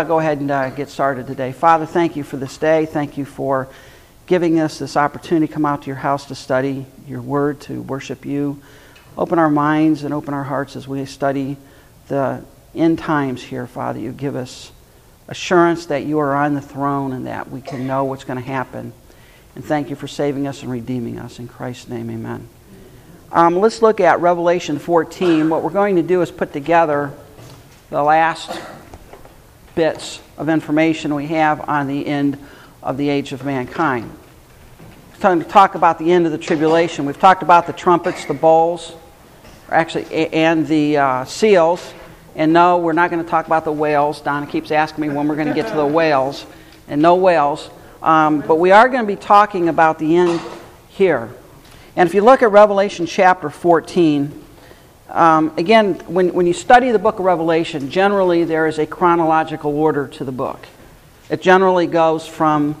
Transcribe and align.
I'll 0.00 0.06
go 0.06 0.18
ahead 0.18 0.38
and 0.38 0.50
uh, 0.50 0.70
get 0.70 0.88
started 0.88 1.26
today. 1.26 1.52
Father, 1.52 1.84
thank 1.84 2.16
you 2.16 2.24
for 2.24 2.38
this 2.38 2.56
day. 2.56 2.86
Thank 2.86 3.18
you 3.18 3.26
for 3.26 3.68
giving 4.26 4.58
us 4.58 4.78
this 4.78 4.96
opportunity 4.96 5.46
to 5.46 5.52
come 5.52 5.66
out 5.66 5.82
to 5.82 5.88
your 5.88 5.96
house 5.96 6.24
to 6.28 6.34
study 6.34 6.86
your 7.06 7.20
word, 7.20 7.60
to 7.60 7.82
worship 7.82 8.24
you. 8.24 8.62
Open 9.18 9.38
our 9.38 9.50
minds 9.50 10.02
and 10.02 10.14
open 10.14 10.32
our 10.32 10.42
hearts 10.42 10.74
as 10.74 10.88
we 10.88 11.04
study 11.04 11.58
the 12.08 12.42
end 12.74 12.98
times 12.98 13.42
here, 13.42 13.66
Father. 13.66 14.00
You 14.00 14.10
give 14.10 14.36
us 14.36 14.72
assurance 15.28 15.84
that 15.84 16.06
you 16.06 16.18
are 16.18 16.34
on 16.34 16.54
the 16.54 16.62
throne 16.62 17.12
and 17.12 17.26
that 17.26 17.50
we 17.50 17.60
can 17.60 17.86
know 17.86 18.04
what's 18.04 18.24
going 18.24 18.38
to 18.38 18.48
happen. 18.48 18.94
And 19.54 19.62
thank 19.62 19.90
you 19.90 19.96
for 19.96 20.08
saving 20.08 20.46
us 20.46 20.62
and 20.62 20.72
redeeming 20.72 21.18
us. 21.18 21.38
In 21.38 21.46
Christ's 21.46 21.90
name, 21.90 22.08
amen. 22.08 22.48
Um, 23.32 23.58
let's 23.58 23.82
look 23.82 24.00
at 24.00 24.20
Revelation 24.20 24.78
14. 24.78 25.50
What 25.50 25.62
we're 25.62 25.68
going 25.68 25.96
to 25.96 26.02
do 26.02 26.22
is 26.22 26.30
put 26.30 26.54
together 26.54 27.12
the 27.90 28.02
last 28.02 28.58
bits 29.80 30.20
of 30.36 30.50
information 30.50 31.14
we 31.14 31.26
have 31.26 31.66
on 31.66 31.86
the 31.86 32.06
end 32.06 32.36
of 32.82 32.98
the 32.98 33.08
age 33.08 33.32
of 33.32 33.46
mankind. 33.46 34.14
It's 35.10 35.20
time 35.20 35.42
to 35.42 35.48
talk 35.48 35.74
about 35.74 35.98
the 35.98 36.12
end 36.12 36.26
of 36.26 36.32
the 36.32 36.38
tribulation. 36.38 37.06
We've 37.06 37.18
talked 37.18 37.42
about 37.42 37.66
the 37.66 37.72
trumpets, 37.72 38.26
the 38.26 38.34
bowls, 38.34 38.92
actually, 39.70 40.04
and 40.34 40.66
the 40.66 40.98
uh, 40.98 41.24
seals. 41.24 41.94
And 42.36 42.52
no, 42.52 42.76
we're 42.76 42.92
not 42.92 43.10
going 43.10 43.24
to 43.24 43.30
talk 43.30 43.46
about 43.46 43.64
the 43.64 43.72
whales. 43.72 44.20
Donna 44.20 44.46
keeps 44.46 44.70
asking 44.70 45.00
me 45.00 45.08
when 45.08 45.26
we're 45.26 45.34
going 45.34 45.48
to 45.48 45.54
get 45.54 45.68
to 45.68 45.74
the 45.74 45.86
whales, 45.86 46.44
and 46.86 47.00
no 47.00 47.14
whales. 47.14 47.70
Um, 48.02 48.42
but 48.42 48.56
we 48.56 48.72
are 48.72 48.86
going 48.86 49.00
to 49.00 49.06
be 49.06 49.16
talking 49.16 49.70
about 49.70 49.98
the 49.98 50.14
end 50.14 50.42
here. 50.90 51.30
And 51.96 52.06
if 52.06 52.14
you 52.14 52.20
look 52.20 52.42
at 52.42 52.52
Revelation 52.52 53.06
chapter 53.06 53.48
14, 53.48 54.44
um, 55.10 55.52
again, 55.56 55.94
when, 56.06 56.32
when 56.32 56.46
you 56.46 56.52
study 56.52 56.90
the 56.92 56.98
book 56.98 57.18
of 57.18 57.24
Revelation, 57.24 57.90
generally 57.90 58.44
there 58.44 58.66
is 58.66 58.78
a 58.78 58.86
chronological 58.86 59.76
order 59.76 60.06
to 60.08 60.24
the 60.24 60.32
book. 60.32 60.66
It 61.28 61.42
generally 61.42 61.86
goes 61.86 62.26
from, 62.26 62.76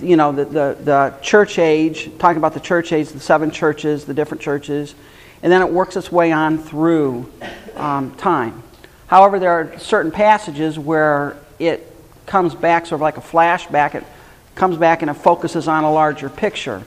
you 0.00 0.16
know, 0.16 0.32
the, 0.32 0.44
the, 0.44 0.76
the 0.82 1.14
church 1.22 1.58
age, 1.58 2.10
talking 2.18 2.38
about 2.38 2.54
the 2.54 2.60
church 2.60 2.92
age, 2.92 3.10
the 3.10 3.20
seven 3.20 3.50
churches, 3.50 4.04
the 4.04 4.14
different 4.14 4.40
churches, 4.40 4.94
and 5.42 5.52
then 5.52 5.62
it 5.62 5.70
works 5.70 5.96
its 5.96 6.10
way 6.10 6.32
on 6.32 6.58
through 6.58 7.32
um, 7.76 8.14
time. 8.16 8.62
However, 9.06 9.38
there 9.38 9.52
are 9.52 9.78
certain 9.78 10.10
passages 10.10 10.78
where 10.78 11.36
it 11.58 11.90
comes 12.26 12.54
back, 12.54 12.86
sort 12.86 12.98
of 12.98 13.02
like 13.02 13.16
a 13.16 13.20
flashback, 13.20 13.94
it 13.94 14.04
comes 14.54 14.76
back 14.76 15.02
and 15.02 15.10
it 15.10 15.14
focuses 15.14 15.68
on 15.68 15.84
a 15.84 15.92
larger 15.92 16.28
picture. 16.28 16.82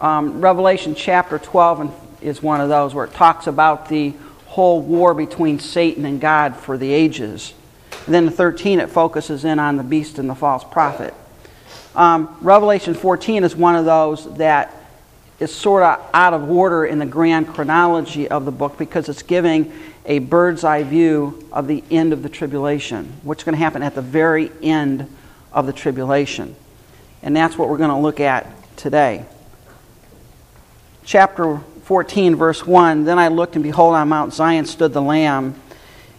Um, 0.00 0.40
Revelation 0.40 0.94
chapter 0.94 1.38
12 1.38 1.80
and 1.80 1.90
is 2.20 2.42
one 2.42 2.60
of 2.60 2.68
those 2.68 2.94
where 2.94 3.04
it 3.04 3.12
talks 3.12 3.46
about 3.46 3.88
the 3.88 4.14
whole 4.46 4.80
war 4.80 5.14
between 5.14 5.58
Satan 5.58 6.04
and 6.04 6.20
God 6.20 6.56
for 6.56 6.76
the 6.76 6.92
ages. 6.92 7.54
And 8.06 8.14
then 8.14 8.24
the 8.24 8.30
13, 8.30 8.80
it 8.80 8.90
focuses 8.90 9.44
in 9.44 9.58
on 9.58 9.76
the 9.76 9.82
beast 9.82 10.18
and 10.18 10.28
the 10.28 10.34
false 10.34 10.64
prophet. 10.64 11.14
Um, 11.94 12.36
Revelation 12.40 12.94
14 12.94 13.44
is 13.44 13.54
one 13.54 13.76
of 13.76 13.84
those 13.84 14.36
that 14.36 14.74
is 15.40 15.54
sort 15.54 15.82
of 15.82 16.04
out 16.12 16.34
of 16.34 16.50
order 16.50 16.84
in 16.84 16.98
the 16.98 17.06
grand 17.06 17.48
chronology 17.48 18.28
of 18.28 18.44
the 18.44 18.50
book 18.50 18.76
because 18.78 19.08
it's 19.08 19.22
giving 19.22 19.72
a 20.04 20.18
bird's 20.18 20.64
eye 20.64 20.82
view 20.82 21.46
of 21.52 21.66
the 21.66 21.84
end 21.90 22.12
of 22.12 22.22
the 22.22 22.28
tribulation, 22.28 23.12
what's 23.22 23.44
going 23.44 23.52
to 23.52 23.58
happen 23.58 23.82
at 23.82 23.94
the 23.94 24.02
very 24.02 24.50
end 24.62 25.06
of 25.52 25.66
the 25.66 25.72
tribulation. 25.72 26.56
And 27.22 27.36
that's 27.36 27.58
what 27.58 27.68
we're 27.68 27.78
going 27.78 27.90
to 27.90 27.98
look 27.98 28.20
at 28.20 28.46
today. 28.76 29.26
Chapter 31.04 31.60
14, 31.88 32.36
verse 32.36 32.66
1 32.66 33.04
Then 33.04 33.18
I 33.18 33.28
looked, 33.28 33.54
and 33.56 33.62
behold, 33.62 33.94
on 33.94 34.10
Mount 34.10 34.34
Zion 34.34 34.66
stood 34.66 34.92
the 34.92 35.00
Lamb, 35.00 35.58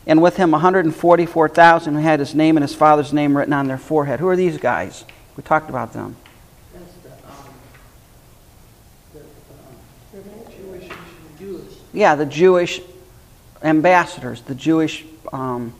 and 0.07 0.19
with 0.19 0.35
him 0.35 0.49
144,000 0.49 1.93
who 1.93 1.99
had 1.99 2.19
his 2.19 2.33
name 2.33 2.57
and 2.57 2.63
his 2.63 2.73
father's 2.73 3.13
name 3.13 3.37
written 3.37 3.53
on 3.53 3.67
their 3.67 3.77
forehead. 3.77 4.19
Who 4.19 4.27
are 4.29 4.35
these 4.35 4.57
guys? 4.57 5.05
We 5.37 5.43
talked 5.43 5.69
about 5.69 5.93
them. 5.93 6.15
Yeah, 11.93 12.15
the 12.15 12.25
Jewish 12.25 12.81
ambassadors, 13.61 14.41
the 14.41 14.55
Jewish 14.55 15.05
um, 15.31 15.71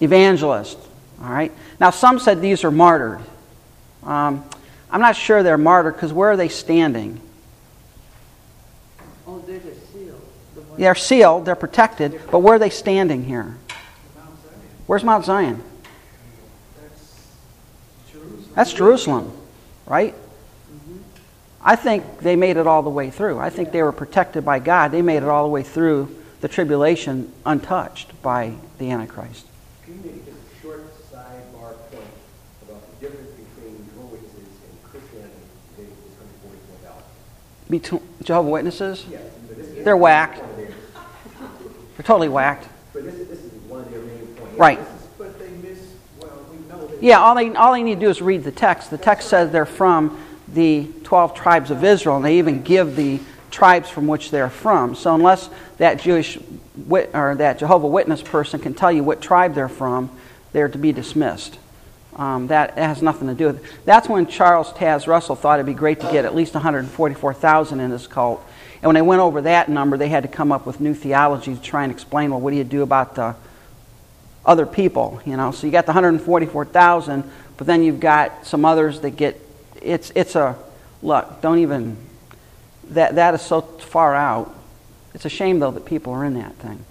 evangelists. 0.00 0.86
All 1.20 1.30
right. 1.30 1.50
Now, 1.80 1.90
some 1.90 2.20
said 2.20 2.40
these 2.40 2.62
are 2.62 2.70
martyred. 2.70 3.20
Um, 4.04 4.44
I'm 4.92 5.00
not 5.00 5.16
sure 5.16 5.42
they're 5.42 5.58
martyred 5.58 5.94
because 5.94 6.12
where 6.12 6.30
are 6.30 6.36
they 6.36 6.48
standing? 6.48 7.20
They're 10.76 10.94
sealed, 10.94 11.46
they're 11.46 11.54
protected, 11.54 12.20
but 12.30 12.40
where 12.40 12.54
are 12.54 12.58
they 12.58 12.70
standing 12.70 13.24
here? 13.24 13.56
Where's 14.86 15.04
Mount 15.04 15.24
Zion? 15.24 15.62
That's 18.54 18.72
Jerusalem, 18.72 19.32
right? 19.86 20.14
I 21.60 21.76
think 21.76 22.18
they 22.18 22.36
made 22.36 22.58
it 22.58 22.66
all 22.66 22.82
the 22.82 22.90
way 22.90 23.10
through. 23.10 23.38
I 23.38 23.48
think 23.48 23.72
they 23.72 23.82
were 23.82 23.92
protected 23.92 24.44
by 24.44 24.58
God. 24.58 24.92
They 24.92 25.00
made 25.00 25.18
it 25.22 25.28
all 25.28 25.44
the 25.44 25.50
way 25.50 25.62
through 25.62 26.14
the 26.42 26.48
tribulation 26.48 27.32
untouched 27.46 28.20
by 28.22 28.52
the 28.76 28.90
Antichrist. 28.90 29.46
Can 29.82 29.94
you 30.04 30.10
make 30.10 30.22
a 30.28 30.62
short 30.62 30.84
sidebar 31.10 31.74
point 31.90 32.04
about 32.68 33.00
the 33.00 33.06
difference 33.06 33.30
between 33.30 33.88
Jehovah's 33.88 34.20
Witnesses 34.20 34.60
and 34.68 34.82
Christianity 34.90 35.34
today 35.74 35.88
Between 37.70 38.02
Jehovah's 38.24 38.50
Witnesses? 38.50 39.06
They're 39.84 39.96
whacked. 39.96 40.42
They're 40.56 42.04
totally 42.04 42.28
whacked. 42.28 42.66
But 42.92 43.04
this, 43.04 43.14
this 43.28 43.44
is 43.44 43.52
one 43.68 43.80
of 43.80 43.90
their 43.90 44.00
main 44.00 44.26
points. 44.26 44.58
Right. 44.58 44.80
Yeah, 47.00 47.18
all 47.18 47.34
they, 47.34 47.54
all 47.54 47.72
they 47.72 47.82
need 47.82 47.96
to 47.96 48.00
do 48.00 48.08
is 48.08 48.22
read 48.22 48.44
the 48.44 48.52
text. 48.52 48.90
The 48.90 48.98
text 48.98 49.28
says 49.28 49.50
they're 49.50 49.66
from 49.66 50.18
the 50.48 50.88
12 51.04 51.34
tribes 51.34 51.70
of 51.70 51.84
Israel, 51.84 52.16
and 52.16 52.24
they 52.24 52.38
even 52.38 52.62
give 52.62 52.96
the 52.96 53.20
tribes 53.50 53.90
from 53.90 54.06
which 54.06 54.30
they're 54.30 54.50
from. 54.50 54.94
So 54.94 55.14
unless 55.14 55.50
that 55.76 56.00
Jewish 56.00 56.38
or 56.90 57.34
that 57.36 57.58
Jehovah 57.58 57.86
Witness 57.86 58.22
person 58.22 58.58
can 58.58 58.74
tell 58.74 58.90
you 58.90 59.04
what 59.04 59.20
tribe 59.20 59.54
they're 59.54 59.68
from, 59.68 60.10
they're 60.52 60.68
to 60.68 60.78
be 60.78 60.92
dismissed. 60.92 61.58
Um, 62.16 62.46
that 62.46 62.78
has 62.78 63.02
nothing 63.02 63.26
to 63.28 63.34
do 63.34 63.46
with 63.46 63.64
it. 63.64 63.72
That's 63.84 64.08
when 64.08 64.26
Charles 64.26 64.72
Taze 64.72 65.06
Russell 65.06 65.34
thought 65.34 65.58
it'd 65.58 65.66
be 65.66 65.74
great 65.74 66.00
to 66.00 66.12
get 66.12 66.24
at 66.24 66.34
least 66.34 66.54
144,000 66.54 67.80
in 67.80 67.90
his 67.90 68.06
cult. 68.06 68.44
And 68.76 68.88
when 68.88 68.94
they 68.94 69.02
went 69.02 69.20
over 69.20 69.40
that 69.40 69.68
number, 69.68 69.96
they 69.96 70.08
had 70.08 70.22
to 70.22 70.28
come 70.28 70.52
up 70.52 70.66
with 70.66 70.78
new 70.78 70.94
theology 70.94 71.54
to 71.54 71.60
try 71.60 71.82
and 71.82 71.90
explain, 71.90 72.30
well, 72.30 72.40
what 72.40 72.50
do 72.50 72.56
you 72.56 72.64
do 72.64 72.82
about 72.82 73.14
the 73.14 73.34
other 74.44 74.66
people? 74.66 75.20
You 75.24 75.36
know, 75.36 75.50
so 75.50 75.66
you 75.66 75.72
got 75.72 75.86
the 75.86 75.92
144,000, 75.92 77.24
but 77.56 77.66
then 77.66 77.82
you've 77.82 78.00
got 78.00 78.46
some 78.46 78.64
others 78.64 79.00
that 79.00 79.12
get. 79.12 79.40
It's 79.80 80.12
it's 80.14 80.34
a 80.34 80.56
look. 81.02 81.40
Don't 81.40 81.58
even. 81.58 81.96
That 82.90 83.14
that 83.14 83.34
is 83.34 83.42
so 83.42 83.62
far 83.62 84.14
out. 84.14 84.54
It's 85.14 85.24
a 85.24 85.30
shame 85.30 85.58
though 85.58 85.70
that 85.70 85.84
people 85.84 86.12
are 86.12 86.24
in 86.24 86.34
that 86.34 86.54
thing. 86.56 86.84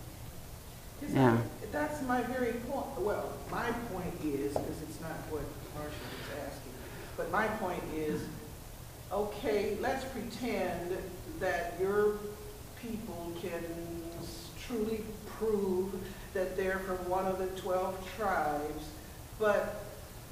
Yeah. 1.09 1.37
That's 1.71 2.01
my 2.03 2.21
very 2.23 2.53
point. 2.53 2.85
Well, 2.99 3.33
my 3.51 3.71
point 3.91 4.13
is, 4.23 4.53
because 4.53 4.81
it's 4.81 5.01
not 5.01 5.11
what 5.29 5.43
Marcia 5.75 5.89
was 5.89 6.47
asking, 6.47 6.73
but 7.17 7.22
my 7.33 7.47
point 7.47 7.83
is, 7.95 8.21
okay, 9.11 9.75
let's 9.81 10.05
pretend 10.05 10.95
that 11.39 11.73
your 11.81 12.19
people 12.79 13.33
can 13.41 13.63
truly 14.67 15.01
prove 15.25 15.91
that 16.35 16.55
they're 16.55 16.79
from 16.79 16.97
one 17.09 17.25
of 17.25 17.39
the 17.39 17.47
12 17.59 18.15
tribes. 18.15 18.85
But 19.39 19.83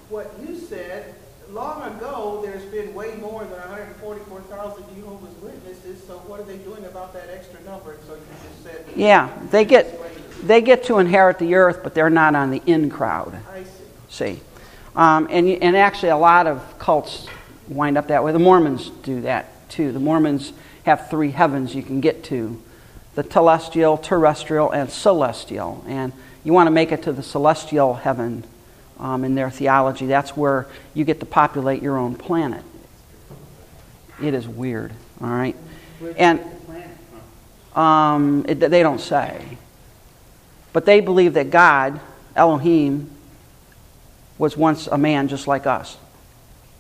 what 0.10 0.32
you 0.48 0.56
said, 0.56 1.16
long 1.50 1.82
ago, 1.98 2.40
there's 2.46 2.66
been 2.66 2.94
way 2.94 3.16
more 3.16 3.44
than 3.46 3.60
144,000 3.60 4.84
Jehovah's 4.96 5.36
Witnesses, 5.42 6.06
so 6.06 6.20
what 6.20 6.40
are 6.40 6.44
they 6.44 6.58
doing 6.58 6.86
about 6.86 7.14
that 7.14 7.30
extra 7.32 7.60
number? 7.64 7.98
So 8.08 8.14
you 8.14 8.22
just 8.44 8.64
said... 8.64 8.86
Yeah, 8.96 9.36
they 9.50 9.66
get, 9.66 9.98
they 10.46 10.62
get 10.62 10.84
to 10.84 11.00
inherit 11.00 11.40
the 11.40 11.56
earth, 11.56 11.80
but 11.82 11.96
they're 11.96 12.12
not 12.12 12.36
on 12.36 12.52
the 12.52 12.62
in 12.68 12.92
crowd. 12.92 13.36
I 13.52 13.64
see. 13.64 14.36
See? 14.36 14.42
Um, 14.96 15.28
and, 15.32 15.48
and 15.48 15.78
actually, 15.78 16.10
a 16.10 16.18
lot 16.18 16.48
of 16.48 16.78
cults 16.80 17.28
wind 17.68 17.98
up 17.98 18.08
that 18.08 18.24
way. 18.24 18.32
The 18.32 18.40
Mormons 18.40 18.90
do 19.04 19.22
that 19.22 19.70
too. 19.70 19.92
The 19.92 20.00
Mormons 20.00 20.54
have 20.84 21.10
three 21.10 21.32
heavens 21.32 21.74
you 21.74 21.84
can 21.84 22.02
get 22.02 22.24
to 22.26 22.62
the 23.16 23.24
telestial, 23.24 24.02
terrestrial, 24.02 24.72
and 24.72 24.90
celestial. 24.90 25.84
And 25.88 26.14
you 26.44 26.54
want 26.54 26.68
to 26.68 26.72
make 26.72 26.92
it 26.92 27.04
to 27.04 27.14
the 27.14 27.24
celestial 27.24 27.94
heaven 27.94 28.44
um, 29.00 29.24
in 29.24 29.36
their 29.36 29.50
theology. 29.50 30.06
That's 30.06 30.36
where 30.36 30.68
you 30.94 31.04
get 31.04 31.20
to 31.20 31.26
populate 31.26 31.82
your 31.82 31.98
own 31.98 32.16
planet. 32.16 32.64
It 34.22 34.34
is 34.34 34.48
weird, 34.48 34.94
all 35.22 35.30
right? 35.30 35.56
And 36.18 36.40
um, 37.76 38.46
it, 38.48 38.60
they 38.60 38.84
don't 38.84 39.02
say. 39.02 39.58
But 40.74 40.86
they 40.86 41.02
believe 41.02 41.34
that 41.34 41.50
God, 41.50 42.00
Elohim, 42.36 43.10
was 44.42 44.58
once 44.58 44.88
a 44.88 44.98
man 44.98 45.28
just 45.28 45.48
like 45.48 45.68
us, 45.68 45.98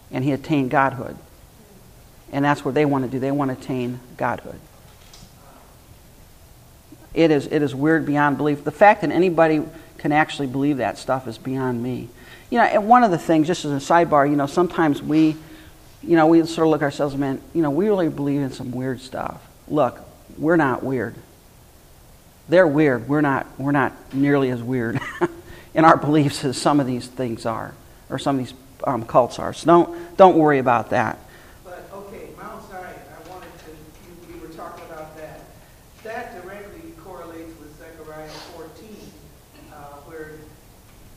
and 0.10 0.24
he 0.24 0.31
attained 0.31 0.72
godhood. 0.72 1.16
And 2.31 2.44
that's 2.44 2.66
what 2.66 2.74
they 2.74 2.86
want 2.86 3.06
to 3.06 3.12
do. 3.12 3.19
They 3.19 3.30
want 3.30 3.52
to 3.52 3.58
attain 3.63 4.00
godhood. 4.18 4.60
It 7.13 7.30
is, 7.30 7.46
it 7.46 7.62
is 7.62 7.75
weird 7.75 8.04
beyond 8.08 8.38
belief. 8.38 8.63
The 8.63 8.72
fact 8.72 9.02
that 9.02 9.12
anybody 9.12 9.62
can 10.00 10.12
actually 10.12 10.48
believe 10.48 10.78
that 10.78 10.98
stuff 10.98 11.28
is 11.28 11.38
beyond 11.38 11.84
me. 11.84 12.10
You 12.50 12.58
know, 12.58 12.63
and 12.63 12.88
one 12.88 13.04
of 13.04 13.12
the 13.12 13.19
things, 13.19 13.46
just 13.46 13.63
as 13.63 13.72
a 13.72 13.94
sidebar, 13.94 14.28
you 14.28 14.36
know, 14.36 14.48
sometimes 14.48 15.00
we, 15.00 15.36
you 16.02 16.16
know, 16.16 16.25
we 16.25 16.44
sort 16.48 16.66
of 16.66 16.72
look 16.72 16.81
ourselves, 16.81 17.16
man, 17.16 17.40
you 17.54 17.62
know, 17.62 17.69
we 17.69 17.86
really 17.86 18.10
believe 18.10 18.42
in 18.42 18.52
some 18.52 18.72
weird 18.72 19.02
stuff. 19.02 19.40
Look, 19.68 20.00
we're 20.36 20.56
not 20.56 20.81
weird. 20.81 21.13
They're 22.50 22.66
weird. 22.66 23.08
We're 23.08 23.22
not, 23.22 23.46
we're 23.60 23.72
not 23.72 23.94
nearly 24.16 24.50
as 24.50 24.63
weird 24.63 25.00
in 25.73 25.85
our 25.85 25.97
beliefs 25.97 26.44
as 26.44 26.57
some 26.57 26.79
of 26.79 26.88
these 26.88 27.07
things 27.07 27.45
are, 27.45 27.73
or 28.09 28.19
some 28.19 28.39
of 28.39 28.45
these 28.45 28.53
um, 28.83 29.06
cults 29.06 29.39
are. 29.39 29.53
So 29.53 29.65
don't, 29.65 30.18
don't 30.18 30.38
worry 30.38 30.59
about 30.59 30.89
that. 30.89 31.18
But, 31.63 31.88
okay, 31.94 32.29
Mount 32.38 32.69
Zion, 32.69 32.83
I 32.85 33.29
wanted 33.29 33.50
to, 33.59 33.71
you, 33.71 34.35
you 34.35 34.41
were 34.41 34.53
talking 34.53 34.83
about 34.85 35.15
that. 35.18 35.41
That 36.03 36.41
directly 36.41 36.91
correlates 37.03 37.57
with 37.59 37.77
Zechariah 37.77 38.27
14, 38.27 39.12
uh, 39.71 39.75
where 40.06 40.31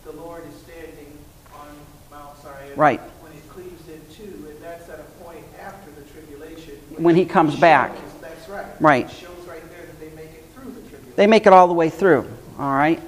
the 0.05 0.13
Lord 0.13 0.45
is 0.47 0.55
standing 0.63 1.19
on 1.55 1.69
Mount 2.11 2.41
Zion. 2.43 2.73
Right. 2.77 3.01
When 3.01 3.33
it 3.33 3.49
cleaves 3.49 3.89
in 3.89 4.01
two, 4.15 4.49
and 4.51 4.61
that's 4.63 4.89
at 4.89 5.01
a 5.01 5.25
point 5.25 5.45
after 5.61 5.91
the 5.91 6.03
tribulation. 6.13 6.75
When 6.97 7.17
he 7.17 7.25
comes 7.25 7.57
back. 7.57 7.97
That's 8.21 8.49
right. 8.49 8.67
Right. 8.81 9.07
It 9.07 9.13
shows 9.13 9.31
right 9.49 9.69
there 9.71 9.87
that 9.87 10.01
they 10.01 10.11
make 10.11 10.33
it 10.33 10.45
through 10.55 10.73
the 10.73 10.81
tribulation. 10.83 11.13
They 11.17 11.27
make 11.27 11.47
it 11.47 11.53
all 11.53 11.67
the 11.67 11.75
way 11.75 11.91
through, 11.91 12.29
all 12.59 12.73
right? 12.73 13.01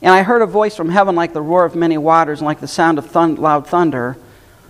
And 0.00 0.14
I 0.14 0.22
heard 0.22 0.42
a 0.42 0.46
voice 0.46 0.76
from 0.76 0.90
heaven 0.90 1.14
like 1.14 1.32
the 1.32 1.42
roar 1.42 1.64
of 1.64 1.74
many 1.74 1.98
waters 1.98 2.40
and 2.40 2.46
like 2.46 2.60
the 2.60 2.68
sound 2.68 2.98
of 2.98 3.06
thun- 3.06 3.36
loud 3.36 3.66
thunder. 3.66 4.16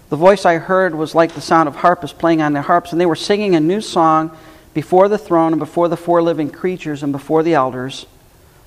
The 0.09 0.17
voice 0.17 0.47
I 0.47 0.57
heard 0.57 0.95
was 0.95 1.15
like 1.15 1.35
the 1.35 1.41
sound 1.41 1.69
of 1.69 1.77
harpists 1.77 2.17
playing 2.19 2.41
on 2.41 2.55
their 2.55 2.63
harps, 2.63 2.93
and 2.93 3.01
they 3.01 3.07
were 3.07 3.15
singing 3.15 3.55
a 3.55 3.61
new 3.61 3.83
song 3.83 4.37
before 4.73 5.09
the 5.09 5.19
throne 5.19 5.53
and 5.53 5.59
before 5.61 5.89
the 5.89 5.97
four 5.97 6.23
living 6.23 6.51
creatures 6.51 7.03
and 7.03 7.13
before 7.13 7.43
the 7.43 7.55
elders. 7.55 8.07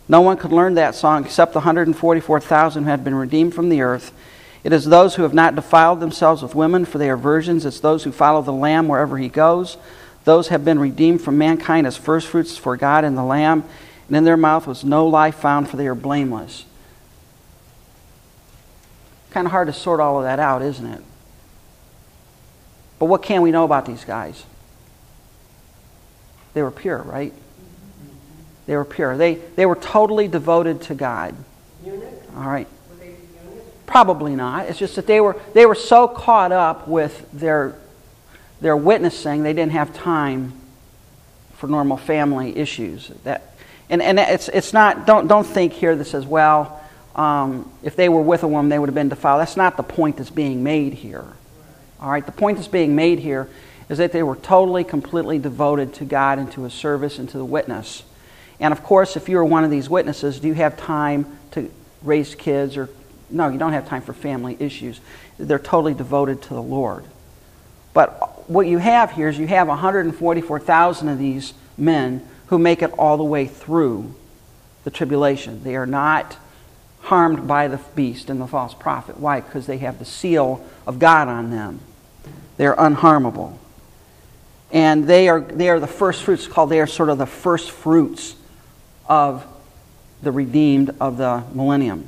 No 0.07 0.21
one 0.21 0.37
could 0.37 0.51
learn 0.51 0.75
that 0.75 0.93
song 0.93 1.25
except 1.25 1.53
the 1.53 1.59
144,000 1.59 2.83
who 2.83 2.89
had 2.89 3.03
been 3.03 3.15
redeemed 3.15 3.55
from 3.55 3.69
the 3.69 3.81
earth. 3.81 4.11
It 4.63 4.73
is 4.73 4.85
those 4.85 5.15
who 5.15 5.23
have 5.23 5.33
not 5.33 5.55
defiled 5.55 5.99
themselves 5.99 6.43
with 6.43 6.53
women, 6.53 6.85
for 6.85 6.97
they 6.99 7.09
are 7.09 7.17
virgins. 7.17 7.65
It's 7.65 7.79
those 7.79 8.03
who 8.03 8.11
follow 8.11 8.41
the 8.41 8.53
Lamb 8.53 8.87
wherever 8.87 9.17
he 9.17 9.29
goes. 9.29 9.77
Those 10.23 10.49
have 10.49 10.63
been 10.63 10.77
redeemed 10.77 11.21
from 11.21 11.37
mankind 11.37 11.87
as 11.87 11.97
firstfruits 11.97 12.57
for 12.57 12.77
God 12.77 13.03
and 13.03 13.17
the 13.17 13.23
Lamb, 13.23 13.63
and 14.11 14.17
in 14.17 14.25
their 14.25 14.35
mouth 14.35 14.67
was 14.67 14.83
no 14.83 15.07
lie 15.07 15.31
found, 15.31 15.69
for 15.69 15.77
they 15.77 15.87
are 15.87 15.95
blameless. 15.95 16.65
Kind 19.29 19.47
of 19.47 19.51
hard 19.51 19.67
to 19.69 19.73
sort 19.73 20.01
all 20.01 20.17
of 20.17 20.25
that 20.25 20.37
out, 20.37 20.61
isn't 20.61 20.85
it? 20.85 21.01
But 22.99 23.05
what 23.05 23.23
can 23.23 23.41
we 23.41 23.51
know 23.51 23.63
about 23.63 23.85
these 23.85 24.03
guys? 24.03 24.43
They 26.53 26.61
were 26.61 26.71
pure, 26.71 26.97
right? 26.97 27.31
They 28.65 28.75
were 28.75 28.83
pure. 28.83 29.15
They, 29.15 29.35
they 29.35 29.65
were 29.65 29.77
totally 29.77 30.27
devoted 30.27 30.81
to 30.81 30.93
God. 30.93 31.33
All 32.35 32.43
right. 32.43 32.67
Probably 33.85 34.35
not. 34.35 34.65
It's 34.65 34.77
just 34.77 34.97
that 34.97 35.07
they 35.07 35.21
were, 35.21 35.39
they 35.53 35.65
were 35.65 35.73
so 35.73 36.09
caught 36.09 36.51
up 36.51 36.85
with 36.85 37.31
their, 37.31 37.77
their 38.59 38.75
witnessing, 38.75 39.43
they 39.43 39.53
didn't 39.53 39.71
have 39.71 39.93
time 39.93 40.51
for 41.53 41.67
normal 41.67 41.95
family 41.95 42.57
issues. 42.57 43.07
That, 43.23 43.50
and 43.91 44.01
and 44.01 44.17
it's, 44.19 44.47
it's 44.49 44.73
not, 44.73 45.05
don't, 45.05 45.27
don't 45.27 45.45
think 45.45 45.73
here 45.73 45.95
that 45.95 46.05
says, 46.05 46.25
well, 46.25 46.81
um, 47.15 47.71
if 47.83 47.95
they 47.95 48.09
were 48.09 48.21
with 48.21 48.43
a 48.43 48.47
woman, 48.47 48.69
they 48.69 48.79
would 48.79 48.87
have 48.89 48.95
been 48.95 49.09
defiled. 49.09 49.41
That's 49.41 49.57
not 49.57 49.77
the 49.77 49.83
point 49.83 50.17
that's 50.17 50.29
being 50.29 50.63
made 50.63 50.93
here. 50.93 51.25
All 51.99 52.09
right, 52.09 52.25
the 52.25 52.31
point 52.31 52.57
that's 52.57 52.69
being 52.69 52.95
made 52.95 53.19
here 53.19 53.49
is 53.89 53.97
that 53.97 54.13
they 54.13 54.23
were 54.23 54.37
totally, 54.37 54.83
completely 54.83 55.37
devoted 55.37 55.93
to 55.95 56.05
God 56.05 56.39
and 56.39 56.51
to 56.53 56.63
His 56.63 56.73
service 56.73 57.19
and 57.19 57.29
to 57.29 57.37
the 57.37 57.45
witness. 57.45 58.03
And 58.59 58.71
of 58.71 58.81
course, 58.81 59.17
if 59.17 59.27
you're 59.27 59.43
one 59.43 59.63
of 59.63 59.71
these 59.71 59.89
witnesses, 59.89 60.39
do 60.39 60.47
you 60.47 60.53
have 60.53 60.77
time 60.77 61.37
to 61.51 61.69
raise 62.01 62.33
kids 62.33 62.77
or 62.77 62.89
no, 63.29 63.47
you 63.49 63.57
don't 63.57 63.73
have 63.73 63.87
time 63.87 64.01
for 64.01 64.13
family 64.13 64.57
issues. 64.59 64.99
They're 65.37 65.59
totally 65.59 65.93
devoted 65.93 66.41
to 66.43 66.49
the 66.53 66.61
Lord. 66.61 67.05
But 67.93 68.49
what 68.49 68.67
you 68.67 68.77
have 68.77 69.11
here 69.11 69.29
is 69.29 69.37
you 69.37 69.47
have 69.47 69.67
144,000 69.67 71.07
of 71.07 71.17
these 71.17 71.53
men 71.77 72.27
who 72.51 72.59
make 72.59 72.81
it 72.81 72.91
all 72.99 73.15
the 73.15 73.23
way 73.23 73.47
through 73.47 74.13
the 74.83 74.91
tribulation. 74.91 75.63
They 75.63 75.77
are 75.77 75.85
not 75.85 76.35
harmed 76.99 77.47
by 77.47 77.69
the 77.69 77.79
beast 77.95 78.29
and 78.29 78.41
the 78.41 78.45
false 78.45 78.73
prophet. 78.73 79.17
Why? 79.17 79.39
Because 79.39 79.67
they 79.67 79.77
have 79.77 79.99
the 79.99 80.05
seal 80.05 80.63
of 80.85 80.99
God 80.99 81.29
on 81.29 81.49
them. 81.49 81.79
They're 82.57 82.75
unharmable. 82.75 83.57
And 84.69 85.07
they 85.07 85.29
are, 85.29 85.39
they 85.39 85.69
are 85.69 85.79
the 85.79 85.87
first 85.87 86.23
fruits, 86.23 86.45
called 86.45 86.69
they 86.69 86.81
are 86.81 86.87
sort 86.87 87.07
of 87.07 87.17
the 87.17 87.25
first 87.25 87.71
fruits 87.71 88.35
of 89.07 89.45
the 90.21 90.31
redeemed 90.33 90.93
of 90.99 91.15
the 91.15 91.45
millennium. 91.53 92.05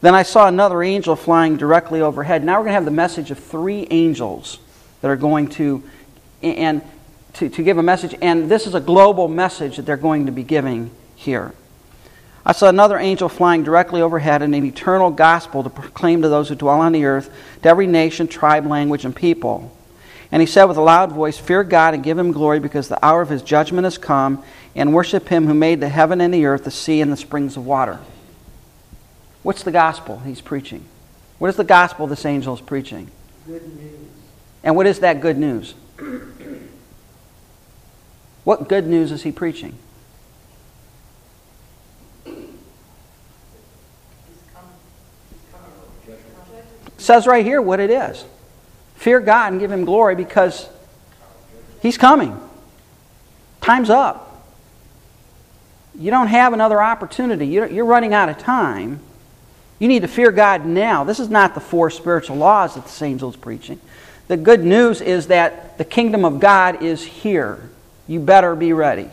Then 0.00 0.14
I 0.14 0.22
saw 0.22 0.48
another 0.48 0.82
angel 0.82 1.16
flying 1.16 1.58
directly 1.58 2.00
overhead. 2.00 2.44
Now 2.44 2.54
we're 2.54 2.64
going 2.64 2.70
to 2.70 2.76
have 2.76 2.84
the 2.86 2.90
message 2.90 3.30
of 3.30 3.38
three 3.38 3.86
angels 3.90 4.58
that 5.02 5.10
are 5.10 5.16
going 5.16 5.48
to, 5.48 5.82
and 6.42 6.80
to, 7.34 7.48
to 7.48 7.62
give 7.62 7.78
a 7.78 7.82
message. 7.82 8.14
And 8.20 8.50
this 8.50 8.66
is 8.66 8.74
a 8.74 8.80
global 8.80 9.28
message 9.28 9.76
that 9.76 9.86
they're 9.86 9.96
going 9.96 10.26
to 10.26 10.32
be 10.32 10.42
giving 10.42 10.90
here. 11.16 11.54
I 12.44 12.52
saw 12.52 12.68
another 12.68 12.98
angel 12.98 13.28
flying 13.28 13.62
directly 13.62 14.02
overhead 14.02 14.42
and 14.42 14.54
an 14.54 14.64
eternal 14.64 15.10
gospel 15.10 15.62
to 15.62 15.70
proclaim 15.70 16.22
to 16.22 16.28
those 16.28 16.48
who 16.48 16.56
dwell 16.56 16.80
on 16.80 16.92
the 16.92 17.04
earth, 17.04 17.32
to 17.62 17.68
every 17.68 17.86
nation, 17.86 18.26
tribe, 18.26 18.66
language, 18.66 19.04
and 19.04 19.14
people. 19.14 19.76
And 20.32 20.40
he 20.40 20.46
said 20.46 20.64
with 20.64 20.76
a 20.76 20.82
loud 20.82 21.12
voice, 21.12 21.38
Fear 21.38 21.64
God 21.64 21.94
and 21.94 22.02
give 22.02 22.18
him 22.18 22.32
glory, 22.32 22.58
because 22.58 22.88
the 22.88 23.04
hour 23.04 23.22
of 23.22 23.28
his 23.28 23.42
judgment 23.42 23.84
has 23.84 23.96
come, 23.96 24.42
and 24.74 24.92
worship 24.92 25.28
him 25.28 25.46
who 25.46 25.54
made 25.54 25.80
the 25.80 25.88
heaven 25.88 26.20
and 26.20 26.34
the 26.34 26.46
earth, 26.46 26.64
the 26.64 26.70
sea, 26.70 27.00
and 27.00 27.12
the 27.12 27.16
springs 27.16 27.56
of 27.56 27.64
water. 27.64 28.00
What's 29.42 29.62
the 29.62 29.70
gospel 29.70 30.20
he's 30.20 30.40
preaching? 30.40 30.84
What 31.38 31.48
is 31.48 31.56
the 31.56 31.64
gospel 31.64 32.06
this 32.06 32.24
angel 32.24 32.54
is 32.54 32.60
preaching? 32.60 33.10
Good 33.46 33.62
news. 33.76 34.08
And 34.64 34.74
what 34.74 34.86
is 34.86 35.00
that 35.00 35.20
good 35.20 35.36
news? 35.36 35.74
What 38.44 38.68
good 38.68 38.86
news 38.86 39.12
is 39.12 39.22
he 39.22 39.32
preaching? 39.32 39.78
Says 46.98 47.26
right 47.26 47.44
here 47.44 47.60
what 47.60 47.80
it 47.80 47.90
is. 47.90 48.24
Fear 48.94 49.20
God 49.20 49.52
and 49.52 49.60
give 49.60 49.72
him 49.72 49.84
glory 49.84 50.14
because 50.14 50.68
he's 51.80 51.98
coming. 51.98 52.38
Time's 53.60 53.90
up. 53.90 54.28
You 55.98 56.10
don't 56.10 56.28
have 56.28 56.52
another 56.52 56.80
opportunity. 56.80 57.46
You're 57.48 57.84
running 57.84 58.14
out 58.14 58.28
of 58.28 58.38
time. 58.38 59.00
You 59.80 59.88
need 59.88 60.02
to 60.02 60.08
fear 60.08 60.30
God 60.30 60.64
now. 60.64 61.02
This 61.02 61.18
is 61.18 61.28
not 61.28 61.54
the 61.54 61.60
four 61.60 61.90
spiritual 61.90 62.36
laws 62.36 62.76
that 62.76 62.84
this 62.84 63.02
angel 63.02 63.30
is 63.30 63.36
preaching. 63.36 63.80
The 64.28 64.36
good 64.36 64.62
news 64.62 65.00
is 65.00 65.26
that 65.26 65.76
the 65.78 65.84
kingdom 65.84 66.24
of 66.24 66.38
God 66.38 66.84
is 66.84 67.02
here. 67.04 67.68
You 68.12 68.20
better 68.20 68.54
be 68.54 68.74
ready. 68.74 69.08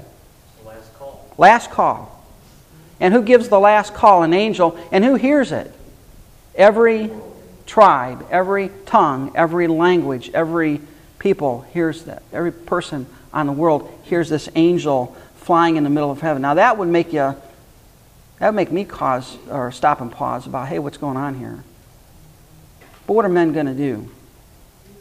Last 0.66 0.94
call. 1.00 1.34
Last 1.38 1.72
call. 1.72 2.22
And 3.00 3.14
who 3.14 3.22
gives 3.22 3.48
the 3.48 3.58
last 3.58 3.94
call? 3.94 4.24
An 4.24 4.34
angel. 4.34 4.78
And 4.92 5.06
who 5.06 5.16
hears 5.16 5.54
it? 5.54 5.74
Every 6.54 7.10
tribe, 7.66 8.28
every 8.30 8.72
tongue, 8.86 9.32
every 9.36 9.68
language, 9.68 10.32
every 10.34 10.82
people 11.18 11.62
hears 11.72 12.04
that. 12.04 12.24
Every 12.34 12.52
person 12.52 13.06
on 13.32 13.48
the 13.48 13.54
world 13.54 13.90
hears 14.04 14.28
this 14.28 14.50
angel 14.56 15.16
flying 15.38 15.78
in 15.78 15.86
the 15.86 15.90
middle 15.90 16.12
of 16.12 16.20
heaven. 16.20 16.42
Now 16.42 16.56
that 16.56 16.78
would 16.78 16.90
make 16.90 17.14
you 17.14 17.38
that 18.40 18.50
would 18.50 18.56
make 18.56 18.70
me 18.70 18.84
cause 18.84 19.38
or 19.50 19.72
stop 19.72 20.02
and 20.02 20.12
pause 20.12 20.46
about, 20.46 20.68
hey, 20.68 20.80
what's 20.80 20.98
going 20.98 21.16
on 21.16 21.36
here? 21.36 21.64
But 23.08 23.14
what 23.14 23.24
are 23.24 23.30
men 23.30 23.54
going 23.54 23.66
to 23.68 23.74
do? 23.74 24.12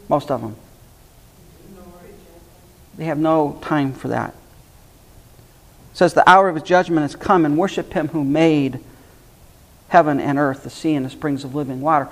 Most 0.07 0.31
of 0.31 0.39
them. 0.39 0.55
They 2.99 3.05
have 3.05 3.17
no 3.17 3.57
time 3.61 3.93
for 3.93 4.09
that. 4.09 4.31
It 5.93 5.97
says, 5.97 6.13
The 6.13 6.29
hour 6.29 6.49
of 6.49 6.55
his 6.55 6.65
judgment 6.65 7.03
has 7.03 7.15
come, 7.15 7.45
and 7.45 7.57
worship 7.57 7.93
him 7.93 8.09
who 8.09 8.25
made 8.25 8.81
heaven 9.87 10.19
and 10.19 10.37
earth, 10.37 10.63
the 10.63 10.69
sea 10.69 10.95
and 10.95 11.05
the 11.05 11.09
springs 11.09 11.45
of 11.45 11.55
living 11.55 11.79
water. 11.79 12.09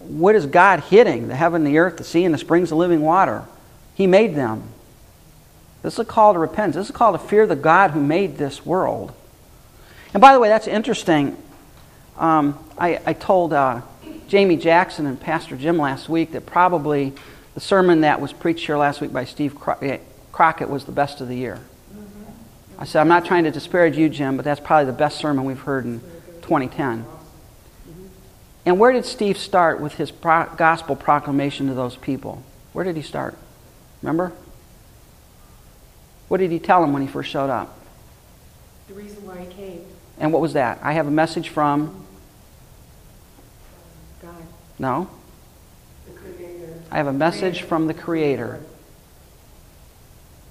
What 0.00 0.34
is 0.34 0.46
God 0.46 0.80
hitting? 0.80 1.28
The 1.28 1.36
heaven, 1.36 1.62
the 1.62 1.78
earth, 1.78 1.98
the 1.98 2.04
sea, 2.04 2.24
and 2.24 2.34
the 2.34 2.38
springs 2.38 2.72
of 2.72 2.78
living 2.78 3.02
water. 3.02 3.44
He 3.94 4.08
made 4.08 4.34
them. 4.34 4.64
This 5.82 5.92
is 5.92 6.00
a 6.00 6.04
call 6.04 6.32
to 6.32 6.40
repentance. 6.40 6.74
This 6.74 6.86
is 6.86 6.90
a 6.90 6.98
call 6.98 7.12
to 7.12 7.18
fear 7.18 7.46
the 7.46 7.54
God 7.54 7.92
who 7.92 8.00
made 8.00 8.36
this 8.36 8.66
world. 8.66 9.12
And 10.12 10.20
by 10.20 10.32
the 10.32 10.40
way, 10.40 10.48
that's 10.48 10.66
interesting. 10.66 11.40
Um, 12.16 12.58
I, 12.76 13.00
I, 13.06 13.12
told 13.12 13.52
uh, 13.52 13.82
Jamie 14.26 14.56
Jackson 14.56 15.06
and 15.06 15.20
Pastor 15.20 15.56
Jim 15.56 15.78
last 15.78 16.08
week 16.08 16.32
that 16.32 16.46
probably 16.46 17.12
the 17.54 17.60
sermon 17.60 18.00
that 18.00 18.20
was 18.20 18.32
preached 18.32 18.66
here 18.66 18.76
last 18.76 19.00
week 19.00 19.12
by 19.12 19.24
Steve 19.24 19.54
Crockett 20.36 20.68
was 20.68 20.84
the 20.84 20.92
best 20.92 21.22
of 21.22 21.28
the 21.28 21.34
year. 21.34 21.58
I 22.78 22.84
said, 22.84 23.00
I'm 23.00 23.08
not 23.08 23.24
trying 23.24 23.44
to 23.44 23.50
disparage 23.50 23.96
you, 23.96 24.10
Jim, 24.10 24.36
but 24.36 24.44
that's 24.44 24.60
probably 24.60 24.84
the 24.84 24.92
best 24.92 25.16
sermon 25.16 25.46
we've 25.46 25.58
heard 25.58 25.86
in 25.86 26.00
2010. 26.42 27.06
And 28.66 28.78
where 28.78 28.92
did 28.92 29.06
Steve 29.06 29.38
start 29.38 29.80
with 29.80 29.94
his 29.94 30.10
pro- 30.10 30.44
gospel 30.54 30.94
proclamation 30.94 31.68
to 31.68 31.74
those 31.74 31.96
people? 31.96 32.42
Where 32.74 32.84
did 32.84 32.96
he 32.96 33.02
start? 33.02 33.34
Remember? 34.02 34.30
What 36.28 36.36
did 36.36 36.50
he 36.50 36.58
tell 36.58 36.82
them 36.82 36.92
when 36.92 37.00
he 37.00 37.08
first 37.08 37.30
showed 37.30 37.48
up? 37.48 37.74
The 38.88 38.94
reason 38.94 39.24
why 39.24 39.38
he 39.38 39.46
came. 39.46 39.86
And 40.18 40.34
what 40.34 40.42
was 40.42 40.52
that? 40.52 40.80
I 40.82 40.92
have 40.92 41.06
a 41.06 41.10
message 41.10 41.48
from. 41.48 42.04
God. 44.20 44.34
No? 44.78 45.08
The 46.04 46.12
Creator. 46.12 46.82
I 46.90 46.96
have 46.98 47.06
a 47.06 47.12
message 47.14 47.62
from 47.62 47.86
the 47.86 47.94
Creator. 47.94 48.60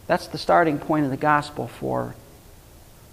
That's 0.07 0.27
the 0.27 0.37
starting 0.37 0.77
point 0.77 1.05
of 1.05 1.11
the 1.11 1.17
gospel 1.17 1.67
for 1.67 2.15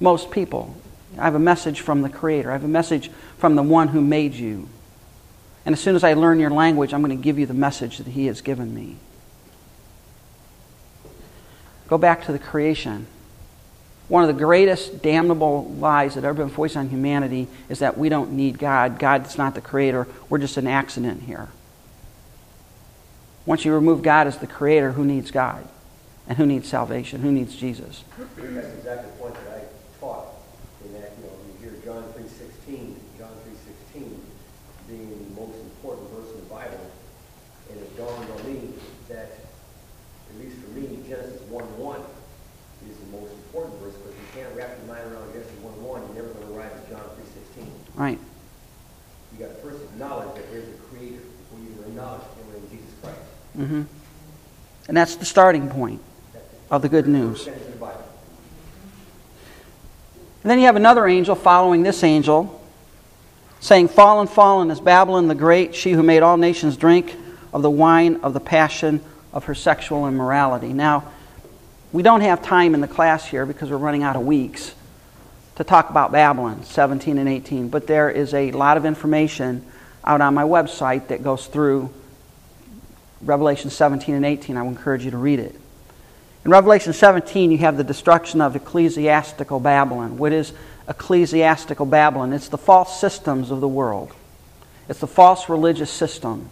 most 0.01 0.31
people. 0.31 0.75
I 1.19 1.25
have 1.25 1.35
a 1.35 1.39
message 1.39 1.81
from 1.81 2.03
the 2.03 2.09
Creator. 2.09 2.51
I 2.51 2.55
have 2.55 2.65
a 2.65 2.69
message 2.69 3.11
from 3.39 3.55
the 3.55 3.63
one 3.63 3.89
who 3.89 4.01
made 4.01 4.35
you. 4.35 4.69
And 5.65 5.73
as 5.73 5.81
soon 5.81 5.95
as 5.95 6.05
I 6.05 6.15
learn 6.15 6.41
your 6.41 6.51
language, 6.51 6.93
I'm 6.93 7.03
going 7.03 7.17
to 7.17 7.23
give 7.23 7.39
you 7.39 7.47
the 7.47 7.55
message 7.55 7.99
that 7.99 8.09
He 8.09 8.27
has 8.27 8.41
given 8.41 8.75
me. 8.75 8.97
Go 11.89 11.99
back 11.99 12.25
to 12.27 12.33
the 12.33 12.39
creation. 12.39 13.07
One 14.09 14.25
of 14.25 14.29
the 14.29 14.45
greatest 14.45 15.03
damnable 15.03 15.71
lies 15.79 16.15
that 16.15 16.25
ever 16.25 16.35
been 16.35 16.49
voiced 16.49 16.77
on 16.77 16.89
humanity 16.89 17.49
is 17.69 17.79
that 17.79 17.97
we 17.97 18.09
don't 18.09 18.33
need 18.33 18.59
God. 18.59 18.99
God's 18.99 19.39
not 19.39 19.55
the 19.55 19.61
creator. 19.61 20.09
We're 20.29 20.39
just 20.39 20.57
an 20.57 20.67
accident 20.67 21.23
here. 21.23 21.49
Once 23.47 23.65
you 23.65 23.73
remove 23.73 24.03
God 24.03 24.27
as 24.27 24.39
the 24.39 24.47
creator, 24.47 24.93
who 24.93 25.05
needs 25.05 25.31
God? 25.31 25.67
And 26.29 26.39
who 26.39 26.47
needs 26.47 26.69
salvation? 26.69 27.21
Who 27.21 27.33
needs 27.33 27.57
Jesus? 27.57 28.05
That's 28.17 28.75
exactly 28.75 29.11
the 29.11 29.17
point 29.19 29.35
that 29.35 29.59
I 29.59 30.01
taught, 30.01 30.27
in 30.85 30.93
that, 30.95 31.13
you 31.19 31.25
know, 31.27 31.35
you 31.49 31.71
hear 31.71 31.79
John 31.85 32.05
3.16, 32.15 32.95
John 33.19 33.33
3.16 33.95 34.15
being 34.89 35.11
the 35.11 35.41
most 35.41 35.59
important 35.59 36.11
verse 36.11 36.31
in 36.35 36.41
the 36.41 36.51
Bible, 36.51 36.91
and 37.71 37.81
it 37.81 37.97
dawned 37.97 38.31
on 38.31 38.47
me 38.47 38.73
that, 39.09 39.31
at 40.31 40.39
least 40.39 40.59
for 40.59 40.71
me, 40.71 41.03
Genesis 41.09 41.43
1.1 41.51 42.01
is 42.89 42.97
the 42.97 43.19
most 43.19 43.33
important 43.33 43.81
verse, 43.81 43.95
but 43.95 44.13
you 44.13 44.27
can't 44.35 44.55
wrap 44.57 44.77
your 44.79 44.95
mind 44.95 45.13
around 45.13 45.33
Genesis 45.33 45.55
1.1, 45.63 45.83
you're 45.83 46.23
never 46.23 46.35
going 46.35 46.47
to 46.49 46.55
arrive 46.55 46.73
at 46.73 46.91
John 46.91 47.03
3.16. 47.57 47.67
Right. 47.95 48.19
You 49.33 49.39
got 49.39 49.49
to 49.49 49.61
first 49.63 49.83
acknowledge 49.83 50.35
that 50.37 50.51
there's 50.51 50.69
a 50.69 50.79
creator 50.91 51.21
before 51.21 51.59
you 51.59 51.83
acknowledge 51.87 52.23
him 52.23 52.63
in 52.63 52.71
Jesus 52.71 52.95
Christ. 53.03 53.19
Mm-hmm. 53.59 53.83
And 54.89 54.97
that's 54.97 55.17
the 55.17 55.25
starting 55.25 55.69
point. 55.69 56.01
Of 56.73 56.81
the 56.81 56.89
good 56.89 57.07
news. 57.07 57.47
And 60.43 60.51
then 60.51 60.59
you 60.59 60.65
have 60.65 60.75
another 60.75 61.07
angel 61.07 61.37
following 61.37 61.85
this 61.85 62.03
angel, 62.03 62.61
saying, 63.61 63.89
Fallen, 63.89 64.27
fallen 64.27 64.71
is 64.73 64.81
Babylon 64.81 65.29
the 65.29 65.37
Great, 65.37 65.75
she 65.75 65.93
who 65.93 66.03
made 66.03 66.23
all 66.23 66.37
nations 66.37 66.77
drink 66.77 67.15
of 67.53 67.63
the 67.63 67.71
wine 67.71 68.17
of 68.23 68.33
the 68.33 68.41
passion 68.41 69.01
of 69.33 69.45
her 69.45 69.55
sexual 69.55 70.09
immorality. 70.09 70.73
Now, 70.73 71.13
we 71.93 72.03
don't 72.03 72.23
have 72.23 72.43
time 72.43 72.75
in 72.75 72.81
the 72.81 72.89
class 72.89 73.27
here 73.27 73.45
because 73.45 73.71
we're 73.71 73.77
running 73.77 74.03
out 74.03 74.17
of 74.17 74.23
weeks 74.23 74.75
to 75.57 75.65
talk 75.65 75.91
about 75.91 76.11
Babylon 76.11 76.65
17 76.65 77.19
and 77.19 77.29
18, 77.29 77.69
but 77.69 77.87
there 77.87 78.11
is 78.11 78.33
a 78.33 78.51
lot 78.51 78.79
of 78.79 78.87
information 78.87 79.65
out 80.05 80.23
on 80.23 80.33
my 80.33 80.43
website 80.43 81.09
that 81.09 81.23
goes 81.23 81.47
through 81.47 81.93
Revelation 83.21 83.69
17 83.69 84.15
and 84.15 84.25
18. 84.25 84.57
I 84.57 84.63
will 84.63 84.71
encourage 84.71 85.05
you 85.05 85.11
to 85.11 85.19
read 85.19 85.39
it. 85.39 85.55
In 86.45 86.51
Revelation 86.51 86.93
17, 86.93 87.53
you 87.53 87.59
have 87.59 87.77
the 87.77 87.85
destruction 87.85 88.41
of 88.41 88.57
ecclesiastical 88.57 89.61
Babylon. 89.61 90.19
What 90.19 90.33
is 90.33 90.53
ecclesiastical 90.89 91.87
Babylon? 91.87 92.33
It's 92.33 92.49
the 92.49 92.59
false 92.59 93.01
systems 93.01 93.51
of 93.51 93.61
the 93.61 93.69
world, 93.69 94.13
it's 94.89 95.01
the 95.01 95.07
false 95.07 95.49
religious 95.49 95.91
system 95.91 96.51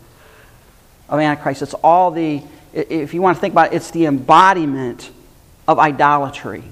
of 1.08 1.18
Antichrist. 1.18 1.62
It's 1.62 1.74
all 1.74 2.12
the, 2.12 2.42
if 2.72 3.14
you 3.14 3.20
want 3.20 3.36
to 3.36 3.40
think 3.40 3.52
about 3.52 3.72
it, 3.72 3.76
it's 3.76 3.90
the 3.90 4.06
embodiment 4.06 5.10
of 5.66 5.80
idolatry. 5.80 6.62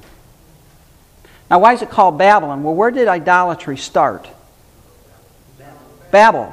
Now, 1.51 1.59
why 1.59 1.73
is 1.73 1.83
it 1.83 1.91
called 1.91 2.19
Babylon? 2.19 2.63
Well, 2.63 2.75
where 2.75 2.91
did 2.91 3.09
idolatry 3.09 3.79
start? 3.79 4.29
Babel. 6.11 6.53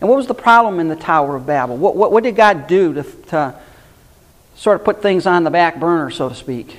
And 0.00 0.08
what 0.08 0.16
was 0.16 0.26
the 0.26 0.34
problem 0.34 0.78
in 0.78 0.88
the 0.88 0.96
Tower 0.96 1.34
of 1.34 1.46
Babel? 1.46 1.76
What, 1.76 1.96
what, 1.96 2.12
what 2.12 2.22
did 2.22 2.36
God 2.36 2.66
do 2.66 2.94
to, 2.94 3.02
to 3.02 3.58
sort 4.54 4.80
of 4.80 4.84
put 4.84 5.02
things 5.02 5.26
on 5.26 5.44
the 5.44 5.50
back 5.50 5.78
burner, 5.78 6.10
so 6.10 6.28
to 6.28 6.34
speak? 6.34 6.78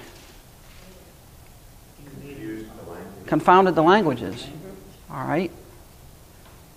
Confounded 3.26 3.76
the 3.76 3.84
languages. 3.84 4.46
All 5.10 5.26
right? 5.26 5.52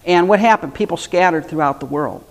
And 0.04 0.28
what 0.28 0.40
happened? 0.40 0.74
People 0.74 0.96
scattered 0.96 1.46
throughout 1.46 1.80
the 1.80 1.86
world. 1.86 2.24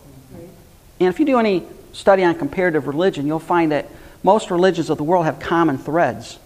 And 0.99 1.09
if 1.09 1.19
you 1.19 1.25
do 1.25 1.37
any 1.37 1.63
study 1.93 2.23
on 2.23 2.35
comparative 2.35 2.87
religion, 2.87 3.27
you'll 3.27 3.39
find 3.39 3.71
that 3.71 3.87
most 4.23 4.49
religions 4.49 4.89
of 4.89 4.97
the 4.97 5.03
world 5.03 5.25
have 5.25 5.39
common 5.39 5.77
threads. 5.77 6.39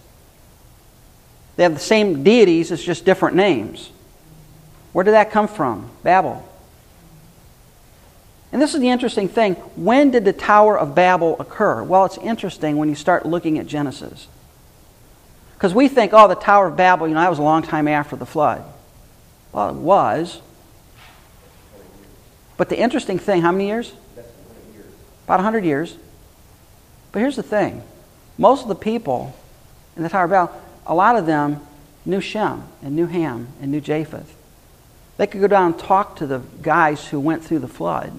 They 1.56 1.62
have 1.62 1.74
the 1.74 1.80
same 1.80 2.22
deities, 2.22 2.70
it's 2.70 2.82
just 2.82 3.04
different 3.04 3.36
names. 3.36 3.90
Where 4.92 5.04
did 5.04 5.12
that 5.12 5.30
come 5.30 5.48
from? 5.48 5.90
Babel. 6.02 6.46
And 8.52 8.60
this 8.60 8.74
is 8.74 8.80
the 8.80 8.90
interesting 8.90 9.28
thing. 9.28 9.54
When 9.76 10.10
did 10.10 10.26
the 10.26 10.32
Tower 10.32 10.78
of 10.78 10.94
Babel 10.94 11.40
occur? 11.40 11.82
Well, 11.82 12.04
it's 12.04 12.18
interesting 12.18 12.76
when 12.76 12.90
you 12.90 12.94
start 12.94 13.24
looking 13.24 13.58
at 13.58 13.66
Genesis. 13.66 14.28
Because 15.54 15.74
we 15.74 15.88
think, 15.88 16.12
oh, 16.12 16.28
the 16.28 16.34
Tower 16.34 16.66
of 16.66 16.76
Babel, 16.76 17.08
you 17.08 17.14
know, 17.14 17.20
that 17.20 17.30
was 17.30 17.38
a 17.38 17.42
long 17.42 17.62
time 17.62 17.88
after 17.88 18.14
the 18.14 18.26
flood. 18.26 18.62
Well, 19.52 19.70
it 19.70 19.76
was. 19.76 20.42
But 22.58 22.68
the 22.68 22.78
interesting 22.78 23.18
thing, 23.18 23.40
how 23.40 23.52
many 23.52 23.68
years? 23.68 23.92
That's 24.14 24.28
100. 24.28 24.86
About 25.24 25.38
100 25.38 25.64
years. 25.64 25.96
But 27.10 27.20
here's 27.20 27.36
the 27.36 27.42
thing 27.42 27.82
most 28.36 28.62
of 28.62 28.68
the 28.68 28.74
people 28.74 29.34
in 29.96 30.02
the 30.02 30.08
Tower 30.10 30.24
of 30.24 30.30
Babel, 30.30 30.62
a 30.86 30.94
lot 30.94 31.16
of 31.16 31.24
them 31.24 31.60
knew 32.04 32.20
Shem 32.20 32.64
and 32.82 32.94
knew 32.94 33.06
Ham 33.06 33.48
and 33.60 33.70
knew 33.70 33.80
Japheth. 33.80 34.36
They 35.16 35.26
could 35.26 35.40
go 35.40 35.46
down 35.46 35.72
and 35.72 35.78
talk 35.78 36.16
to 36.16 36.26
the 36.26 36.40
guys 36.60 37.08
who 37.08 37.20
went 37.20 37.44
through 37.44 37.60
the 37.60 37.68
flood. 37.68 38.12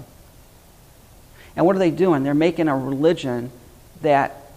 And 1.55 1.65
what 1.65 1.75
are 1.75 1.79
they 1.79 1.91
doing? 1.91 2.23
They're 2.23 2.33
making 2.33 2.67
a 2.67 2.77
religion 2.77 3.51
that 4.01 4.51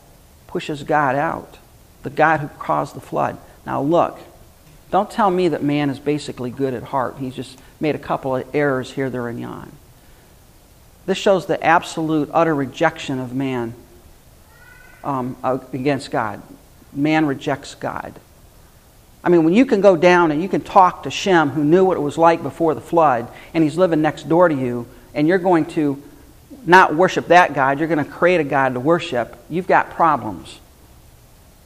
pushes 0.47 0.83
God 0.83 1.17
out, 1.17 1.59
the 2.03 2.11
God 2.11 2.41
who 2.41 2.49
caused 2.49 2.95
the 2.95 3.01
flood. 3.01 3.39
Now, 3.65 3.83
look, 3.83 4.19
don't 4.91 5.11
tell 5.11 5.31
me 5.31 5.49
that 5.49 5.63
man 5.63 5.91
is 5.91 5.99
basically 5.99 6.51
good 6.51 6.73
at 6.73 6.85
heart. 6.85 7.17
He's 7.19 7.35
just 7.35 7.59
made 7.81 7.95
a 7.95 7.99
couple 7.99 8.37
of 8.37 8.55
errors 8.55 8.93
here, 8.93 9.11
there, 9.11 9.29
and 9.29 9.41
yon. 9.41 9.73
This 11.05 11.19
shows 11.19 11.47
the 11.47 11.63
absolute, 11.63 12.31
utter 12.33 12.55
rejection 12.55 13.19
of 13.19 13.35
man 13.35 13.75
um, 15.05 15.37
against 15.73 16.11
God. 16.11 16.43
Man 16.93 17.27
rejects 17.27 17.75
God. 17.75 18.19
I 19.23 19.29
mean, 19.29 19.45
when 19.45 19.55
you 19.55 19.67
can 19.67 19.81
go 19.81 19.97
down 19.97 20.31
and 20.31 20.41
you 20.41 20.49
can 20.49 20.61
talk 20.61 21.03
to 21.03 21.11
Shem, 21.11 21.51
who 21.51 21.65
knew 21.65 21.85
what 21.85 21.97
it 21.97 22.01
was 22.01 22.17
like 22.17 22.43
before 22.43 22.75
the 22.75 22.81
flood, 22.81 23.29
and 23.55 23.63
he's 23.63 23.77
living 23.77 24.01
next 24.01 24.29
door 24.29 24.49
to 24.49 24.55
you, 24.55 24.87
and 25.15 25.27
you're 25.27 25.39
going 25.39 25.67
to 25.67 26.01
not 26.67 26.95
worship 26.95 27.29
that 27.29 27.55
God, 27.55 27.79
you're 27.79 27.89
going 27.89 28.05
to 28.05 28.11
create 28.11 28.41
a 28.41 28.45
God 28.45 28.75
to 28.75 28.81
worship, 28.81 29.37
you've 29.49 29.69
got 29.69 29.91
problems. 29.91 30.59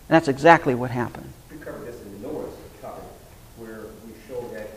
And 0.09 0.15
that's 0.15 0.29
exactly 0.29 0.75
what 0.75 0.91
happened. 0.91 1.33
We 1.51 1.57
covered 1.59 1.87
this 1.87 2.01
in 2.03 2.23
Noah's 2.23 2.55
topic, 2.83 3.05
where 3.57 3.81
we 4.07 4.13
show 4.29 4.47
that 4.49 4.69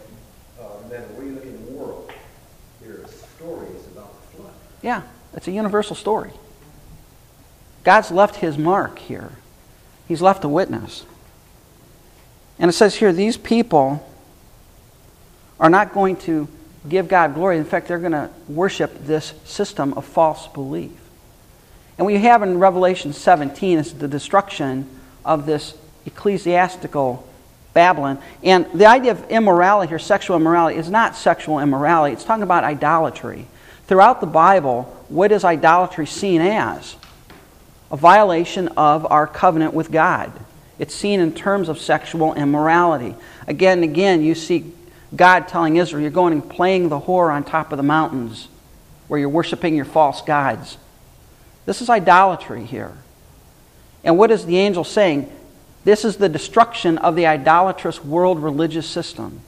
uh, 0.60 0.64
no 0.84 0.90
matter 0.90 1.04
where 1.14 1.26
you 1.28 1.34
look 1.34 1.44
in 1.44 1.66
the 1.66 1.72
world, 1.72 2.12
there 2.82 3.02
are 3.02 3.08
stories 3.08 3.86
about 3.92 4.14
the 4.22 4.38
flood. 4.38 4.54
Yeah, 4.82 5.02
it's 5.34 5.48
a 5.48 5.52
universal 5.52 5.96
story. 5.96 6.32
God's 7.84 8.12
left 8.12 8.38
his 8.38 8.58
mark 8.58 8.98
here, 9.00 9.32
he's 10.08 10.22
left 10.22 10.44
a 10.46 10.50
witness. 10.50 11.06
And 12.60 12.70
it 12.70 12.74
says 12.74 12.96
here, 12.96 13.12
these 13.12 13.36
people 13.36 14.08
are 15.60 15.70
not 15.70 15.94
going 15.94 16.16
to 16.18 16.48
give 16.88 17.08
God 17.08 17.34
glory. 17.34 17.58
In 17.58 17.66
fact, 17.66 17.88
they're 17.88 18.00
going 18.00 18.12
to 18.12 18.30
worship 18.48 19.06
this 19.06 19.34
system 19.46 19.94
of 19.94 20.06
false 20.06 20.48
belief. 20.48 20.92
And 21.98 22.06
what 22.06 22.14
you 22.14 22.20
have 22.20 22.42
in 22.44 22.60
Revelation 22.60 23.14
17 23.14 23.80
is 23.80 23.94
the 23.94 24.08
destruction 24.08 24.90
of 25.24 25.46
this 25.46 25.76
ecclesiastical 26.06 27.28
Babylon. 27.74 28.20
And 28.44 28.66
the 28.74 28.86
idea 28.86 29.12
of 29.12 29.30
immorality 29.30 29.90
here, 29.90 30.00
sexual 30.00 30.38
immorality, 30.38 30.78
is 30.78 30.90
not 30.90 31.16
sexual 31.16 31.60
immorality. 31.60 32.14
It's 32.14 32.24
talking 32.24 32.44
about 32.44 32.64
idolatry. 32.64 33.48
Throughout 33.88 34.22
the 34.22 34.28
Bible, 34.28 34.84
what 35.10 35.32
is 35.32 35.44
idolatry 35.44 36.06
seen 36.06 36.42
as? 36.42 36.96
A 37.92 37.98
violation 37.98 38.70
of 38.70 39.10
our 39.12 39.28
covenant 39.28 39.74
with 39.74 39.92
God. 39.92 40.32
It's 40.80 40.96
seen 40.96 41.20
in 41.20 41.34
terms 41.34 41.70
of 41.70 41.80
sexual 41.80 42.34
immorality. 42.34 43.16
Again 43.48 43.80
and 43.80 43.84
again, 43.84 44.24
you 44.24 44.36
see 44.36 44.74
God 45.16 45.48
telling 45.48 45.76
Israel, 45.76 46.02
you're 46.02 46.12
going 46.12 46.34
and 46.34 46.50
playing 46.50 46.90
the 46.90 47.00
whore 47.00 47.34
on 47.34 47.44
top 47.44 47.72
of 47.72 47.78
the 47.78 47.84
mountains 47.84 48.48
where 49.08 49.20
you're 49.20 49.30
worshiping 49.30 49.76
your 49.76 49.86
false 49.86 50.22
gods. 50.22 50.78
This 51.66 51.82
is 51.82 51.90
idolatry 51.90 52.66
here. 52.66 52.94
And 54.04 54.18
what 54.18 54.32
is 54.32 54.46
the 54.46 54.58
angel 54.58 54.84
saying? 54.84 55.32
This 55.84 56.06
is 56.06 56.18
the 56.18 56.30
destruction 56.30 56.98
of 56.98 57.16
the 57.16 57.28
idolatrous 57.28 58.04
world 58.04 58.42
religious 58.42 58.88
system. 58.88 59.42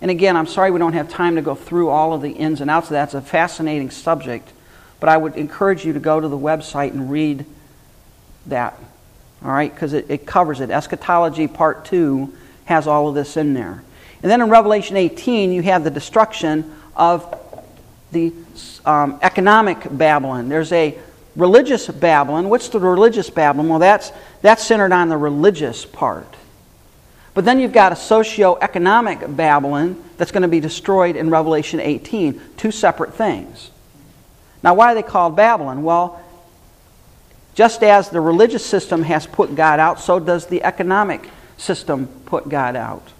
And 0.00 0.10
again, 0.10 0.36
I'm 0.36 0.46
sorry 0.46 0.70
we 0.70 0.78
don't 0.78 0.92
have 0.92 1.08
time 1.08 1.34
to 1.36 1.42
go 1.42 1.54
through 1.54 1.88
all 1.88 2.12
of 2.12 2.22
the 2.22 2.30
ins 2.30 2.60
and 2.60 2.70
outs 2.70 2.86
of 2.86 2.92
that. 2.92 3.04
It's 3.04 3.14
a 3.14 3.20
fascinating 3.20 3.90
subject. 3.90 4.48
But 5.00 5.08
I 5.08 5.16
would 5.16 5.36
encourage 5.36 5.84
you 5.84 5.92
to 5.92 6.00
go 6.00 6.20
to 6.20 6.28
the 6.28 6.38
website 6.38 6.92
and 6.92 7.10
read 7.10 7.44
that. 8.46 8.78
All 9.44 9.50
right? 9.50 9.72
Because 9.72 9.92
it, 9.92 10.06
it 10.08 10.26
covers 10.26 10.60
it. 10.60 10.70
Eschatology 10.70 11.48
Part 11.48 11.84
2 11.84 12.32
has 12.66 12.86
all 12.86 13.08
of 13.08 13.14
this 13.14 13.36
in 13.36 13.54
there. 13.54 13.82
And 14.22 14.30
then 14.30 14.40
in 14.40 14.50
Revelation 14.50 14.96
18, 14.96 15.52
you 15.52 15.62
have 15.62 15.84
the 15.84 15.90
destruction 15.90 16.74
of 16.96 17.34
the 18.10 18.32
um, 18.84 19.18
economic 19.22 19.78
Babylon. 19.90 20.48
There's 20.48 20.72
a 20.72 20.98
religious 21.36 21.86
Babylon. 21.88 22.48
What's 22.48 22.68
the 22.68 22.80
religious 22.80 23.30
Babylon? 23.30 23.68
Well, 23.68 23.78
that's, 23.78 24.12
that's 24.42 24.64
centered 24.64 24.92
on 24.92 25.08
the 25.08 25.16
religious 25.16 25.84
part. 25.84 26.34
But 27.34 27.44
then 27.44 27.60
you've 27.60 27.72
got 27.72 27.92
a 27.92 27.96
socio-economic 27.96 29.36
Babylon 29.36 30.02
that's 30.16 30.32
going 30.32 30.42
to 30.42 30.48
be 30.48 30.58
destroyed 30.58 31.14
in 31.14 31.30
Revelation 31.30 31.78
18. 31.78 32.40
Two 32.56 32.72
separate 32.72 33.14
things. 33.14 33.70
Now, 34.62 34.74
why 34.74 34.90
are 34.90 34.94
they 34.96 35.04
called 35.04 35.36
Babylon? 35.36 35.84
Well, 35.84 36.20
just 37.54 37.84
as 37.84 38.08
the 38.08 38.20
religious 38.20 38.66
system 38.66 39.04
has 39.04 39.26
put 39.26 39.54
God 39.54 39.78
out, 39.78 40.00
so 40.00 40.18
does 40.18 40.46
the 40.46 40.64
economic 40.64 41.28
system 41.56 42.08
put 42.26 42.48
God 42.48 42.74
out. 42.74 43.12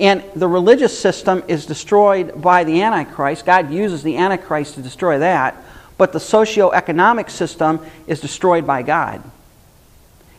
And 0.00 0.24
the 0.34 0.48
religious 0.48 0.98
system 0.98 1.44
is 1.46 1.66
destroyed 1.66 2.40
by 2.40 2.64
the 2.64 2.80
Antichrist. 2.80 3.44
God 3.44 3.70
uses 3.70 4.02
the 4.02 4.16
Antichrist 4.16 4.74
to 4.74 4.82
destroy 4.82 5.18
that. 5.18 5.62
But 5.98 6.12
the 6.14 6.20
socio-economic 6.20 7.28
system 7.28 7.84
is 8.06 8.18
destroyed 8.18 8.66
by 8.66 8.80
God. 8.80 9.22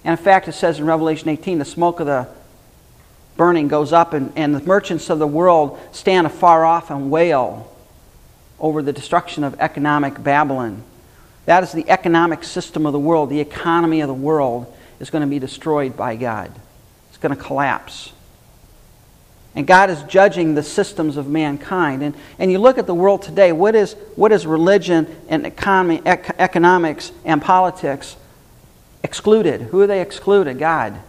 And 0.04 0.18
in 0.18 0.24
fact, 0.24 0.48
it 0.48 0.54
says 0.54 0.80
in 0.80 0.86
Revelation 0.88 1.30
18 1.30 1.60
the 1.60 1.66
smoke 1.66 2.00
of 2.00 2.08
the 2.08 2.28
burning 3.38 3.68
goes 3.68 3.94
up, 3.94 4.14
and, 4.14 4.34
and 4.36 4.56
the 4.56 4.62
merchants 4.62 5.12
of 5.12 5.20
the 5.20 5.28
world 5.28 5.80
stand 5.92 6.26
afar 6.26 6.66
off 6.66 6.90
and 6.90 7.12
wail 7.12 7.72
over 8.60 8.82
the 8.82 8.92
destruction 8.92 9.44
of 9.44 9.60
economic 9.60 10.22
Babylon. 10.24 10.84
That 11.46 11.62
is 11.62 11.72
the 11.72 11.88
economic 11.88 12.44
system 12.44 12.88
of 12.88 12.94
the 12.94 13.00
world. 13.00 13.30
The 13.30 13.40
economy 13.40 14.02
of 14.02 14.08
the 14.08 14.14
world 14.14 14.76
is 15.00 15.12
going 15.12 15.22
to 15.22 15.28
be 15.28 15.40
destroyed 15.40 15.96
by 15.96 16.16
God, 16.16 16.52
it's 17.10 17.18
going 17.18 17.36
to 17.36 17.42
collapse. 17.42 18.12
And 19.56 19.68
God 19.68 19.90
is 19.90 20.02
judging 20.04 20.56
the 20.56 20.64
systems 20.64 21.18
of 21.18 21.28
mankind. 21.28 22.04
And, 22.04 22.16
and 22.40 22.52
you 22.52 22.58
look 22.58 22.78
at 22.78 22.88
the 22.88 22.94
world 22.94 23.22
today, 23.22 23.52
what 23.52 23.76
is, 23.76 23.94
what 24.16 24.32
is 24.32 24.48
religion 24.48 25.14
and 25.28 25.46
economy, 25.46 26.02
ec- 26.06 26.36
economics 26.40 27.12
and 27.26 27.42
politics 27.42 28.16
excluded? 29.04 29.62
Who 29.62 29.82
are 29.82 29.88
they 29.88 30.02
excluded? 30.02 30.58
God. 30.58 31.00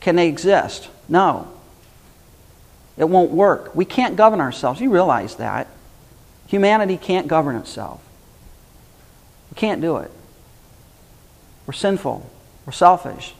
Can 0.00 0.16
they 0.16 0.28
exist? 0.28 0.88
No. 1.08 1.50
It 2.98 3.08
won't 3.08 3.30
work. 3.30 3.74
We 3.74 3.84
can't 3.84 4.16
govern 4.16 4.40
ourselves. 4.40 4.80
You 4.80 4.90
realize 4.90 5.36
that. 5.36 5.68
Humanity 6.48 6.96
can't 6.96 7.28
govern 7.28 7.56
itself. 7.56 8.00
We 9.50 9.56
can't 9.56 9.80
do 9.80 9.96
it. 9.96 10.10
We're 11.66 11.72
sinful. 11.72 12.30
We're 12.66 12.72
selfish. 12.72 13.34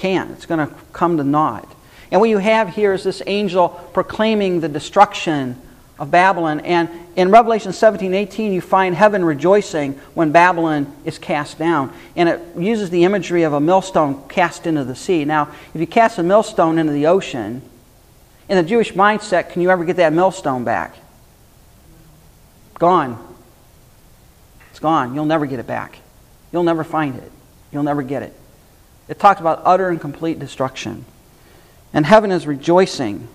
Can't. 0.00 0.30
It's 0.30 0.46
going 0.46 0.66
to 0.66 0.74
come 0.94 1.18
to 1.18 1.24
naught. 1.24 1.70
And 2.10 2.22
what 2.22 2.30
you 2.30 2.38
have 2.38 2.70
here 2.70 2.94
is 2.94 3.04
this 3.04 3.22
angel 3.26 3.68
proclaiming 3.68 4.60
the 4.60 4.68
destruction 4.68 5.60
of 5.98 6.10
Babylon. 6.10 6.60
And 6.60 6.88
in 7.16 7.30
Revelation 7.30 7.74
17 7.74 8.14
18, 8.14 8.50
you 8.50 8.62
find 8.62 8.94
heaven 8.94 9.22
rejoicing 9.22 9.92
when 10.14 10.32
Babylon 10.32 10.90
is 11.04 11.18
cast 11.18 11.58
down. 11.58 11.92
And 12.16 12.30
it 12.30 12.40
uses 12.56 12.88
the 12.88 13.04
imagery 13.04 13.42
of 13.42 13.52
a 13.52 13.60
millstone 13.60 14.26
cast 14.26 14.66
into 14.66 14.84
the 14.84 14.96
sea. 14.96 15.26
Now, 15.26 15.50
if 15.74 15.80
you 15.82 15.86
cast 15.86 16.16
a 16.16 16.22
millstone 16.22 16.78
into 16.78 16.94
the 16.94 17.06
ocean, 17.06 17.60
in 18.48 18.56
the 18.56 18.62
Jewish 18.62 18.94
mindset, 18.94 19.50
can 19.50 19.60
you 19.60 19.68
ever 19.68 19.84
get 19.84 19.96
that 19.96 20.14
millstone 20.14 20.64
back? 20.64 20.96
Gone. 22.78 23.22
It's 24.70 24.78
gone. 24.78 25.14
You'll 25.14 25.26
never 25.26 25.44
get 25.44 25.58
it 25.58 25.66
back. 25.66 25.98
You'll 26.52 26.62
never 26.62 26.84
find 26.84 27.16
it. 27.16 27.30
You'll 27.70 27.82
never 27.82 28.02
get 28.02 28.22
it. 28.22 28.39
It 29.10 29.18
talks 29.18 29.40
about 29.40 29.62
utter 29.64 29.88
and 29.88 30.00
complete 30.00 30.38
destruction. 30.38 31.04
And 31.92 32.06
heaven 32.06 32.30
is 32.30 32.46
rejoicing 32.46 33.26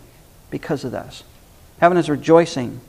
because 0.49 0.85
of 0.85 0.93
this. 0.93 1.25
Heaven 1.81 1.97
is 1.97 2.09
rejoicing. 2.09 2.79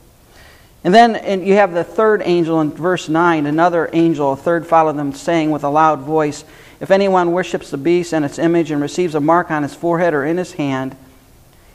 And 0.85 0.95
then 0.95 1.17
and 1.17 1.45
you 1.45 1.55
have 1.55 1.73
the 1.73 1.83
third 1.83 2.21
angel 2.23 2.61
in 2.61 2.71
verse 2.71 3.09
9, 3.09 3.45
another 3.45 3.89
angel, 3.91 4.31
a 4.31 4.37
third 4.37 4.65
followed 4.65 4.95
them, 4.95 5.11
saying 5.11 5.51
with 5.51 5.65
a 5.65 5.69
loud 5.69 5.99
voice, 5.99 6.45
If 6.79 6.89
anyone 6.89 7.33
worships 7.33 7.71
the 7.71 7.77
beast 7.77 8.13
and 8.13 8.23
its 8.23 8.39
image 8.39 8.71
and 8.71 8.81
receives 8.81 9.15
a 9.15 9.19
mark 9.19 9.51
on 9.51 9.63
his 9.63 9.75
forehead 9.75 10.13
or 10.13 10.23
in 10.23 10.37
his 10.37 10.53
hand, 10.53 10.95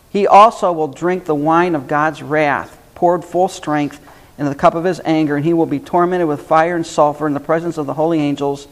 he 0.08 0.26
also 0.26 0.72
will 0.72 0.88
drink 0.88 1.26
the 1.26 1.34
wine 1.34 1.74
of 1.74 1.88
God's 1.88 2.22
wrath, 2.22 2.78
poured 2.94 3.22
full 3.22 3.48
strength 3.48 4.00
into 4.38 4.48
the 4.48 4.56
cup 4.56 4.74
of 4.74 4.84
his 4.84 5.00
anger, 5.04 5.36
and 5.36 5.44
he 5.44 5.52
will 5.52 5.66
be 5.66 5.78
tormented 5.78 6.26
with 6.26 6.40
fire 6.40 6.74
and 6.74 6.86
sulfur 6.86 7.26
in 7.26 7.34
the 7.34 7.40
presence 7.40 7.76
of 7.76 7.84
the 7.84 7.94
holy 7.94 8.18
angels 8.18 8.66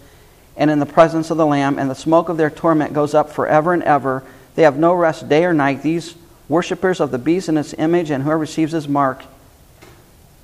and 0.56 0.70
in 0.70 0.78
the 0.78 0.86
presence 0.86 1.30
of 1.30 1.36
the 1.36 1.46
Lamb, 1.46 1.78
and 1.78 1.90
the 1.90 1.94
smoke 1.94 2.28
of 2.28 2.36
their 2.36 2.50
torment 2.50 2.92
goes 2.92 3.14
up 3.14 3.30
forever 3.30 3.72
and 3.72 3.82
ever. 3.82 4.22
They 4.54 4.62
have 4.62 4.78
no 4.78 4.94
rest 4.94 5.28
day 5.28 5.44
or 5.44 5.54
night, 5.54 5.82
these 5.82 6.14
worshippers 6.48 7.00
of 7.00 7.10
the 7.10 7.18
beast 7.18 7.48
and 7.48 7.58
its 7.58 7.74
image, 7.74 8.10
and 8.10 8.24
whoever 8.24 8.38
receives 8.38 8.72
his 8.72 8.88
mark, 8.88 9.22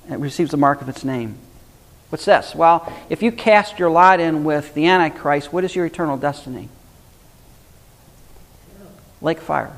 it 0.09 0.19
receives 0.19 0.51
the 0.51 0.57
mark 0.57 0.81
of 0.81 0.89
its 0.89 1.03
name. 1.03 1.37
What's 2.09 2.25
this? 2.25 2.55
Well, 2.55 2.91
if 3.09 3.21
you 3.21 3.33
cast 3.33 3.77
your 3.77 3.89
lot 3.89 4.21
in 4.21 4.45
with 4.45 4.73
the 4.73 4.87
Antichrist, 4.87 5.51
what 5.51 5.65
is 5.65 5.75
your 5.75 5.85
eternal 5.85 6.15
destiny? 6.15 6.69
Lake 9.21 9.39
fire. 9.39 9.77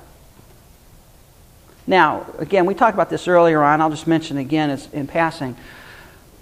Now, 1.88 2.28
again, 2.38 2.68
we 2.68 2.76
talked 2.76 2.94
about 2.94 3.10
this 3.10 3.28
earlier 3.28 3.64
on. 3.64 3.82
I'll 3.82 3.90
just 3.90 4.06
mention 4.06 4.38
again 4.38 4.80
in 4.94 5.08
passing. 5.08 5.56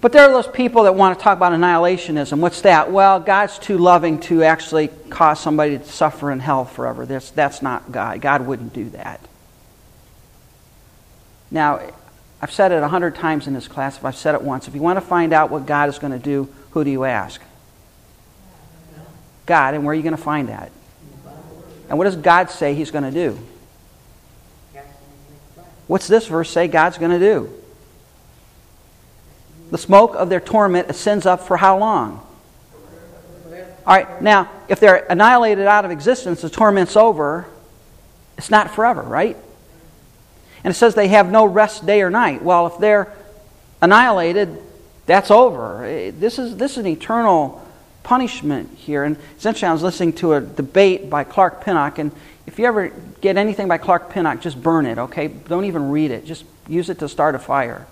But 0.08 0.13
there 0.13 0.24
are 0.24 0.32
those 0.32 0.48
people 0.48 0.84
that 0.84 0.96
want 0.96 1.20
to 1.20 1.22
talk 1.22 1.36
about 1.36 1.52
annihilationism. 1.52 2.39
What's 2.39 2.62
that? 2.62 2.93
Well, 2.93 3.20
God's 3.20 3.60
too 3.60 3.78
loving 3.78 4.22
to 4.22 4.41
actually 4.41 4.88
cause 5.10 5.38
somebody 5.38 5.78
to 5.78 5.84
suffer 5.84 6.32
in 6.32 6.39
hell 6.39 6.63
forever. 6.63 7.06
That's, 7.06 7.30
that's 7.32 7.62
not 7.62 7.91
God. 7.91 8.22
God 8.22 8.48
wouldn't 8.48 8.72
do 8.72 8.89
that. 8.91 9.20
Now, 11.52 11.82
I've 12.41 12.54
said 12.54 12.72
it 12.72 12.82
a 12.82 12.88
hundred 12.88 13.15
times 13.15 13.48
in 13.48 13.54
this 13.54 13.67
class. 13.67 13.98
If 13.98 14.06
I've 14.06 14.15
said 14.15 14.34
it 14.34 14.41
once, 14.41 14.70
if 14.70 14.76
you 14.76 14.82
want 14.82 14.96
to 14.96 15.06
find 15.06 15.34
out 15.34 15.50
what 15.50 15.65
God 15.65 15.89
is 15.89 16.00
going 16.00 16.13
to 16.13 16.20
do, 16.20 16.48
who 16.72 16.86
do 16.86 16.89
you 16.89 17.04
ask? 17.04 17.41
God. 19.46 19.74
And 19.74 19.84
where 19.84 19.91
are 19.91 19.96
you 19.96 20.04
going 20.04 20.15
to 20.15 20.24
find 20.24 20.48
that? 20.48 20.72
And 21.89 21.98
what 21.98 22.06
does 22.06 22.15
God 22.15 22.50
say 22.50 22.76
He's 22.76 22.91
going 22.91 23.04
to 23.04 23.12
do? 23.12 23.38
What's 25.88 26.08
this 26.08 26.28
verse 26.28 26.50
say 26.50 26.70
God's 26.70 26.98
going 26.98 27.12
to 27.12 27.20
do? 27.20 27.52
The 29.71 29.77
smoke 29.77 30.15
of 30.15 30.30
their 30.30 30.39
torment 30.39 30.89
ascends 30.89 31.25
up 31.25 31.41
for 31.41 31.58
how 31.58 31.77
long? 31.77 32.23
All 33.86 33.95
right, 33.95 34.21
now, 34.21 34.49
if 34.67 34.82
they're 34.82 35.06
annihilated 35.10 35.65
out 35.65 35.86
of 35.86 35.91
existence, 35.91 36.41
the 36.41 36.49
torment's 36.49 36.97
over. 36.97 37.45
It's 38.38 38.49
not 38.49 38.75
forever, 38.75 39.01
right? 39.01 39.38
And 40.63 40.71
it 40.71 40.75
says 40.75 40.93
they 40.93 41.08
have 41.08 41.32
no 41.32 41.45
rest 41.45 41.86
day 41.86 42.01
or 42.01 42.10
night. 42.10 42.41
Well, 42.43 42.67
if 42.67 42.77
they're 42.80 43.13
annihilated, 43.82 44.58
that's 45.06 45.32
over. 45.32 45.86
Eh, 45.86 46.12
this 46.13 46.38
is, 46.38 46.58
this 46.58 46.73
is 46.73 46.80
an 46.80 46.88
eternal 46.88 47.65
punishment 48.03 48.77
here. 48.77 49.03
And 49.06 49.17
essentially, 49.38 49.69
I 49.69 49.73
was 49.73 49.84
listening 49.84 50.13
to 50.13 50.34
a 50.34 50.41
debate 50.41 51.10
by 51.10 51.23
Clark 51.23 51.63
Pinnock, 51.63 51.97
and 51.97 52.12
if 52.45 52.60
you 52.60 52.65
ever 52.65 52.91
get 53.21 53.38
anything 53.38 53.67
by 53.67 53.77
Clark 53.77 54.10
Pinnock, 54.10 54.41
just 54.41 54.62
burn 54.62 54.86
it, 54.86 54.97
okay? 54.97 55.27
Don't 55.27 55.65
even 55.65 55.91
read 55.91 56.12
it. 56.12 56.25
Just 56.25 56.43
use 56.67 56.89
it 56.89 56.99
to 56.99 57.10
start 57.10 57.36
a 57.36 57.39
fire. 57.39 57.88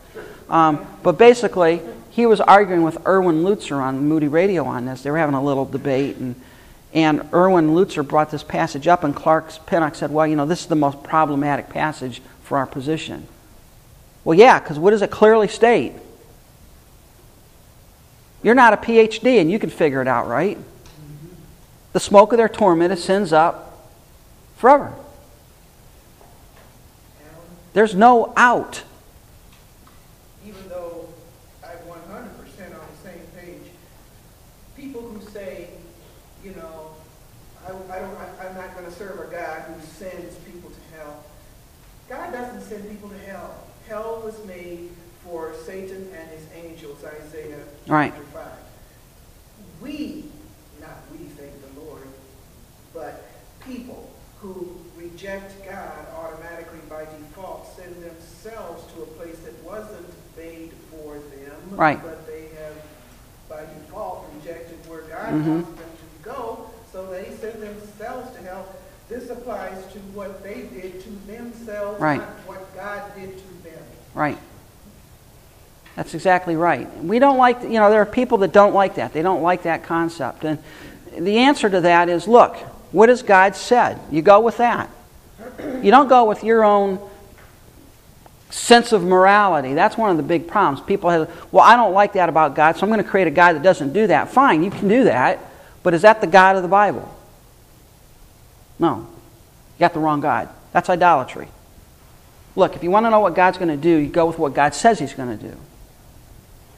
Um, 0.50 0.86
but 1.04 1.18
basically, 1.18 1.82
he 2.12 2.26
was 2.26 2.40
arguing 2.40 2.84
with 2.84 2.98
Erwin 3.06 3.44
Lutzer 3.44 3.82
on 3.82 4.08
Moody 4.08 4.28
Radio 4.28 4.66
on 4.66 4.86
this. 4.86 5.02
They 5.02 5.12
were 5.12 5.18
having 5.18 5.36
a 5.36 5.44
little 5.44 5.66
debate, 5.66 6.18
and, 6.18 6.36
and 6.94 7.28
Erwin 7.34 7.70
Lutzer 7.70 8.08
brought 8.08 8.32
this 8.32 8.44
passage 8.44 8.88
up, 8.88 9.04
and 9.04 9.16
Clark 9.16 9.66
Pinnock 9.66 9.96
said, 9.96 10.12
Well, 10.12 10.28
you 10.28 10.36
know, 10.36 10.46
this 10.46 10.62
is 10.62 10.68
the 10.68 10.76
most 10.76 11.04
problematic 11.04 11.70
passage 11.70 12.22
for 12.44 12.58
our 12.58 12.68
position. 12.68 13.28
Well, 14.24 14.38
yeah, 14.38 14.60
because 14.60 14.80
what 14.80 14.92
does 14.92 15.02
it 15.02 15.12
clearly 15.12 15.48
state? 15.48 15.94
You're 18.44 18.56
not 18.56 18.74
a 18.74 18.78
PhD, 18.78 19.42
and 19.42 19.50
you 19.50 19.58
can 19.58 19.70
figure 19.72 20.02
it 20.02 20.08
out, 20.08 20.28
right? 20.28 20.58
The 21.94 22.00
smoke 22.00 22.32
of 22.34 22.38
their 22.38 22.50
torment 22.50 22.94
ascends 22.94 23.34
up 23.34 23.90
forever. 24.58 24.94
There's 27.74 27.96
no 27.96 28.34
out. 28.38 28.84
even 30.46 30.70
though 30.70 31.10
I'm 31.64 31.88
one 31.88 32.00
hundred 32.10 32.38
percent 32.40 32.74
on 32.74 32.80
the 32.80 33.10
same 33.10 33.22
page, 33.36 33.72
people 34.78 35.02
who 35.02 35.20
say, 35.32 35.70
you 36.44 36.52
know, 36.52 36.92
I, 37.66 37.70
I 37.70 38.00
don't, 38.00 38.16
I- 38.16 38.48
I'm 38.48 38.56
not 38.56 38.76
gonna 38.76 38.92
serve 38.92 39.20
a 39.20 39.32
God 39.32 39.62
who 39.64 39.82
sends 39.86 40.36
people 40.36 40.70
to 40.70 40.98
hell. 40.98 41.24
God 42.08 42.32
doesn't 42.32 42.62
send 42.62 42.90
people 42.90 43.10
to 43.10 43.18
hell. 43.96 44.22
Was 44.26 44.44
made 44.46 44.90
for 45.24 45.54
Satan 45.66 46.10
and 46.16 46.30
his 46.30 46.46
angels, 46.56 47.04
Isaiah 47.04 47.64
Right. 47.88 48.12
chapter 48.14 48.28
five. 48.34 48.58
We, 49.82 50.26
not 50.82 50.98
we, 51.12 51.18
thank 51.40 51.54
the 51.62 51.82
Lord, 51.82 52.08
but 52.94 53.24
people 53.66 54.10
who 54.42 54.76
reject 54.98 55.66
God 55.66 56.06
automatically 56.16 56.80
by 56.90 57.06
default 57.06 57.76
send 57.76 57.96
themselves 58.04 58.92
to 58.94 59.04
a 59.04 59.06
place 59.06 59.38
that 59.40 59.54
wasn't 59.64 60.08
made 60.38 60.72
for 60.92 61.14
them. 61.16 61.60
Right. 61.72 62.02
But 62.04 62.28
they 62.28 62.50
have, 62.62 62.76
by 63.50 63.62
default, 63.62 64.30
rejected 64.36 64.78
where 64.90 65.02
God 65.02 65.34
Mhm. 65.34 65.64
wants 65.64 65.80
them 65.80 65.90
to 65.90 66.24
go, 66.30 66.70
so 66.92 67.08
they 67.08 67.26
send 67.40 67.62
themselves 67.62 68.36
to 68.36 68.42
hell. 68.44 68.66
This 69.08 69.30
applies 69.30 69.78
to 69.94 70.00
what 70.14 70.44
they 70.44 70.64
did 70.64 71.02
to 71.02 71.10
themselves, 71.28 72.02
Right. 72.02 72.20
not 72.20 72.28
what 72.46 72.76
God 72.76 73.02
did 73.16 73.38
to 73.38 73.64
them. 73.64 73.84
Right. 74.14 74.38
That's 75.96 76.14
exactly 76.14 76.56
right. 76.56 76.88
We 77.04 77.20
don't 77.20 77.38
like, 77.38 77.62
you 77.64 77.80
know, 77.80 77.90
there 77.90 78.02
are 78.02 78.06
people 78.06 78.40
that 78.40 78.52
don't 78.52 78.74
like 78.74 78.96
that. 78.96 79.14
They 79.14 79.22
don't 79.22 79.42
like 79.44 79.64
that 79.64 79.84
concept. 79.84 80.44
And 80.44 80.60
the 81.18 81.38
answer 81.40 81.70
to 81.70 81.82
that 81.82 82.10
is 82.10 82.28
look, 82.28 82.56
what 82.92 83.10
has 83.10 83.22
God 83.22 83.56
said? 83.56 84.00
You 84.12 84.22
go 84.22 84.40
with 84.42 84.58
that. 84.58 84.90
You 85.82 85.92
don't 85.92 86.08
go 86.08 86.26
with 86.26 86.44
your 86.44 86.64
own 86.64 87.00
sense 88.50 88.92
of 88.92 89.04
morality. 89.04 89.74
That's 89.74 89.98
one 89.98 90.12
of 90.12 90.18
the 90.18 90.24
big 90.24 90.48
problems. 90.48 90.86
People 90.86 91.10
have, 91.10 91.30
well, 91.52 91.64
I 91.64 91.76
don't 91.76 91.94
like 91.94 92.14
that 92.14 92.30
about 92.30 92.56
God, 92.56 92.76
so 92.78 92.84
I'm 92.84 92.90
going 92.90 93.04
to 93.04 93.10
create 93.10 93.28
a 93.28 93.32
God 93.32 93.54
that 93.54 93.64
doesn't 93.64 93.94
do 93.94 94.08
that. 94.08 94.30
Fine, 94.30 94.64
you 94.64 94.72
can 94.72 94.88
do 94.88 95.06
that, 95.06 95.40
but 95.84 95.94
is 95.94 96.04
that 96.04 96.22
the 96.22 96.28
God 96.28 96.56
of 96.56 96.62
the 96.62 96.68
Bible? 96.70 97.14
No. 98.80 99.08
You 99.76 99.80
got 99.80 99.94
the 99.94 100.00
wrong 100.00 100.22
God. 100.22 100.50
That's 100.72 100.90
idolatry. 100.90 101.48
Look, 102.56 102.76
if 102.76 102.84
you 102.84 102.92
want 102.92 103.06
to 103.06 103.10
know 103.10 103.20
what 103.20 103.36
God's 103.36 103.58
going 103.58 103.70
to 103.70 103.78
do, 103.78 103.90
you 103.90 104.08
go 104.08 104.26
with 104.26 104.40
what 104.40 104.54
God 104.54 104.74
says 104.74 105.00
He's 105.00 105.14
going 105.14 105.38
to 105.38 105.52
do. 105.52 105.56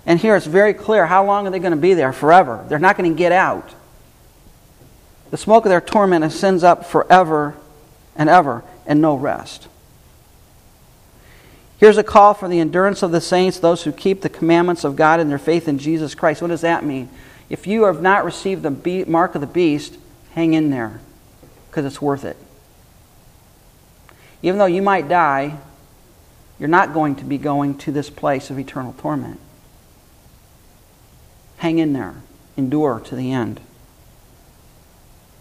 And 0.05 0.19
here 0.19 0.35
it's 0.35 0.45
very 0.45 0.73
clear 0.73 1.05
how 1.05 1.25
long 1.25 1.45
are 1.45 1.49
they 1.49 1.59
going 1.59 1.71
to 1.71 1.77
be 1.77 1.93
there? 1.93 2.13
Forever. 2.13 2.65
They're 2.67 2.79
not 2.79 2.97
going 2.97 3.11
to 3.11 3.17
get 3.17 3.31
out. 3.31 3.73
The 5.29 5.37
smoke 5.37 5.65
of 5.65 5.69
their 5.69 5.81
torment 5.81 6.23
ascends 6.23 6.63
up 6.63 6.85
forever 6.85 7.55
and 8.15 8.29
ever, 8.29 8.63
and 8.85 9.01
no 9.01 9.15
rest. 9.15 9.67
Here's 11.77 11.97
a 11.97 12.03
call 12.03 12.33
for 12.33 12.47
the 12.47 12.59
endurance 12.59 13.03
of 13.03 13.11
the 13.11 13.21
saints, 13.21 13.59
those 13.59 13.83
who 13.83 13.91
keep 13.91 14.21
the 14.21 14.29
commandments 14.29 14.83
of 14.83 14.95
God 14.95 15.19
and 15.19 15.29
their 15.29 15.37
faith 15.37 15.67
in 15.67 15.77
Jesus 15.77 16.15
Christ. 16.15 16.41
What 16.41 16.47
does 16.47 16.61
that 16.61 16.83
mean? 16.83 17.09
If 17.49 17.67
you 17.67 17.83
have 17.83 18.01
not 18.01 18.25
received 18.25 18.63
the 18.63 19.05
mark 19.05 19.35
of 19.35 19.41
the 19.41 19.47
beast, 19.47 19.97
hang 20.31 20.53
in 20.53 20.71
there 20.71 21.01
because 21.77 21.93
it's 21.93 22.01
worth 22.01 22.25
it. 22.25 22.35
Even 24.41 24.57
though 24.57 24.65
you 24.65 24.81
might 24.81 25.07
die, 25.07 25.59
you're 26.57 26.67
not 26.67 26.91
going 26.91 27.15
to 27.17 27.23
be 27.23 27.37
going 27.37 27.77
to 27.77 27.91
this 27.91 28.09
place 28.09 28.49
of 28.49 28.57
eternal 28.57 28.93
torment. 28.93 29.39
Hang 31.57 31.77
in 31.77 31.93
there, 31.93 32.15
endure 32.57 32.99
to 33.01 33.15
the 33.15 33.31
end. 33.31 33.59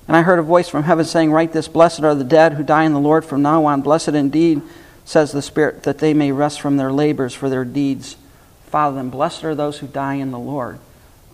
And 0.06 0.14
I 0.14 0.20
heard 0.20 0.38
a 0.38 0.42
voice 0.42 0.68
from 0.68 0.82
heaven 0.82 1.06
saying, 1.06 1.32
Write 1.32 1.54
this 1.54 1.68
Blessed 1.68 2.00
are 2.00 2.14
the 2.14 2.22
dead 2.22 2.52
who 2.52 2.62
die 2.62 2.84
in 2.84 2.92
the 2.92 3.00
Lord 3.00 3.24
from 3.24 3.40
now 3.40 3.64
on. 3.64 3.80
Blessed 3.80 4.08
indeed, 4.08 4.60
says 5.06 5.32
the 5.32 5.40
Spirit, 5.40 5.84
that 5.84 6.00
they 6.00 6.12
may 6.12 6.32
rest 6.32 6.60
from 6.60 6.76
their 6.76 6.92
labors, 6.92 7.32
for 7.32 7.48
their 7.48 7.64
deeds 7.64 8.18
follow 8.66 8.94
them. 8.94 9.08
Blessed 9.08 9.42
are 9.42 9.54
those 9.54 9.78
who 9.78 9.86
die 9.86 10.16
in 10.16 10.32
the 10.32 10.38
Lord. 10.38 10.80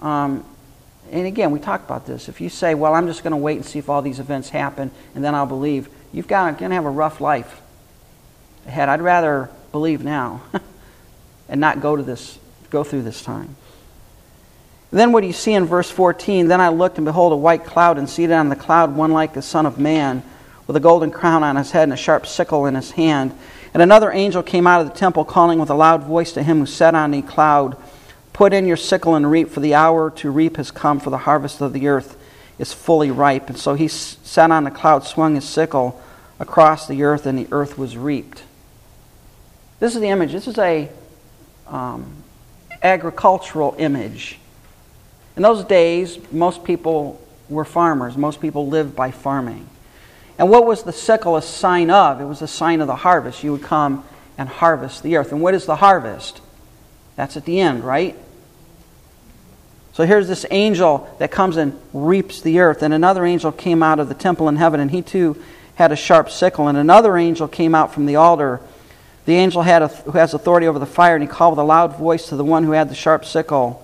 Um, 0.00 0.44
and 1.12 1.26
again, 1.26 1.50
we 1.50 1.60
talked 1.60 1.84
about 1.84 2.06
this. 2.06 2.28
If 2.28 2.40
you 2.40 2.48
say, 2.48 2.74
Well, 2.74 2.94
I'm 2.94 3.06
just 3.06 3.22
going 3.22 3.32
to 3.32 3.36
wait 3.36 3.56
and 3.56 3.66
see 3.66 3.78
if 3.78 3.90
all 3.90 4.00
these 4.00 4.18
events 4.18 4.48
happen, 4.48 4.90
and 5.14 5.22
then 5.22 5.34
I'll 5.34 5.46
believe, 5.46 5.88
you've 6.10 6.26
got 6.26 6.58
going 6.58 6.70
to 6.70 6.74
have 6.74 6.86
a 6.86 6.90
rough 6.90 7.20
life 7.20 7.60
ahead. 8.66 8.88
I'd 8.88 9.02
rather 9.02 9.50
believe 9.72 10.02
now 10.02 10.42
and 11.48 11.60
not 11.60 11.80
go 11.80 11.96
to 11.96 12.02
this, 12.02 12.38
go 12.70 12.82
through 12.82 13.02
this 13.02 13.22
time. 13.22 13.56
Then 14.90 15.12
what 15.12 15.20
do 15.20 15.26
you 15.26 15.32
see 15.32 15.52
in 15.52 15.66
verse 15.66 15.90
14? 15.90 16.48
Then 16.48 16.60
I 16.60 16.68
looked, 16.68 16.96
and 16.96 17.04
behold, 17.04 17.32
a 17.32 17.36
white 17.36 17.64
cloud, 17.64 17.98
and 17.98 18.08
seated 18.08 18.34
on 18.34 18.48
the 18.48 18.56
cloud, 18.56 18.94
one 18.94 19.12
like 19.12 19.34
the 19.34 19.42
Son 19.42 19.66
of 19.66 19.78
Man, 19.78 20.22
with 20.66 20.76
a 20.76 20.80
golden 20.80 21.10
crown 21.10 21.42
on 21.42 21.56
his 21.56 21.70
head 21.70 21.84
and 21.84 21.92
a 21.92 21.96
sharp 21.96 22.26
sickle 22.26 22.66
in 22.66 22.74
his 22.74 22.90
hand. 22.92 23.36
And 23.74 23.82
another 23.82 24.12
angel 24.12 24.42
came 24.42 24.66
out 24.66 24.82
of 24.82 24.88
the 24.88 24.98
temple, 24.98 25.24
calling 25.24 25.58
with 25.58 25.70
a 25.70 25.74
loud 25.74 26.04
voice 26.04 26.32
to 26.32 26.42
him 26.42 26.60
who 26.60 26.66
sat 26.66 26.94
on 26.94 27.10
the 27.10 27.22
cloud, 27.22 27.76
Put 28.32 28.52
in 28.52 28.66
your 28.66 28.76
sickle 28.76 29.14
and 29.14 29.30
reap, 29.30 29.50
for 29.50 29.60
the 29.60 29.74
hour 29.74 30.10
to 30.10 30.30
reap 30.30 30.56
has 30.56 30.70
come, 30.70 31.00
for 31.00 31.10
the 31.10 31.18
harvest 31.18 31.60
of 31.60 31.72
the 31.72 31.88
earth 31.88 32.16
is 32.58 32.72
fully 32.72 33.10
ripe. 33.10 33.48
And 33.48 33.58
so 33.58 33.74
he 33.74 33.88
sat 33.88 34.50
on 34.50 34.66
a 34.66 34.70
cloud, 34.70 35.04
swung 35.04 35.34
his 35.34 35.44
sickle 35.44 36.00
across 36.40 36.86
the 36.86 37.02
earth, 37.02 37.26
and 37.26 37.38
the 37.38 37.48
earth 37.52 37.76
was 37.76 37.96
reaped. 37.96 38.42
This 39.80 39.94
is 39.94 40.00
the 40.00 40.08
image. 40.08 40.32
This 40.32 40.46
is 40.46 40.58
a 40.58 40.88
um, 41.66 42.22
agricultural 42.82 43.74
image. 43.78 44.38
In 45.36 45.42
those 45.42 45.64
days, 45.64 46.18
most 46.30 46.64
people 46.64 47.20
were 47.48 47.64
farmers. 47.64 48.16
Most 48.16 48.40
people 48.40 48.66
lived 48.66 48.94
by 48.94 49.10
farming. 49.10 49.68
And 50.38 50.50
what 50.50 50.66
was 50.66 50.82
the 50.82 50.92
sickle 50.92 51.36
a 51.36 51.42
sign 51.42 51.90
of? 51.90 52.20
It 52.20 52.24
was 52.24 52.42
a 52.42 52.48
sign 52.48 52.80
of 52.80 52.86
the 52.86 52.96
harvest. 52.96 53.44
You 53.44 53.52
would 53.52 53.62
come 53.62 54.04
and 54.38 54.48
harvest 54.48 55.02
the 55.02 55.16
earth. 55.16 55.32
And 55.32 55.40
what 55.40 55.54
is 55.54 55.66
the 55.66 55.76
harvest? 55.76 56.40
That's 57.16 57.36
at 57.36 57.44
the 57.44 57.60
end, 57.60 57.84
right? 57.84 58.16
So 59.92 60.04
here's 60.06 60.28
this 60.28 60.46
angel 60.50 61.14
that 61.18 61.30
comes 61.30 61.56
and 61.56 61.78
reaps 61.92 62.40
the 62.40 62.60
earth. 62.60 62.82
And 62.82 62.94
another 62.94 63.24
angel 63.24 63.52
came 63.52 63.82
out 63.82 64.00
of 64.00 64.08
the 64.08 64.14
temple 64.14 64.48
in 64.48 64.56
heaven, 64.56 64.80
and 64.80 64.90
he 64.90 65.02
too 65.02 65.42
had 65.74 65.92
a 65.92 65.96
sharp 65.96 66.30
sickle. 66.30 66.68
And 66.68 66.78
another 66.78 67.16
angel 67.16 67.48
came 67.48 67.74
out 67.74 67.92
from 67.92 68.06
the 68.06 68.16
altar. 68.16 68.60
The 69.26 69.34
angel 69.34 69.62
had 69.62 69.82
a, 69.82 69.88
who 69.88 70.12
has 70.12 70.34
authority 70.34 70.66
over 70.66 70.78
the 70.78 70.86
fire, 70.86 71.14
and 71.14 71.22
he 71.22 71.28
called 71.28 71.52
with 71.52 71.60
a 71.60 71.66
loud 71.66 71.96
voice 71.96 72.28
to 72.28 72.36
the 72.36 72.44
one 72.44 72.64
who 72.64 72.72
had 72.72 72.88
the 72.88 72.94
sharp 72.94 73.24
sickle 73.24 73.82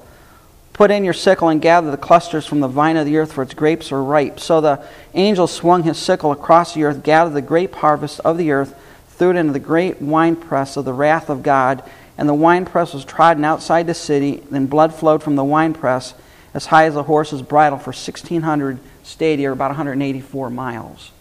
Put 0.78 0.92
in 0.92 1.02
your 1.02 1.12
sickle 1.12 1.48
and 1.48 1.60
gather 1.60 1.90
the 1.90 1.96
clusters 1.96 2.46
from 2.46 2.60
the 2.60 2.68
vine 2.68 2.96
of 2.96 3.04
the 3.04 3.16
earth, 3.16 3.32
for 3.32 3.42
its 3.42 3.52
grapes 3.52 3.90
are 3.90 4.00
ripe. 4.00 4.38
So 4.38 4.60
the 4.60 4.80
angel 5.12 5.48
swung 5.48 5.82
his 5.82 5.98
sickle 5.98 6.30
across 6.30 6.72
the 6.74 6.84
earth, 6.84 7.02
gathered 7.02 7.34
the 7.34 7.42
grape 7.42 7.74
harvest 7.74 8.20
of 8.20 8.38
the 8.38 8.52
earth, 8.52 8.80
threw 9.08 9.30
it 9.30 9.36
into 9.36 9.52
the 9.52 9.58
great 9.58 10.00
winepress 10.00 10.76
of 10.76 10.84
the 10.84 10.92
wrath 10.92 11.30
of 11.30 11.42
God. 11.42 11.82
And 12.18 12.28
the 12.28 12.34
winepress 12.34 12.92
was 12.92 13.04
trodden 13.04 13.44
outside 13.44 13.86
the 13.86 13.94
city. 13.94 14.42
Then 14.50 14.66
blood 14.66 14.92
flowed 14.92 15.22
from 15.22 15.36
the 15.36 15.44
winepress 15.44 16.14
as 16.52 16.66
high 16.66 16.84
as 16.86 16.96
a 16.96 17.04
horse's 17.04 17.42
bridle 17.42 17.78
for 17.78 17.90
1,600 17.92 18.80
stadia, 19.04 19.48
or 19.48 19.52
about 19.52 19.70
184 19.70 20.50
miles. 20.50 21.12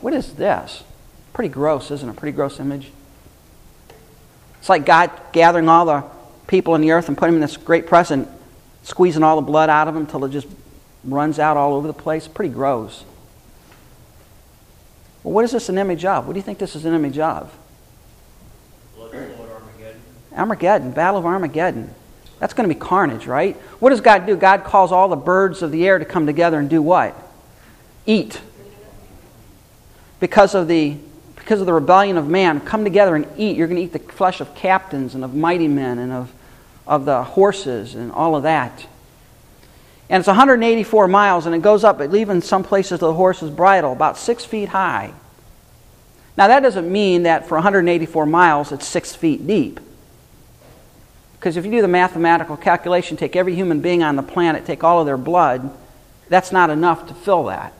What 0.00 0.12
is 0.12 0.34
this? 0.34 0.82
Pretty 1.32 1.48
gross, 1.48 1.90
isn't 1.90 2.08
it? 2.08 2.16
Pretty 2.16 2.34
gross 2.34 2.58
image. 2.60 2.90
It's 4.58 4.68
like 4.68 4.84
God 4.84 5.10
gathering 5.32 5.68
all 5.68 5.86
the 5.86 6.04
people 6.46 6.74
in 6.74 6.80
the 6.80 6.90
earth 6.90 7.08
and 7.08 7.16
putting 7.16 7.34
them 7.34 7.42
in 7.42 7.48
this 7.48 7.56
great 7.56 7.86
press 7.86 8.10
and 8.10 8.26
squeezing 8.82 9.22
all 9.22 9.36
the 9.36 9.42
blood 9.42 9.70
out 9.70 9.88
of 9.88 9.94
them 9.94 10.04
until 10.04 10.24
it 10.24 10.30
just 10.30 10.48
runs 11.04 11.38
out 11.38 11.56
all 11.56 11.74
over 11.74 11.86
the 11.86 11.94
place. 11.94 12.26
Pretty 12.26 12.52
gross. 12.52 13.04
Well, 15.22 15.34
what 15.34 15.44
is 15.44 15.52
this 15.52 15.68
an 15.68 15.78
image 15.78 16.04
of? 16.04 16.26
What 16.26 16.32
do 16.32 16.38
you 16.38 16.42
think 16.42 16.58
this 16.58 16.74
is 16.76 16.84
an 16.84 16.94
image 16.94 17.18
of? 17.18 17.56
Armageddon. 20.34 20.90
Battle 20.92 21.18
of 21.18 21.26
Armageddon. 21.26 21.92
That's 22.38 22.52
going 22.52 22.68
to 22.68 22.74
be 22.74 22.78
carnage, 22.78 23.26
right? 23.26 23.56
What 23.80 23.90
does 23.90 24.00
God 24.00 24.26
do? 24.26 24.36
God 24.36 24.64
calls 24.64 24.92
all 24.92 25.08
the 25.08 25.16
birds 25.16 25.62
of 25.62 25.70
the 25.70 25.86
air 25.86 25.98
to 25.98 26.04
come 26.04 26.26
together 26.26 26.58
and 26.58 26.68
do 26.68 26.82
what? 26.82 27.16
Eat. 28.06 28.40
Because 30.20 30.54
of 30.54 30.68
the 30.68 30.96
because 31.44 31.60
of 31.60 31.66
the 31.66 31.74
rebellion 31.74 32.16
of 32.16 32.26
man, 32.26 32.58
come 32.58 32.84
together 32.84 33.14
and 33.14 33.26
eat. 33.36 33.54
You're 33.54 33.66
going 33.66 33.76
to 33.76 33.82
eat 33.82 33.92
the 33.92 34.12
flesh 34.12 34.40
of 34.40 34.54
captains 34.54 35.14
and 35.14 35.22
of 35.22 35.34
mighty 35.34 35.68
men 35.68 35.98
and 35.98 36.10
of, 36.10 36.32
of 36.86 37.04
the 37.04 37.22
horses 37.22 37.94
and 37.94 38.10
all 38.10 38.34
of 38.34 38.44
that. 38.44 38.86
And 40.08 40.20
it's 40.20 40.26
184 40.26 41.06
miles, 41.06 41.44
and 41.44 41.54
it 41.54 41.60
goes 41.60 41.84
up, 41.84 42.00
even 42.00 42.40
some 42.40 42.64
places 42.64 43.00
to 43.00 43.06
the 43.06 43.12
horse's 43.12 43.50
bridle, 43.50 43.92
about 43.92 44.16
six 44.16 44.42
feet 44.44 44.70
high. 44.70 45.12
Now, 46.36 46.48
that 46.48 46.60
doesn't 46.60 46.90
mean 46.90 47.24
that 47.24 47.46
for 47.46 47.56
184 47.56 48.24
miles 48.24 48.72
it's 48.72 48.86
six 48.86 49.14
feet 49.14 49.46
deep. 49.46 49.80
Because 51.44 51.58
if 51.58 51.66
you 51.66 51.72
do 51.72 51.82
the 51.82 51.88
mathematical 51.88 52.56
calculation, 52.56 53.18
take 53.18 53.36
every 53.36 53.54
human 53.54 53.80
being 53.80 54.02
on 54.02 54.16
the 54.16 54.22
planet, 54.22 54.64
take 54.64 54.82
all 54.82 55.00
of 55.00 55.04
their 55.04 55.18
blood, 55.18 55.70
that's 56.30 56.50
not 56.50 56.70
enough 56.70 57.06
to 57.08 57.12
fill 57.12 57.44
that. 57.44 57.74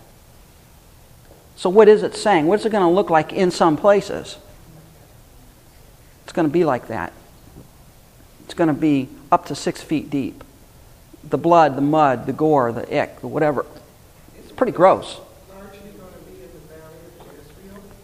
So, 1.57 1.71
what 1.71 1.89
is 1.89 2.03
it 2.03 2.15
saying? 2.15 2.47
What's 2.47 2.67
it 2.67 2.73
going 2.73 2.85
to 2.85 2.95
look 2.95 3.09
like 3.09 3.33
in 3.33 3.51
some 3.51 3.79
places? 3.79 4.37
It's 6.25 6.35
going 6.35 6.47
to 6.47 6.53
be 6.53 6.67
like 6.67 6.89
that. 6.89 7.15
It's 8.45 8.53
going 8.53 8.69
to 8.69 8.75
be 8.75 9.09
up 9.33 9.47
to 9.47 9.55
six 9.55 9.81
feet 9.81 10.11
deep. 10.11 10.45
The 11.27 11.39
blood, 11.39 11.75
the 11.75 11.81
mud, 11.81 12.27
the 12.27 12.35
gore, 12.35 12.71
the 12.71 12.83
ick, 12.95 13.23
the 13.23 13.29
whatever. 13.29 13.65
It's 14.41 14.53
pretty 14.53 14.73
gross. 14.73 15.23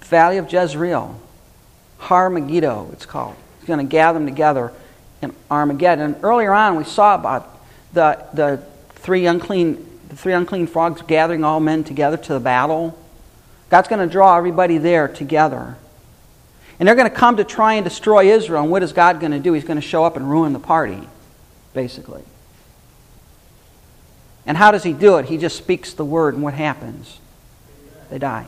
Valley 0.04 0.38
of 0.38 0.50
Jezreel. 0.50 1.20
Har 1.98 2.30
Megiddo, 2.30 2.88
it's 2.94 3.04
called. 3.04 3.36
He's 3.58 3.66
going 3.66 3.86
to 3.86 3.90
gather 3.90 4.18
them 4.18 4.26
together 4.26 4.72
in 5.22 5.34
Armageddon. 5.50 6.14
And 6.14 6.24
earlier 6.24 6.52
on, 6.52 6.76
we 6.76 6.84
saw 6.84 7.14
about 7.14 7.58
the, 7.92 8.24
the, 8.32 8.62
three 9.00 9.26
unclean, 9.26 9.86
the 10.08 10.16
three 10.16 10.32
unclean 10.32 10.66
frogs 10.66 11.02
gathering 11.02 11.42
all 11.42 11.60
men 11.60 11.84
together 11.84 12.16
to 12.16 12.34
the 12.34 12.40
battle. 12.40 12.96
God's 13.70 13.88
going 13.88 14.06
to 14.06 14.12
draw 14.12 14.36
everybody 14.36 14.78
there 14.78 15.08
together. 15.08 15.76
And 16.78 16.86
they're 16.86 16.94
going 16.94 17.10
to 17.10 17.16
come 17.16 17.36
to 17.36 17.44
try 17.44 17.74
and 17.74 17.84
destroy 17.84 18.32
Israel. 18.32 18.62
And 18.62 18.70
what 18.70 18.82
is 18.82 18.92
God 18.92 19.20
going 19.20 19.32
to 19.32 19.38
do? 19.38 19.52
He's 19.52 19.64
going 19.64 19.80
to 19.80 19.86
show 19.86 20.04
up 20.04 20.16
and 20.16 20.30
ruin 20.30 20.52
the 20.52 20.58
party, 20.58 21.00
basically. 21.74 22.22
And 24.46 24.56
how 24.56 24.70
does 24.70 24.82
he 24.82 24.92
do 24.92 25.18
it? 25.18 25.26
He 25.26 25.36
just 25.36 25.56
speaks 25.56 25.92
the 25.92 26.04
word, 26.04 26.34
and 26.34 26.42
what 26.42 26.54
happens? 26.54 27.18
They 28.10 28.18
die. 28.18 28.46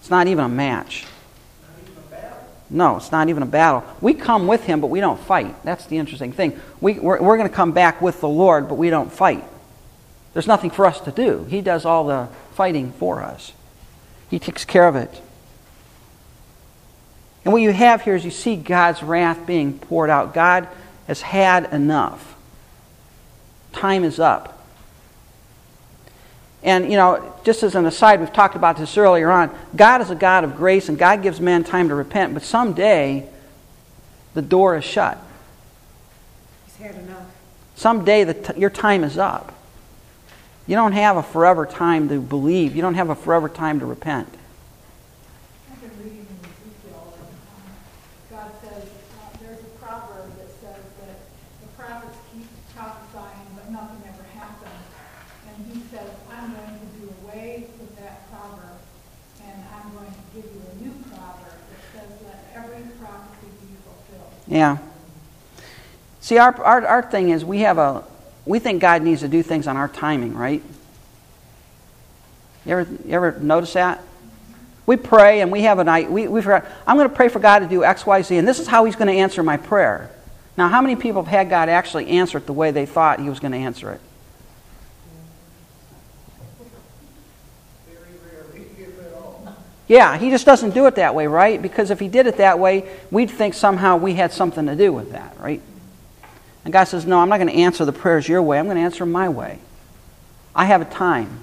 It's 0.00 0.10
not 0.10 0.26
even 0.26 0.44
a 0.44 0.48
match. 0.48 1.06
No, 2.70 2.96
it's 2.96 3.10
not 3.10 3.28
even 3.28 3.42
a 3.42 3.46
battle. 3.46 3.84
We 4.00 4.14
come 4.14 4.46
with 4.46 4.64
him, 4.64 4.80
but 4.80 4.86
we 4.86 5.00
don't 5.00 5.18
fight. 5.18 5.62
That's 5.64 5.86
the 5.86 5.98
interesting 5.98 6.32
thing. 6.32 6.58
We, 6.80 7.00
we're, 7.00 7.20
we're 7.20 7.36
going 7.36 7.48
to 7.48 7.54
come 7.54 7.72
back 7.72 8.00
with 8.00 8.20
the 8.20 8.28
Lord, 8.28 8.68
but 8.68 8.76
we 8.76 8.90
don't 8.90 9.12
fight. 9.12 9.44
There's 10.32 10.46
nothing 10.46 10.70
for 10.70 10.86
us 10.86 11.00
to 11.00 11.10
do. 11.10 11.44
He 11.44 11.60
does 11.60 11.84
all 11.84 12.06
the 12.06 12.28
fighting 12.54 12.92
for 12.92 13.22
us, 13.22 13.52
He 14.28 14.38
takes 14.38 14.64
care 14.64 14.86
of 14.86 14.96
it. 14.96 15.20
And 17.44 17.52
what 17.52 17.62
you 17.62 17.72
have 17.72 18.02
here 18.02 18.14
is 18.14 18.24
you 18.24 18.30
see 18.30 18.54
God's 18.54 19.02
wrath 19.02 19.46
being 19.46 19.78
poured 19.78 20.10
out. 20.10 20.34
God 20.34 20.68
has 21.06 21.22
had 21.22 21.72
enough. 21.72 22.36
Time 23.72 24.04
is 24.04 24.20
up. 24.20 24.59
And, 26.62 26.90
you 26.90 26.96
know, 26.96 27.34
just 27.44 27.62
as 27.62 27.74
an 27.74 27.86
aside, 27.86 28.20
we've 28.20 28.32
talked 28.32 28.54
about 28.54 28.76
this 28.76 28.98
earlier 28.98 29.30
on. 29.30 29.50
God 29.74 30.02
is 30.02 30.10
a 30.10 30.14
God 30.14 30.44
of 30.44 30.56
grace, 30.56 30.88
and 30.88 30.98
God 30.98 31.22
gives 31.22 31.40
man 31.40 31.64
time 31.64 31.88
to 31.88 31.94
repent, 31.94 32.34
but 32.34 32.42
someday 32.42 33.26
the 34.34 34.42
door 34.42 34.76
is 34.76 34.84
shut. 34.84 35.18
He's 36.66 36.86
had 36.86 36.94
enough. 36.96 37.26
Someday 37.76 38.24
the 38.24 38.34
t- 38.34 38.60
your 38.60 38.68
time 38.68 39.04
is 39.04 39.16
up. 39.16 39.54
You 40.66 40.76
don't 40.76 40.92
have 40.92 41.16
a 41.16 41.22
forever 41.22 41.64
time 41.64 42.10
to 42.10 42.20
believe, 42.20 42.76
you 42.76 42.82
don't 42.82 42.94
have 42.94 43.08
a 43.08 43.14
forever 43.14 43.48
time 43.48 43.80
to 43.80 43.86
repent. 43.86 44.28
I've 45.72 45.80
been 45.80 45.90
reading 45.98 46.26
in 46.28 46.38
Ezekiel, 46.44 47.16
and 47.18 47.26
um, 47.26 47.64
God 48.30 48.52
says, 48.62 48.84
uh, 48.84 49.34
there's 49.42 49.58
a 49.58 49.72
proverb 49.80 50.28
that 50.36 50.50
says 50.60 50.84
that 51.00 51.16
the 51.64 51.68
prophets 51.74 52.18
keep 52.30 52.46
prophesying, 52.76 53.48
but 53.56 53.72
nothing 53.72 53.98
ever 54.06 54.28
happens. 54.38 54.84
And 55.48 55.56
he 55.72 55.80
says, 55.90 56.06
I'm 56.30 56.52
going 56.52 56.78
to 56.78 56.86
do 57.00 57.08
away 57.24 57.66
with 57.80 57.96
that 57.98 58.30
proverb, 58.30 58.78
and 59.42 59.58
I'm 59.74 59.90
going 59.96 60.12
to 60.12 60.24
give 60.36 60.44
you 60.44 60.62
a 60.70 60.74
new 60.84 60.94
proverb 61.10 61.58
that 61.66 61.82
says, 61.96 62.10
let 62.28 62.46
every 62.54 62.84
prophecy 63.02 63.50
be 63.58 63.74
fulfilled. 63.82 64.38
Yeah. 64.50 64.78
See, 66.20 66.36
our, 66.36 66.54
our, 66.62 66.86
our 66.86 67.02
thing 67.02 67.30
is 67.30 67.44
we 67.44 67.60
have 67.60 67.78
a, 67.78 68.04
we 68.44 68.58
think 68.58 68.82
God 68.82 69.02
needs 69.02 69.22
to 69.22 69.28
do 69.28 69.42
things 69.42 69.66
on 69.66 69.76
our 69.78 69.88
timing, 69.88 70.34
right? 70.34 70.62
You 72.66 72.72
ever, 72.72 72.92
you 73.06 73.12
ever 73.12 73.38
notice 73.40 73.72
that? 73.72 74.02
We 74.84 74.96
pray 74.96 75.40
and 75.40 75.50
we 75.52 75.62
have 75.62 75.78
a 75.78 75.84
night, 75.84 76.10
we, 76.10 76.26
we 76.26 76.42
forgot, 76.42 76.66
I'm 76.86 76.96
going 76.96 77.08
to 77.08 77.14
pray 77.14 77.28
for 77.28 77.38
God 77.38 77.60
to 77.60 77.68
do 77.68 77.84
X, 77.84 78.04
Y, 78.04 78.22
Z, 78.22 78.36
and 78.36 78.46
this 78.46 78.58
is 78.58 78.66
how 78.66 78.84
He's 78.84 78.96
going 78.96 79.08
to 79.08 79.14
answer 79.14 79.42
my 79.42 79.56
prayer. 79.56 80.10
Now, 80.56 80.68
how 80.68 80.82
many 80.82 80.96
people 80.96 81.22
have 81.22 81.30
had 81.30 81.48
God 81.48 81.68
actually 81.68 82.08
answer 82.08 82.38
it 82.38 82.46
the 82.46 82.52
way 82.52 82.70
they 82.70 82.86
thought 82.86 83.20
He 83.20 83.28
was 83.28 83.40
going 83.40 83.52
to 83.52 83.58
answer 83.58 83.92
it? 83.92 84.00
Very 87.88 88.14
rarely, 88.34 88.66
if 88.78 88.98
at 89.00 89.14
all. 89.14 89.56
Yeah, 89.90 90.16
He 90.18 90.30
just 90.30 90.46
doesn't 90.46 90.70
do 90.70 90.86
it 90.86 90.94
that 90.94 91.16
way, 91.16 91.26
right? 91.26 91.60
Because 91.60 91.90
if 91.90 91.98
He 91.98 92.06
did 92.06 92.28
it 92.28 92.36
that 92.36 92.60
way, 92.60 92.88
we'd 93.10 93.28
think 93.28 93.54
somehow 93.54 93.96
we 93.96 94.14
had 94.14 94.32
something 94.32 94.66
to 94.66 94.76
do 94.76 94.92
with 94.92 95.10
that, 95.10 95.36
right? 95.40 95.60
And 96.64 96.72
God 96.72 96.84
says, 96.84 97.06
No, 97.06 97.18
I'm 97.18 97.28
not 97.28 97.38
going 97.38 97.48
to 97.48 97.56
answer 97.56 97.84
the 97.84 97.92
prayers 97.92 98.28
your 98.28 98.40
way. 98.40 98.60
I'm 98.60 98.66
going 98.66 98.76
to 98.76 98.84
answer 98.84 99.00
them 99.00 99.10
my 99.10 99.28
way. 99.28 99.58
I 100.54 100.66
have 100.66 100.80
a 100.80 100.84
time. 100.84 101.40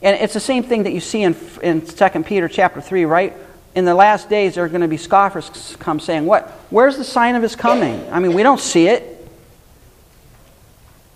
And 0.00 0.16
it's 0.20 0.34
the 0.34 0.40
same 0.40 0.62
thing 0.62 0.84
that 0.84 0.92
you 0.92 1.00
see 1.00 1.22
in, 1.22 1.34
in 1.64 1.84
2 1.84 2.08
Peter 2.22 2.46
chapter 2.46 2.80
3, 2.80 3.04
right? 3.06 3.34
In 3.74 3.84
the 3.84 3.94
last 3.94 4.28
days, 4.28 4.54
there 4.54 4.64
are 4.64 4.68
going 4.68 4.80
to 4.82 4.88
be 4.88 4.96
scoffers 4.96 5.74
come 5.80 5.98
saying, 5.98 6.26
What? 6.26 6.48
Where's 6.70 6.96
the 6.96 7.02
sign 7.02 7.34
of 7.34 7.42
his 7.42 7.56
coming? 7.56 8.08
I 8.12 8.20
mean, 8.20 8.34
we 8.34 8.44
don't 8.44 8.60
see 8.60 8.86
it. 8.86 9.16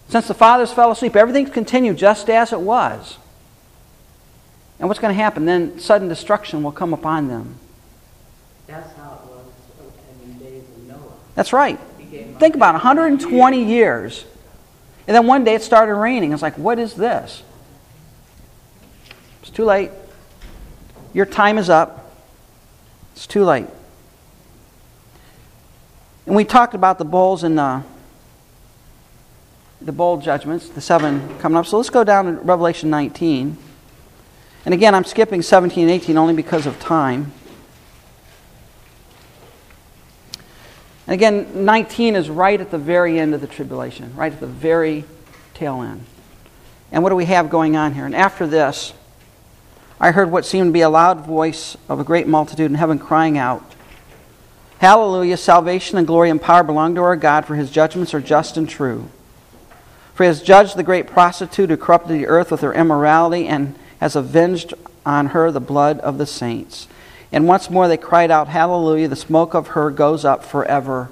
Since 0.08 0.26
the 0.26 0.34
fathers 0.34 0.72
fell 0.72 0.90
asleep, 0.90 1.14
everything's 1.14 1.50
continued 1.50 1.98
just 1.98 2.28
as 2.28 2.52
it 2.52 2.60
was. 2.60 3.16
And 4.78 4.88
what's 4.88 5.00
going 5.00 5.14
to 5.14 5.22
happen? 5.22 5.44
Then 5.44 5.78
sudden 5.78 6.08
destruction 6.08 6.62
will 6.62 6.72
come 6.72 6.92
upon 6.92 7.28
them. 7.28 7.58
That's 8.66 8.96
how 8.96 9.20
it 9.22 9.30
was 9.30 9.46
in 10.24 10.38
the 10.38 10.44
days 10.44 10.62
of 10.62 10.88
Noah. 10.88 11.12
That's 11.34 11.52
right. 11.52 11.78
Think 12.38 12.54
about 12.54 12.74
120 12.74 13.64
years. 13.64 14.24
And 15.06 15.14
then 15.14 15.26
one 15.26 15.44
day 15.44 15.54
it 15.54 15.62
started 15.62 15.94
raining. 15.94 16.32
It's 16.32 16.42
like, 16.42 16.56
what 16.58 16.78
is 16.78 16.94
this? 16.94 17.42
It's 19.42 19.50
too 19.50 19.64
late. 19.64 19.90
Your 21.12 21.26
time 21.26 21.58
is 21.58 21.68
up. 21.68 22.12
It's 23.14 23.26
too 23.26 23.44
late. 23.44 23.66
And 26.26 26.34
we 26.34 26.44
talked 26.44 26.74
about 26.74 26.98
the 26.98 27.04
bowls 27.04 27.44
and 27.44 27.60
uh, 27.60 27.82
the, 29.78 29.86
the 29.86 29.92
bowl 29.92 30.16
judgments, 30.16 30.68
the 30.70 30.80
seven 30.80 31.38
coming 31.38 31.56
up. 31.56 31.66
So 31.66 31.76
let's 31.76 31.90
go 31.90 32.02
down 32.02 32.24
to 32.24 32.32
Revelation 32.32 32.90
19. 32.90 33.58
And 34.64 34.72
again, 34.72 34.94
I'm 34.94 35.04
skipping 35.04 35.42
17 35.42 35.82
and 35.82 35.90
18 35.90 36.16
only 36.16 36.34
because 36.34 36.66
of 36.66 36.78
time. 36.80 37.32
And 41.06 41.14
again, 41.14 41.64
19 41.64 42.16
is 42.16 42.30
right 42.30 42.58
at 42.58 42.70
the 42.70 42.78
very 42.78 43.18
end 43.18 43.34
of 43.34 43.40
the 43.40 43.46
tribulation, 43.46 44.14
right 44.16 44.32
at 44.32 44.40
the 44.40 44.46
very 44.46 45.04
tail 45.52 45.82
end. 45.82 46.06
And 46.90 47.02
what 47.02 47.10
do 47.10 47.16
we 47.16 47.26
have 47.26 47.50
going 47.50 47.76
on 47.76 47.92
here? 47.92 48.06
And 48.06 48.14
after 48.14 48.46
this, 48.46 48.94
I 50.00 50.12
heard 50.12 50.30
what 50.30 50.46
seemed 50.46 50.68
to 50.68 50.72
be 50.72 50.80
a 50.80 50.88
loud 50.88 51.26
voice 51.26 51.76
of 51.88 52.00
a 52.00 52.04
great 52.04 52.26
multitude 52.26 52.70
in 52.70 52.76
heaven 52.76 52.98
crying 52.98 53.36
out, 53.36 53.74
Hallelujah, 54.78 55.36
salvation 55.36 55.96
and 55.96 56.06
glory 56.06 56.30
and 56.30 56.40
power 56.40 56.62
belong 56.62 56.94
to 56.94 57.02
our 57.02 57.16
God, 57.16 57.46
for 57.46 57.54
his 57.54 57.70
judgments 57.70 58.12
are 58.12 58.20
just 58.20 58.56
and 58.56 58.68
true. 58.68 59.08
For 60.14 60.24
he 60.24 60.26
has 60.26 60.42
judged 60.42 60.76
the 60.76 60.82
great 60.82 61.06
prostitute 61.06 61.70
who 61.70 61.76
corrupted 61.76 62.10
the 62.10 62.26
earth 62.26 62.50
with 62.50 62.60
her 62.60 62.74
immorality 62.74 63.46
and 63.46 63.74
has 64.00 64.16
avenged 64.16 64.74
on 65.06 65.28
her 65.28 65.50
the 65.50 65.60
blood 65.60 65.98
of 66.00 66.18
the 66.18 66.26
saints. 66.26 66.88
And 67.32 67.48
once 67.48 67.68
more 67.68 67.88
they 67.88 67.96
cried 67.96 68.30
out, 68.30 68.48
Hallelujah, 68.48 69.08
the 69.08 69.16
smoke 69.16 69.54
of 69.54 69.68
her 69.68 69.90
goes 69.90 70.24
up 70.24 70.44
forever 70.44 71.10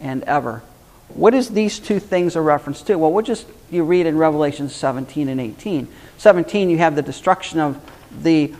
and 0.00 0.22
ever. 0.24 0.62
What 1.08 1.34
is 1.34 1.48
these 1.50 1.78
two 1.78 2.00
things 2.00 2.36
a 2.36 2.40
reference 2.40 2.82
to? 2.82 2.96
Well, 2.96 3.12
we'll 3.12 3.24
just 3.24 3.46
you 3.70 3.82
read 3.82 4.06
in 4.06 4.18
Revelation 4.18 4.68
17 4.68 5.28
and 5.28 5.40
18. 5.40 5.88
17, 6.18 6.70
you 6.70 6.78
have 6.78 6.96
the 6.96 7.02
destruction 7.02 7.60
of 7.60 7.80
the 8.22 8.54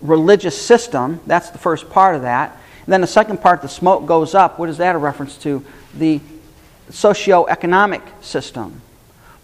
religious 0.00 0.60
system. 0.60 1.20
That's 1.26 1.50
the 1.50 1.58
first 1.58 1.90
part 1.90 2.16
of 2.16 2.22
that. 2.22 2.58
And 2.84 2.92
then 2.92 3.00
the 3.00 3.06
second 3.06 3.40
part, 3.40 3.62
the 3.62 3.68
smoke 3.68 4.06
goes 4.06 4.34
up. 4.34 4.58
What 4.58 4.68
is 4.68 4.78
that 4.78 4.94
a 4.94 4.98
reference 4.98 5.38
to? 5.38 5.64
The 5.94 6.20
socio-economic 6.90 8.02
system. 8.20 8.82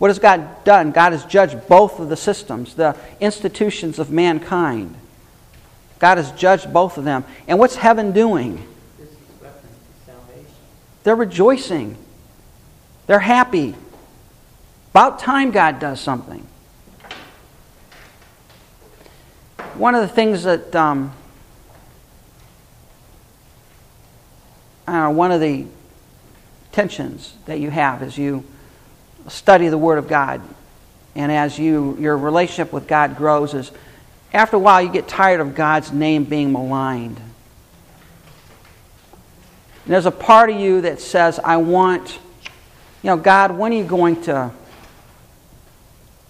What 0.00 0.08
has 0.08 0.18
God 0.18 0.64
done? 0.64 0.92
God 0.92 1.12
has 1.12 1.26
judged 1.26 1.68
both 1.68 2.00
of 2.00 2.08
the 2.08 2.16
systems, 2.16 2.72
the 2.72 2.96
institutions 3.20 3.98
of 3.98 4.10
mankind. 4.10 4.94
God 5.98 6.16
has 6.16 6.32
judged 6.32 6.72
both 6.72 6.96
of 6.96 7.04
them. 7.04 7.22
And 7.46 7.58
what's 7.58 7.76
heaven 7.76 8.12
doing? 8.12 8.66
Is. 8.98 9.08
They're 11.02 11.14
rejoicing. 11.14 11.98
They're 13.08 13.18
happy. 13.18 13.74
About 14.92 15.18
time 15.18 15.50
God 15.50 15.78
does 15.78 16.00
something. 16.00 16.46
One 19.74 19.94
of 19.94 20.00
the 20.00 20.08
things 20.08 20.44
that, 20.44 20.74
um, 20.74 21.12
I 24.86 24.92
don't 24.92 25.02
know, 25.02 25.10
one 25.10 25.30
of 25.30 25.42
the 25.42 25.66
tensions 26.72 27.34
that 27.44 27.60
you 27.60 27.68
have 27.68 28.00
as 28.00 28.16
you 28.16 28.44
study 29.28 29.68
the 29.68 29.78
Word 29.78 29.98
of 29.98 30.08
God 30.08 30.42
and 31.14 31.32
as 31.32 31.58
you 31.58 31.96
your 31.98 32.16
relationship 32.16 32.72
with 32.72 32.86
God 32.86 33.16
grows 33.16 33.54
is 33.54 33.70
after 34.32 34.56
a 34.56 34.58
while 34.58 34.80
you 34.80 34.90
get 34.90 35.08
tired 35.08 35.40
of 35.40 35.54
God's 35.54 35.92
name 35.92 36.24
being 36.24 36.52
maligned. 36.52 37.18
And 39.84 39.94
there's 39.94 40.06
a 40.06 40.12
part 40.12 40.50
of 40.50 40.60
you 40.60 40.82
that 40.82 41.00
says, 41.00 41.40
I 41.42 41.56
want, 41.56 42.20
you 43.02 43.08
know, 43.08 43.16
God, 43.16 43.50
when 43.50 43.72
are 43.72 43.76
you 43.76 43.84
going 43.84 44.22
to 44.22 44.52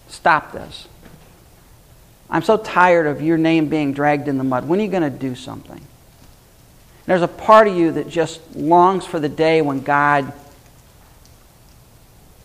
stop 0.09 0.53
this? 0.53 0.89
I'm 2.31 2.43
so 2.43 2.57
tired 2.57 3.07
of 3.07 3.21
your 3.21 3.37
name 3.37 3.69
being 3.69 3.93
dragged 3.93 4.29
in 4.29 4.39
the 4.39 4.45
mud. 4.45 4.67
When 4.67 4.81
are 4.81 4.83
you 4.83 4.89
going 4.89 5.03
to 5.03 5.11
do 5.11 5.35
something? 5.35 5.81
There's 7.05 7.23
a 7.23 7.29
part 7.29 7.67
of 7.67 7.77
you 7.77 7.93
that 7.93 8.09
just 8.09 8.55
longs 8.55 9.05
for 9.05 9.21
the 9.21 9.29
day 9.29 9.61
when 9.63 9.81
God 9.81 10.33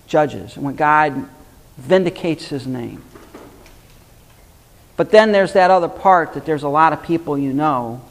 judges 0.07 0.55
and 0.55 0.65
when 0.65 0.75
God 0.75 1.27
vindicates 1.77 2.47
his 2.47 2.65
name. 2.65 3.03
But 4.97 5.11
then 5.11 5.31
there's 5.31 5.53
that 5.53 5.71
other 5.71 5.89
part 5.89 6.33
that 6.33 6.45
there's 6.45 6.63
a 6.63 6.69
lot 6.69 6.93
of 6.93 7.03
people 7.03 7.37
you 7.37 7.53
know 7.53 8.01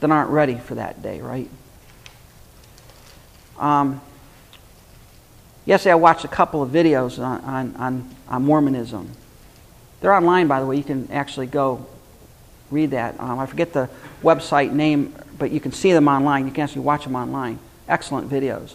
that 0.00 0.10
aren't 0.10 0.30
ready 0.30 0.56
for 0.56 0.74
that 0.74 1.02
day, 1.02 1.20
right? 1.20 1.48
Um, 3.58 4.00
yesterday 5.66 5.92
I 5.92 5.96
watched 5.96 6.24
a 6.24 6.28
couple 6.28 6.62
of 6.62 6.70
videos 6.70 7.22
on, 7.22 7.40
on, 7.42 7.76
on, 7.76 8.14
on 8.28 8.44
Mormonism. 8.44 9.10
They're 10.00 10.14
online, 10.14 10.48
by 10.48 10.60
the 10.60 10.66
way. 10.66 10.76
You 10.76 10.82
can 10.82 11.10
actually 11.12 11.46
go 11.46 11.86
read 12.70 12.92
that. 12.92 13.20
Um, 13.20 13.38
I 13.38 13.46
forget 13.46 13.72
the 13.72 13.88
website 14.22 14.72
name, 14.72 15.14
but 15.38 15.50
you 15.50 15.60
can 15.60 15.72
see 15.72 15.92
them 15.92 16.08
online. 16.08 16.46
You 16.46 16.52
can 16.52 16.64
actually 16.64 16.82
watch 16.82 17.04
them 17.04 17.14
online. 17.14 17.58
Excellent 17.86 18.30
videos. 18.30 18.74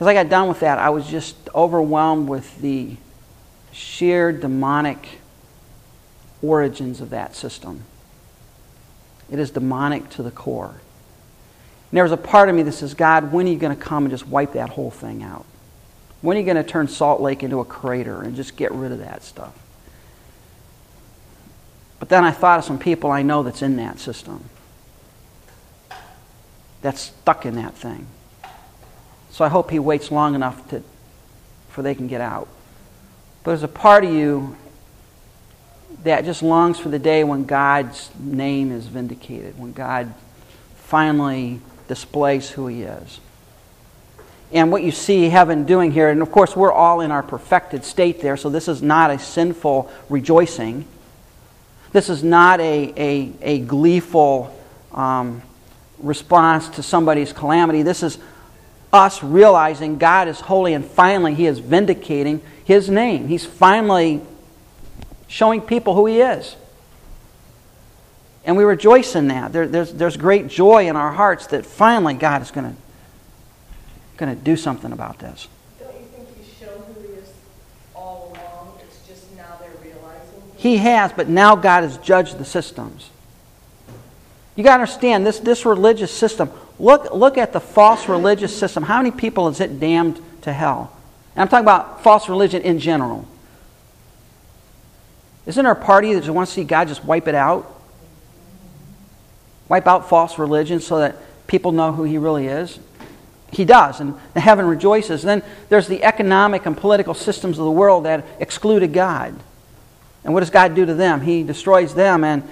As 0.00 0.06
I 0.06 0.14
got 0.14 0.30
done 0.30 0.48
with 0.48 0.60
that, 0.60 0.78
I 0.78 0.88
was 0.88 1.06
just 1.06 1.36
overwhelmed 1.54 2.28
with 2.28 2.60
the 2.62 2.96
sheer 3.70 4.32
demonic 4.32 5.20
origins 6.42 7.02
of 7.02 7.10
that 7.10 7.36
system. 7.36 7.84
It 9.30 9.38
is 9.38 9.50
demonic 9.50 10.08
to 10.10 10.22
the 10.22 10.30
core. 10.30 10.68
And 11.90 11.96
there 11.96 12.02
was 12.02 12.12
a 12.12 12.16
part 12.16 12.48
of 12.48 12.54
me 12.54 12.62
that 12.62 12.72
says, 12.72 12.94
God, 12.94 13.30
when 13.30 13.46
are 13.46 13.50
you 13.50 13.58
going 13.58 13.76
to 13.76 13.80
come 13.80 14.04
and 14.04 14.10
just 14.10 14.26
wipe 14.26 14.54
that 14.54 14.70
whole 14.70 14.90
thing 14.90 15.22
out? 15.22 15.44
When 16.22 16.36
are 16.36 16.40
you 16.40 16.46
going 16.46 16.56
to 16.56 16.64
turn 16.64 16.88
Salt 16.88 17.20
Lake 17.20 17.42
into 17.42 17.60
a 17.60 17.64
crater 17.64 18.22
and 18.22 18.34
just 18.34 18.56
get 18.56 18.72
rid 18.72 18.92
of 18.92 19.00
that 19.00 19.22
stuff? 19.22 19.56
But 21.98 22.08
then 22.08 22.24
I 22.24 22.30
thought 22.30 22.58
of 22.58 22.64
some 22.64 22.78
people 22.78 23.10
I 23.10 23.20
know 23.20 23.42
that's 23.42 23.60
in 23.60 23.76
that 23.76 23.98
system, 23.98 24.48
that's 26.80 27.00
stuck 27.00 27.44
in 27.44 27.56
that 27.56 27.74
thing. 27.74 28.06
So 29.30 29.44
I 29.44 29.48
hope 29.48 29.70
he 29.70 29.78
waits 29.78 30.10
long 30.10 30.34
enough 30.34 30.68
to, 30.70 30.82
for 31.68 31.82
they 31.82 31.94
can 31.94 32.08
get 32.08 32.20
out. 32.20 32.48
But 33.42 33.52
there's 33.52 33.62
a 33.62 33.68
part 33.68 34.04
of 34.04 34.12
you 34.12 34.56
that 36.02 36.24
just 36.24 36.42
longs 36.42 36.78
for 36.78 36.88
the 36.88 36.98
day 36.98 37.24
when 37.24 37.44
God's 37.44 38.10
name 38.18 38.72
is 38.72 38.86
vindicated, 38.86 39.58
when 39.58 39.72
God 39.72 40.12
finally 40.76 41.60
displays 41.88 42.50
who 42.50 42.66
he 42.66 42.82
is. 42.82 43.20
And 44.52 44.72
what 44.72 44.82
you 44.82 44.90
see 44.90 45.28
heaven 45.28 45.64
doing 45.64 45.92
here, 45.92 46.10
and 46.10 46.22
of 46.22 46.32
course, 46.32 46.56
we're 46.56 46.72
all 46.72 47.00
in 47.00 47.12
our 47.12 47.22
perfected 47.22 47.84
state 47.84 48.20
there, 48.20 48.36
so 48.36 48.50
this 48.50 48.66
is 48.66 48.82
not 48.82 49.10
a 49.10 49.18
sinful 49.18 49.90
rejoicing. 50.08 50.84
This 51.92 52.08
is 52.08 52.24
not 52.24 52.60
a, 52.60 52.92
a, 52.96 53.32
a 53.42 53.58
gleeful 53.60 54.56
um, 54.92 55.42
response 55.98 56.68
to 56.70 56.82
somebody's 56.82 57.32
calamity. 57.32 57.82
This 57.82 58.02
is 58.02 58.18
us 58.92 59.22
realizing 59.22 59.98
God 59.98 60.28
is 60.28 60.40
holy 60.40 60.74
and 60.74 60.84
finally 60.84 61.34
He 61.34 61.46
is 61.46 61.58
vindicating 61.58 62.40
His 62.64 62.88
name. 62.88 63.28
He's 63.28 63.44
finally 63.44 64.20
showing 65.28 65.60
people 65.60 65.94
who 65.94 66.06
He 66.06 66.20
is. 66.20 66.56
And 68.44 68.56
we 68.56 68.64
rejoice 68.64 69.14
in 69.14 69.28
that. 69.28 69.52
There, 69.52 69.66
there's, 69.66 69.92
there's 69.92 70.16
great 70.16 70.48
joy 70.48 70.88
in 70.88 70.96
our 70.96 71.12
hearts 71.12 71.48
that 71.48 71.66
finally 71.66 72.14
God 72.14 72.42
is 72.42 72.50
going 72.50 72.74
to 72.74 72.80
going 74.20 74.36
to 74.36 74.44
do 74.44 74.54
something 74.54 74.92
about 74.92 75.18
this. 75.18 75.48
Don't 75.78 75.94
you 75.94 76.06
think 76.08 76.28
he's 76.36 76.54
shown 76.58 76.78
who 76.78 77.00
he 77.00 77.14
is 77.14 77.32
all 77.94 78.36
along? 78.36 78.78
It's 78.82 79.08
just 79.08 79.34
now 79.34 79.56
they're 79.58 79.70
realizing? 79.82 80.42
He 80.58 80.76
has, 80.76 81.10
but 81.10 81.28
now 81.28 81.56
God 81.56 81.84
has 81.84 81.96
judged 81.96 82.36
the 82.36 82.44
systems. 82.44 83.08
You 84.56 84.62
got 84.62 84.76
to 84.76 84.82
understand 84.82 85.26
this, 85.26 85.38
this 85.38 85.64
religious 85.64 86.12
system. 86.12 86.50
Look, 86.80 87.12
look 87.12 87.36
at 87.36 87.52
the 87.52 87.60
false 87.60 88.08
religious 88.08 88.58
system. 88.58 88.82
How 88.82 89.02
many 89.02 89.10
people 89.10 89.48
is 89.48 89.60
it 89.60 89.78
damned 89.78 90.18
to 90.42 90.52
hell? 90.52 90.90
And 91.34 91.42
I'm 91.42 91.48
talking 91.48 91.64
about 91.64 92.02
false 92.02 92.26
religion 92.26 92.62
in 92.62 92.78
general. 92.78 93.28
Isn't 95.44 95.62
there 95.62 95.72
a 95.72 95.76
party 95.76 96.14
that 96.14 96.20
just 96.20 96.30
wants 96.30 96.52
to 96.52 96.60
see 96.60 96.64
God 96.64 96.88
just 96.88 97.04
wipe 97.04 97.28
it 97.28 97.34
out? 97.34 97.78
Wipe 99.68 99.86
out 99.86 100.08
false 100.08 100.38
religion 100.38 100.80
so 100.80 101.00
that 101.00 101.16
people 101.46 101.72
know 101.72 101.92
who 101.92 102.04
He 102.04 102.16
really 102.16 102.46
is? 102.46 102.78
He 103.52 103.66
does, 103.66 104.00
and 104.00 104.14
heaven 104.34 104.64
rejoices. 104.64 105.22
And 105.22 105.42
then 105.42 105.50
there's 105.68 105.86
the 105.86 106.02
economic 106.02 106.64
and 106.64 106.74
political 106.74 107.12
systems 107.12 107.58
of 107.58 107.66
the 107.66 107.70
world 107.70 108.06
that 108.06 108.24
excluded 108.38 108.94
God. 108.94 109.34
And 110.24 110.32
what 110.32 110.40
does 110.40 110.50
God 110.50 110.74
do 110.74 110.86
to 110.86 110.94
them? 110.94 111.20
He 111.20 111.42
destroys 111.42 111.94
them, 111.94 112.24
and 112.24 112.42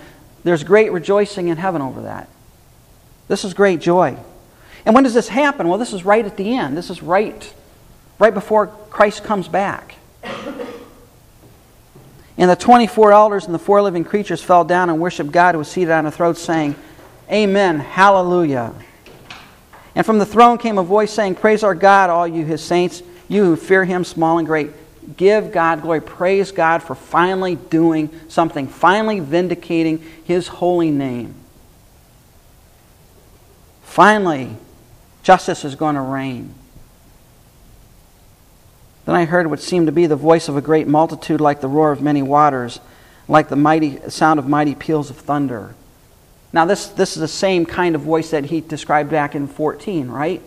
there's 0.45 0.65
great 0.65 0.93
rejoicing 0.93 1.49
in 1.49 1.57
heaven 1.57 1.81
over 1.81 2.03
that. 2.03 2.29
This 3.29 3.45
is 3.45 3.55
great 3.55 3.81
joy. 3.81 4.17
And 4.85 4.95
when 4.95 5.05
does 5.05 5.15
this 5.15 5.29
happen? 5.29 5.69
Well, 5.69 5.79
this 5.79 5.93
is 5.93 6.05
right 6.05 6.25
at 6.25 6.37
the 6.37 6.57
end. 6.57 6.77
This 6.77 6.91
is 6.91 7.03
right, 7.03 7.55
right 8.19 8.33
before 8.33 8.67
Christ 8.67 9.23
comes 9.23 9.47
back. 9.47 9.97
And 12.39 12.49
the 12.49 12.57
24 12.57 13.13
elders 13.13 13.47
and 13.47 13.55
the 13.55 13.59
four 13.59 13.83
living 13.83 14.05
creatures 14.05 14.43
fell 14.43 14.65
down 14.65 14.91
and 14.91 15.01
worshiped 15.01 15.33
God 15.33 15.55
who 15.55 15.59
was 15.59 15.69
seated 15.69 15.91
on 15.91 16.07
a 16.07 16.11
throne, 16.11 16.37
saying, 16.37 16.77
Amen, 17.31 17.81
hallelujah. 17.81 18.73
And 19.95 20.07
from 20.07 20.19
the 20.19 20.27
throne 20.27 20.57
came 20.57 20.79
a 20.79 20.85
voice 20.85 21.13
saying, 21.13 21.35
Praise 21.35 21.65
our 21.65 21.75
God, 21.75 22.09
all 22.09 22.27
you 22.27 22.45
his 22.45 22.63
saints, 22.63 23.03
you 23.27 23.45
who 23.45 23.57
fear 23.57 23.85
him, 23.85 24.05
small 24.05 24.39
and 24.39 24.47
great. 24.47 24.71
Give 25.17 25.51
God 25.51 25.83
glory. 25.83 26.01
Praise 26.01 26.53
God 26.53 26.83
for 26.83 26.95
finally 26.95 27.57
doing 27.57 28.09
something, 28.29 28.69
finally 28.69 29.21
vindicating 29.21 29.99
his 30.25 30.47
holy 30.47 30.91
name. 30.91 31.35
Finally, 33.99 34.57
justice 35.25 35.65
is 35.65 35.75
going 35.75 35.97
to 35.97 36.01
reign. 36.01 36.55
Then 39.07 39.17
I 39.17 39.25
heard 39.25 39.49
what 39.49 39.59
seemed 39.59 39.87
to 39.87 39.93
be 39.93 40.07
the 40.07 40.15
voice 40.15 40.47
of 40.47 40.57
a 40.57 40.61
great 40.61 40.87
multitude, 40.87 41.41
like 41.41 41.61
the 41.61 41.67
roar 41.67 41.91
of 41.91 42.01
many 42.01 42.23
waters, 42.23 42.79
like 43.27 43.49
the 43.49 43.57
mighty 43.57 43.99
sound 44.09 44.39
of 44.39 44.47
mighty 44.47 44.77
peals 44.77 45.11
of 45.11 45.17
thunder. 45.17 45.75
Now, 46.53 46.65
this, 46.65 46.87
this 46.87 47.17
is 47.17 47.21
the 47.21 47.27
same 47.27 47.67
kind 47.67 47.97
of 47.97 48.03
voice 48.03 48.31
that 48.31 48.45
he 48.45 48.61
described 48.61 49.11
back 49.11 49.35
in 49.35 49.49
14, 49.49 50.07
right? 50.07 50.43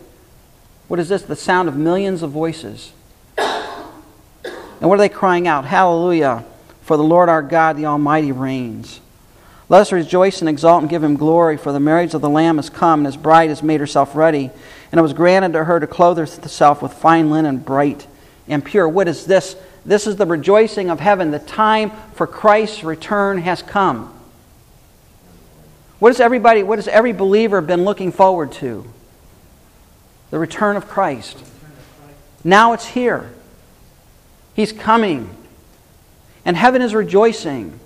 What 0.87 1.01
is 1.01 1.09
this? 1.09 1.23
The 1.23 1.35
sound 1.35 1.67
of 1.67 1.75
millions 1.75 2.23
of 2.23 2.31
voices. 2.31 2.93
And 3.37 4.89
what 4.89 4.95
are 4.95 4.97
they 4.97 5.09
crying 5.09 5.45
out? 5.45 5.65
Hallelujah, 5.65 6.45
for 6.83 6.95
the 6.95 7.03
Lord 7.03 7.27
our 7.27 7.41
God, 7.41 7.75
the 7.75 7.87
Almighty, 7.87 8.31
reigns. 8.31 9.00
Let 9.71 9.79
us 9.79 9.93
rejoice 9.93 10.41
and 10.41 10.49
exult 10.49 10.81
and 10.81 10.89
give 10.89 11.01
him 11.01 11.15
glory, 11.15 11.55
for 11.55 11.71
the 11.71 11.79
marriage 11.79 12.13
of 12.13 12.19
the 12.19 12.29
Lamb 12.29 12.57
has 12.57 12.69
come, 12.69 12.99
and 12.99 13.05
his 13.05 13.15
bride 13.15 13.47
has 13.47 13.63
made 13.63 13.79
herself 13.79 14.17
ready. 14.17 14.51
And 14.91 14.99
it 14.99 15.01
was 15.01 15.13
granted 15.13 15.53
to 15.53 15.63
her 15.63 15.79
to 15.79 15.87
clothe 15.87 16.17
herself 16.17 16.81
with 16.81 16.91
fine 16.91 17.31
linen, 17.31 17.59
bright 17.59 18.05
and 18.49 18.65
pure. 18.65 18.89
What 18.89 19.07
is 19.07 19.25
this? 19.25 19.55
This 19.85 20.07
is 20.07 20.17
the 20.17 20.25
rejoicing 20.25 20.89
of 20.89 20.99
heaven. 20.99 21.31
The 21.31 21.39
time 21.39 21.93
for 22.15 22.27
Christ's 22.27 22.83
return 22.83 23.37
has 23.43 23.61
come. 23.61 24.13
What 25.99 26.09
has 26.09 26.19
everybody, 26.19 26.63
what 26.63 26.77
has 26.77 26.89
every 26.89 27.13
believer 27.13 27.61
been 27.61 27.85
looking 27.85 28.11
forward 28.11 28.51
to? 28.53 28.85
The 30.31 30.39
return 30.39 30.75
of 30.75 30.89
Christ. 30.89 31.37
Now 32.43 32.73
it's 32.73 32.87
here. 32.87 33.31
He's 34.53 34.73
coming. 34.73 35.29
And 36.43 36.57
heaven 36.57 36.81
is 36.81 36.93
rejoicing. 36.93 37.79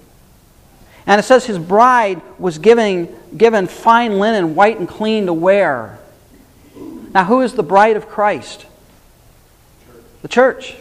And 1.08 1.20
it 1.20 1.24
says 1.24 1.46
his 1.46 1.60
bride 1.60 2.22
was 2.39 2.58
giving, 2.58 3.15
given 3.38 3.68
fine 3.68 4.18
linen, 4.18 4.56
white 4.56 4.80
and 4.80 4.88
clean 4.88 5.28
to 5.28 5.34
wear. 5.34 6.00
Now, 7.13 7.26
who 7.26 7.41
is 7.41 7.54
the 7.54 7.63
bride 7.63 7.96
of 7.96 8.08
Christ? 8.08 8.65
The 10.22 10.28
church. 10.28 10.76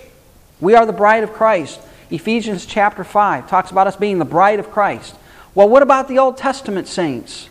We 0.60 0.74
are 0.74 0.86
the 0.86 0.92
bride 0.92 1.24
of 1.24 1.32
Christ. 1.32 1.80
Ephesians 2.10 2.64
chapter 2.64 3.04
5 3.04 3.48
talks 3.48 3.70
about 3.70 3.86
us 3.86 3.96
being 3.96 4.18
the 4.18 4.24
bride 4.24 4.58
of 4.58 4.70
Christ. 4.70 5.14
Well, 5.54 5.68
what 5.68 5.82
about 5.82 6.08
the 6.08 6.18
Old 6.18 6.36
Testament 6.36 6.88
saints? 6.88 7.48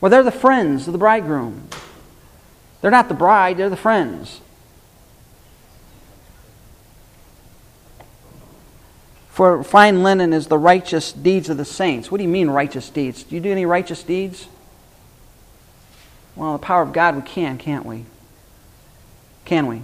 Well, 0.00 0.10
they're 0.10 0.22
the 0.22 0.30
friends 0.30 0.86
of 0.86 0.92
the 0.92 0.98
bridegroom. 0.98 1.68
They're 2.80 2.90
not 2.90 3.08
the 3.08 3.14
bride, 3.14 3.56
they're 3.56 3.70
the 3.70 3.76
friends. 3.76 4.40
For 9.38 9.62
fine 9.62 10.02
linen 10.02 10.32
is 10.32 10.48
the 10.48 10.58
righteous 10.58 11.12
deeds 11.12 11.48
of 11.48 11.58
the 11.58 11.64
saints. 11.64 12.10
What 12.10 12.18
do 12.18 12.24
you 12.24 12.28
mean, 12.28 12.50
righteous 12.50 12.90
deeds? 12.90 13.22
Do 13.22 13.36
you 13.36 13.40
do 13.40 13.52
any 13.52 13.66
righteous 13.66 14.02
deeds? 14.02 14.48
Well, 16.34 16.54
the 16.54 16.58
power 16.58 16.82
of 16.82 16.92
God, 16.92 17.14
we 17.14 17.22
can, 17.22 17.56
can't 17.56 17.86
we? 17.86 18.04
Can 19.44 19.68
we? 19.68 19.82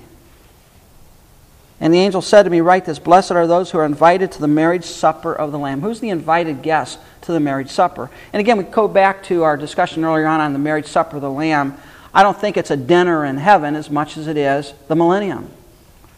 And 1.78 1.94
the 1.94 2.00
angel 2.00 2.20
said 2.20 2.42
to 2.42 2.50
me, 2.50 2.62
Write 2.62 2.84
this 2.84 2.98
Blessed 2.98 3.30
are 3.30 3.46
those 3.46 3.70
who 3.70 3.78
are 3.78 3.84
invited 3.84 4.32
to 4.32 4.40
the 4.40 4.48
marriage 4.48 4.86
supper 4.86 5.32
of 5.32 5.52
the 5.52 5.58
Lamb. 5.60 5.82
Who's 5.82 6.00
the 6.00 6.10
invited 6.10 6.60
guest 6.60 6.98
to 7.20 7.30
the 7.30 7.38
marriage 7.38 7.70
supper? 7.70 8.10
And 8.32 8.40
again, 8.40 8.58
we 8.58 8.64
go 8.64 8.88
back 8.88 9.22
to 9.26 9.44
our 9.44 9.56
discussion 9.56 10.04
earlier 10.04 10.26
on 10.26 10.40
on 10.40 10.52
the 10.52 10.58
marriage 10.58 10.86
supper 10.86 11.14
of 11.14 11.22
the 11.22 11.30
Lamb. 11.30 11.76
I 12.12 12.24
don't 12.24 12.36
think 12.36 12.56
it's 12.56 12.72
a 12.72 12.76
dinner 12.76 13.24
in 13.24 13.36
heaven 13.36 13.76
as 13.76 13.88
much 13.88 14.16
as 14.16 14.26
it 14.26 14.36
is 14.36 14.74
the 14.88 14.96
millennium. 14.96 15.48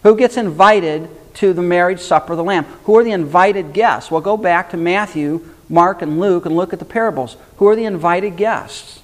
Who 0.05 0.17
gets 0.17 0.39
invited 0.39 1.11
to 1.37 1.53
the 1.53 1.63
marriage 1.63 2.01
supper 2.01 2.33
of 2.33 2.37
the 2.37 2.45
Lamb? 2.45 2.65
Who 2.85 2.97
are 2.97 3.05
the 3.05 3.13
invited 3.13 3.73
guests? 3.73 4.11
Well, 4.11 4.21
go 4.21 4.37
back 4.37 4.71
to 4.71 4.77
Matthew, 4.77 5.49
Mark, 5.69 6.03
and 6.03 6.21
Luke 6.21 6.47
and 6.47 6.57
look 6.57 6.73
at 6.73 6.79
the 6.79 6.85
parables. 6.85 7.37
Who 7.57 7.69
are 7.69 7.77
the 7.77 7.85
invited 7.85 8.37
guests? 8.37 9.03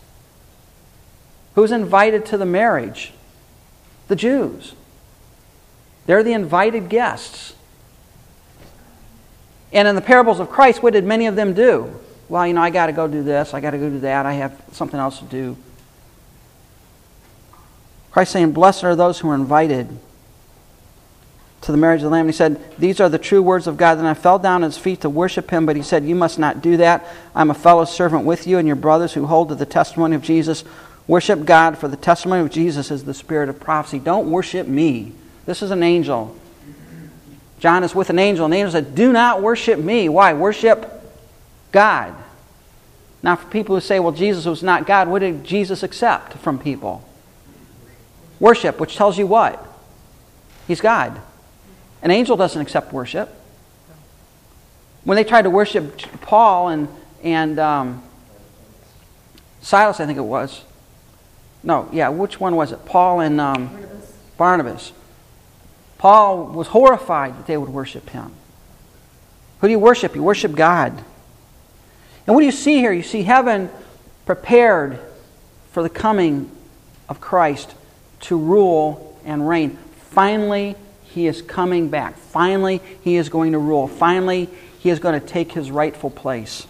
Who's 1.54 1.72
invited 1.72 2.26
to 2.26 2.38
the 2.38 2.46
marriage? 2.46 3.12
The 4.08 4.16
Jews. 4.16 4.74
They're 6.06 6.22
the 6.22 6.32
invited 6.32 6.88
guests. 6.88 7.54
And 9.72 9.88
in 9.88 9.94
the 9.94 10.00
parables 10.00 10.40
of 10.40 10.50
Christ, 10.50 10.82
what 10.82 10.92
did 10.92 11.04
many 11.04 11.26
of 11.26 11.36
them 11.36 11.54
do? 11.54 11.98
Well, 12.28 12.46
you 12.46 12.54
know, 12.54 12.62
I 12.62 12.70
got 12.70 12.86
to 12.86 12.92
go 12.92 13.08
do 13.08 13.22
this, 13.22 13.54
I 13.54 13.60
got 13.60 13.72
to 13.72 13.78
go 13.78 13.88
do 13.88 14.00
that, 14.00 14.26
I 14.26 14.34
have 14.34 14.60
something 14.72 14.98
else 14.98 15.18
to 15.18 15.24
do. 15.24 15.56
Christ 18.10 18.32
saying, 18.32 18.52
Blessed 18.52 18.84
are 18.84 18.96
those 18.96 19.18
who 19.18 19.30
are 19.30 19.34
invited 19.34 19.98
to 21.62 21.72
the 21.72 21.78
marriage 21.78 22.00
of 22.00 22.04
the 22.04 22.10
Lamb. 22.10 22.26
And 22.26 22.30
he 22.30 22.36
said, 22.36 22.60
These 22.78 23.00
are 23.00 23.08
the 23.08 23.18
true 23.18 23.42
words 23.42 23.66
of 23.66 23.76
God. 23.76 23.96
Then 23.96 24.06
I 24.06 24.14
fell 24.14 24.38
down 24.38 24.62
at 24.62 24.68
his 24.68 24.78
feet 24.78 25.00
to 25.00 25.08
worship 25.08 25.50
him, 25.50 25.64
but 25.64 25.76
he 25.76 25.82
said, 25.82 26.04
You 26.04 26.14
must 26.14 26.38
not 26.38 26.60
do 26.60 26.76
that. 26.78 27.06
I'm 27.34 27.50
a 27.50 27.54
fellow 27.54 27.84
servant 27.84 28.24
with 28.24 28.46
you 28.46 28.58
and 28.58 28.66
your 28.66 28.76
brothers 28.76 29.14
who 29.14 29.26
hold 29.26 29.48
to 29.48 29.54
the 29.54 29.66
testimony 29.66 30.14
of 30.14 30.22
Jesus. 30.22 30.64
Worship 31.06 31.44
God, 31.44 31.78
for 31.78 31.88
the 31.88 31.96
testimony 31.96 32.42
of 32.42 32.50
Jesus 32.50 32.90
is 32.90 33.04
the 33.04 33.14
spirit 33.14 33.48
of 33.48 33.58
prophecy. 33.58 33.98
Don't 33.98 34.30
worship 34.30 34.66
me. 34.66 35.12
This 35.46 35.62
is 35.62 35.70
an 35.70 35.82
angel. 35.82 36.36
John 37.58 37.84
is 37.84 37.94
with 37.94 38.10
an 38.10 38.18
angel, 38.18 38.44
and 38.44 38.52
the 38.52 38.58
angel 38.58 38.72
said, 38.72 38.94
Do 38.94 39.12
not 39.12 39.40
worship 39.40 39.78
me. 39.78 40.08
Why? 40.08 40.34
Worship 40.34 41.00
God. 41.70 42.14
Now, 43.22 43.36
for 43.36 43.48
people 43.50 43.76
who 43.76 43.80
say, 43.80 44.00
Well, 44.00 44.12
Jesus 44.12 44.46
was 44.46 44.62
not 44.62 44.86
God, 44.86 45.08
what 45.08 45.20
did 45.20 45.44
Jesus 45.44 45.84
accept 45.84 46.34
from 46.34 46.58
people? 46.58 47.08
Worship, 48.40 48.80
which 48.80 48.96
tells 48.96 49.16
you 49.16 49.28
what? 49.28 49.64
He's 50.66 50.80
God. 50.80 51.20
An 52.02 52.10
angel 52.10 52.36
doesn't 52.36 52.60
accept 52.60 52.92
worship. 52.92 53.28
When 55.04 55.16
they 55.16 55.24
tried 55.24 55.42
to 55.42 55.50
worship 55.50 55.98
Paul 56.20 56.68
and, 56.68 56.88
and 57.22 57.58
um, 57.58 58.02
Silas, 59.60 60.00
I 60.00 60.06
think 60.06 60.18
it 60.18 60.22
was. 60.22 60.62
No, 61.62 61.88
yeah, 61.92 62.08
which 62.08 62.40
one 62.40 62.56
was 62.56 62.72
it? 62.72 62.84
Paul 62.84 63.20
and 63.20 63.40
um, 63.40 63.68
Barnabas. 63.68 64.12
Barnabas. 64.36 64.92
Paul 65.98 66.46
was 66.46 66.68
horrified 66.68 67.38
that 67.38 67.46
they 67.46 67.56
would 67.56 67.68
worship 67.68 68.10
him. 68.10 68.32
Who 69.60 69.68
do 69.68 69.70
you 69.70 69.78
worship? 69.78 70.16
You 70.16 70.22
worship 70.24 70.56
God. 70.56 70.92
And 72.26 72.34
what 72.34 72.40
do 72.40 72.46
you 72.46 72.52
see 72.52 72.78
here? 72.78 72.92
You 72.92 73.04
see 73.04 73.22
heaven 73.22 73.70
prepared 74.26 74.98
for 75.70 75.84
the 75.84 75.88
coming 75.88 76.50
of 77.08 77.20
Christ 77.20 77.72
to 78.22 78.36
rule 78.36 79.16
and 79.24 79.48
reign. 79.48 79.78
Finally, 80.10 80.74
he 81.14 81.26
is 81.26 81.42
coming 81.42 81.88
back. 81.88 82.16
Finally, 82.16 82.80
he 83.02 83.16
is 83.16 83.28
going 83.28 83.52
to 83.52 83.58
rule. 83.58 83.88
Finally, 83.88 84.48
he 84.78 84.90
is 84.90 84.98
going 84.98 85.18
to 85.18 85.26
take 85.26 85.52
his 85.52 85.70
rightful 85.70 86.10
place. 86.10 86.66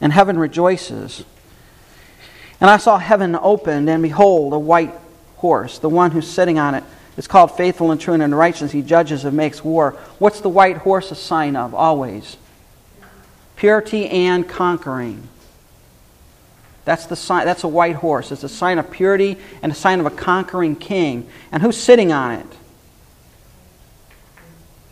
And 0.00 0.12
heaven 0.12 0.38
rejoices. 0.38 1.24
And 2.60 2.70
I 2.70 2.76
saw 2.76 2.98
heaven 2.98 3.36
opened, 3.40 3.88
and 3.88 4.02
behold, 4.02 4.52
a 4.52 4.58
white 4.58 4.94
horse. 5.36 5.78
The 5.78 5.88
one 5.88 6.10
who's 6.10 6.28
sitting 6.28 6.58
on 6.58 6.74
it 6.74 6.84
is 7.16 7.26
called 7.26 7.56
faithful 7.56 7.90
and 7.90 8.00
true 8.00 8.14
and 8.14 8.22
in 8.22 8.34
righteousness. 8.34 8.72
He 8.72 8.82
judges 8.82 9.24
and 9.24 9.36
makes 9.36 9.64
war. 9.64 9.92
What's 10.18 10.40
the 10.40 10.48
white 10.48 10.78
horse 10.78 11.10
a 11.10 11.14
sign 11.16 11.56
of? 11.56 11.74
Always 11.74 12.36
purity 13.62 14.08
and 14.08 14.48
conquering. 14.48 15.28
That's 16.84 17.06
the 17.06 17.14
sign. 17.14 17.44
That's 17.46 17.62
a 17.62 17.68
white 17.68 17.94
horse. 17.94 18.32
It's 18.32 18.42
a 18.42 18.48
sign 18.48 18.80
of 18.80 18.90
purity 18.90 19.38
and 19.62 19.70
a 19.70 19.74
sign 19.74 20.00
of 20.00 20.06
a 20.06 20.10
conquering 20.10 20.74
king. 20.74 21.28
And 21.52 21.62
who's 21.62 21.76
sitting 21.76 22.10
on 22.10 22.32
it? 22.32 22.46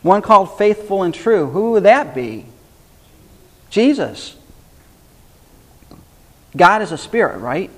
One 0.02 0.22
called 0.22 0.56
faithful 0.56 1.02
and 1.02 1.14
true. 1.14 1.48
Who 1.50 1.72
would 1.72 1.82
that 1.82 2.14
be? 2.14 2.46
Jesus. 3.68 4.36
God 6.56 6.82
is 6.82 6.92
a 6.92 6.98
spirit, 6.98 7.38
right? 7.38 7.70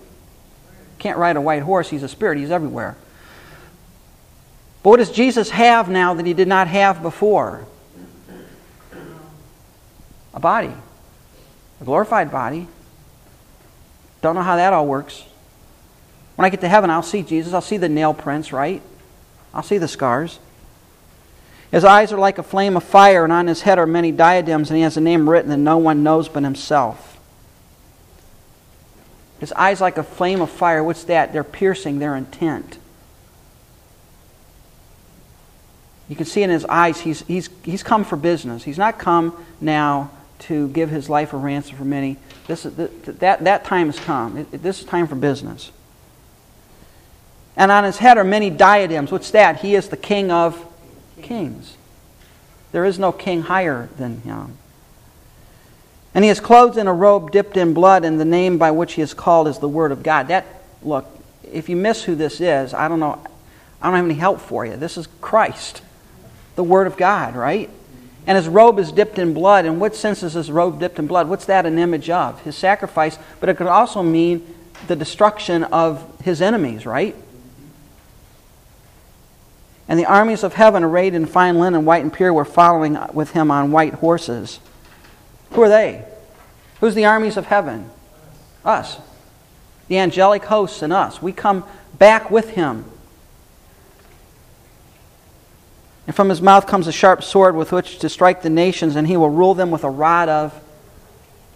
Can't 0.99 1.19
ride 1.19 1.37
a 1.37 1.41
white 1.41 1.63
horse. 1.63 1.91
He's 1.91 2.03
a 2.03 2.09
spirit. 2.09 2.39
He's 2.39 2.51
everywhere. 2.51 2.97
But 4.83 4.91
what 4.91 4.97
does 4.99 5.11
Jesus 5.11 5.51
have 5.51 5.89
now 5.89 6.15
that 6.15 6.27
he 6.27 6.33
did 6.33 6.49
not 6.49 6.69
have 6.69 7.03
before? 7.03 7.67
A 10.35 10.41
body. 10.41 10.73
A 11.81 11.85
glorified 11.85 12.31
body. 12.31 12.69
Don't 14.23 14.35
know 14.37 14.43
how 14.43 14.57
that 14.57 14.73
all 14.73 14.87
works. 14.87 15.25
When 16.37 16.47
I 16.47 16.49
get 16.49 16.61
to 16.61 16.69
heaven, 16.69 16.89
I'll 16.89 17.03
see 17.03 17.23
Jesus. 17.23 17.53
I'll 17.53 17.61
see 17.61 17.77
the 17.77 17.89
nail 17.89 18.15
prints, 18.15 18.53
right? 18.53 18.81
I'll 19.53 19.63
see 19.63 19.79
the 19.79 19.89
scars. 19.89 20.39
His 21.73 21.85
eyes 21.85 22.13
are 22.13 22.19
like 22.19 22.37
a 22.37 22.43
flame 22.43 22.77
of 22.77 22.85
fire, 22.85 23.25
and 23.25 23.33
on 23.33 23.47
his 23.47 23.63
head 23.63 23.79
are 23.79 23.87
many 23.87 24.13
diadems, 24.13 24.71
and 24.71 24.77
he 24.77 24.83
has 24.83 24.99
a 24.99 25.01
name 25.01 25.29
written 25.29 25.51
that 25.51 25.57
no 25.57 25.79
one 25.79 26.03
knows 26.03 26.29
but 26.29 26.45
himself. 26.45 27.19
His 29.41 29.53
eyes 29.53 29.81
like 29.81 29.97
a 29.97 30.03
flame 30.03 30.43
of 30.43 30.51
fire. 30.51 30.85
What's 30.85 31.05
that? 31.05 31.33
They're 31.33 31.43
piercing, 31.43 31.99
they're 31.99 32.15
intent. 32.15 32.79
You 36.09 36.15
can 36.15 36.27
see 36.27 36.43
in 36.43 36.51
his 36.51 36.67
eyes, 36.67 37.01
he's, 37.01 37.23
he's, 37.23 37.49
he's 37.65 37.83
come 37.83 38.05
for 38.05 38.17
business. 38.17 38.65
He's 38.65 38.77
not 38.77 38.99
come 38.99 39.43
now 39.59 40.11
to 40.41 40.69
give 40.69 40.91
his 40.91 41.09
life 41.09 41.33
a 41.33 41.39
ransom 41.39 41.77
for 41.77 41.87
many. 41.87 42.19
This, 42.47 42.65
that, 42.65 43.45
that 43.45 43.65
time 43.65 43.87
has 43.87 43.99
come. 43.99 44.47
This 44.51 44.81
is 44.81 44.85
time 44.85 45.07
for 45.07 45.15
business. 45.15 45.73
And 47.57 47.73
on 47.73 47.85
his 47.85 47.97
head 47.97 48.19
are 48.19 48.25
many 48.25 48.51
diadems. 48.51 49.11
What's 49.11 49.31
that? 49.31 49.61
He 49.61 49.75
is 49.75 49.89
the 49.89 49.97
king 49.97 50.31
of 50.31 50.67
kings. 51.23 51.77
There 52.73 52.85
is 52.85 52.99
no 52.99 53.13
king 53.13 53.43
higher 53.43 53.89
than 53.97 54.21
him. 54.23 54.57
And 56.15 56.25
he 56.25 56.31
is 56.31 56.41
clothed 56.41 56.77
in 56.77 56.87
a 56.87 56.93
robe 56.93 57.31
dipped 57.31 57.57
in 57.57 57.73
blood, 57.73 58.05
and 58.05 58.21
the 58.21 58.25
name 58.25 58.59
by 58.59 58.71
which 58.71 58.95
he 58.95 59.03
is 59.03 59.15
called 59.15 59.49
is 59.49 59.59
the 59.59 59.69
Word 59.69 59.93
of 59.93 60.03
God. 60.03 60.29
That, 60.29 60.47
look, 60.83 61.07
if 61.51 61.69
you 61.69 61.77
miss 61.77 62.03
who 62.05 62.15
this 62.15 62.41
is, 62.41 62.75
I 62.75 62.89
don't 62.89 63.01
know, 63.01 63.23
I 63.81 63.87
don't 63.87 63.97
have 63.97 64.05
any 64.05 64.15
help 64.15 64.41
for 64.41 64.67
you. 64.67 64.77
This 64.77 64.97
is 64.97 65.09
Christ, 65.21 65.83
the 66.55 66.65
Word 66.65 66.87
of 66.87 66.97
God, 66.97 67.35
right? 67.35 67.71
And 68.27 68.37
his 68.37 68.47
robe 68.47 68.79
is 68.79 68.93
dipped 68.93 69.19
in 69.19 69.35
blood. 69.35 69.65
In 69.65 69.81
what 69.81 69.97
sense 69.97 70.23
is 70.23 70.35
his 70.35 70.51
robe 70.51 70.79
dipped 70.79 70.99
in 70.99 71.07
blood? 71.07 71.29
What's 71.29 71.47
that 71.47 71.67
an 71.67 71.79
image 71.79 72.09
of? 72.09 72.41
His 72.43 72.57
sacrifice, 72.57 73.19
but 73.41 73.49
it 73.49 73.57
could 73.57 73.67
also 73.67 74.03
mean 74.03 74.55
the 74.87 74.97
destruction 74.97 75.65
of 75.65 76.21
his 76.23 76.41
enemies, 76.41 76.87
right? 76.87 77.17
And 79.89 79.99
the 79.99 80.07
armies 80.07 80.43
of 80.43 80.55
heaven, 80.55 80.85
arrayed 80.85 81.15
in 81.15 81.27
fine 81.27 81.59
linen, 81.59 81.85
white 81.85 82.03
and 82.03 82.13
pure, 82.13 82.33
were 82.33 82.45
following 82.45 82.97
with 83.13 83.33
him 83.33 83.51
on 83.51 83.73
white 83.73 83.95
horses. 83.95 84.61
Who 85.53 85.63
are 85.63 85.69
they? 85.69 86.05
Who's 86.81 86.95
the 86.95 87.05
armies 87.05 87.37
of 87.37 87.47
heaven? 87.47 87.91
Us. 88.65 88.99
The 89.89 89.99
angelic 89.99 90.45
hosts 90.45 90.83
and 90.83 90.93
us. 90.93 91.21
We 91.21 91.33
come 91.33 91.65
back 91.99 92.31
with 92.31 92.51
him. 92.51 92.85
And 96.07 96.17
from 96.17 96.29
his 96.29 96.43
mouth 96.43 96.67
comes 96.67 96.87
a 96.87 96.93
sharp 96.93 97.23
sword 97.23 97.55
with 97.55 97.73
which 97.73 97.99
to 98.01 98.09
strike 98.09 98.43
the 98.43 98.51
nations, 98.51 98.97
and 98.97 99.07
he 99.07 99.17
will 99.17 99.31
rule 99.31 99.55
them 99.55 99.71
with 99.71 99.85
a 99.85 99.91
rod 99.91 100.29
of 100.29 100.59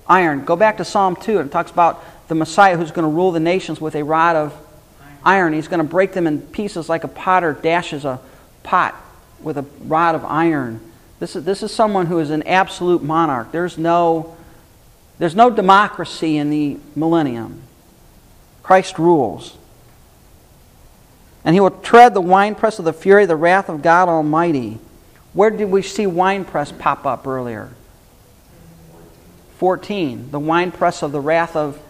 iron. 0.09 0.45
Go 0.45 0.57
back 0.57 0.77
to 0.77 0.85
Psalm 0.85 1.17
2, 1.17 1.39
and 1.39 1.49
it 1.49 1.53
talks 1.53 1.71
about 1.71 2.05
the 2.29 2.35
Messiah 2.35 2.77
who's 2.77 2.91
going 2.91 3.09
to 3.09 3.15
rule 3.15 3.33
the 3.33 3.41
nations 3.41 3.81
with 3.81 3.95
a 3.95 4.05
rod 4.05 4.37
of 4.37 4.66
iron. 5.27 5.53
He's 5.53 5.69
going 5.69 5.79
to 5.79 5.85
break 5.85 6.13
them 6.13 6.27
in 6.27 6.41
pieces 6.41 6.89
like 6.89 7.05
a 7.05 7.09
potter 7.09 7.53
dashes 7.53 8.05
a 8.05 8.21
pot 8.63 8.95
with 9.43 9.59
a 9.59 9.67
rod 9.85 10.15
of 10.15 10.25
iron. 10.25 10.81
This 11.19 11.37
is, 11.37 11.45
this 11.45 11.63
is 11.63 11.75
someone 11.75 12.07
who 12.07 12.19
is 12.19 12.31
an 12.31 12.43
absolute 12.45 13.03
monarch. 13.03 13.53
There's 13.53 13.77
no, 13.77 14.37
there's 15.19 15.35
no 15.35 15.51
democracy 15.51 16.37
in 16.37 16.51
the 16.51 16.79
millennium. 16.95 17.63
Christ 18.63 18.99
rules. 18.99 19.57
And 21.45 21.55
he 21.55 21.61
will 21.61 21.71
tread 21.71 22.15
the 22.15 22.21
winepress 22.21 22.79
of 22.79 22.85
the 22.85 22.93
fury, 22.93 23.27
the 23.27 23.37
wrath 23.37 23.69
of 23.69 23.83
God 23.83 24.09
Almighty. 24.09 24.79
Where 25.33 25.51
did 25.51 25.71
we 25.71 25.83
see 25.83 26.07
winepress 26.07 26.73
pop 26.73 27.07
up 27.07 27.27
earlier? 27.27 27.71
14. 29.59 30.31
The 30.31 30.41
winepress 30.41 31.03
of 31.03 31.13
the 31.13 31.21
wrath 31.21 31.57
of 31.57 31.81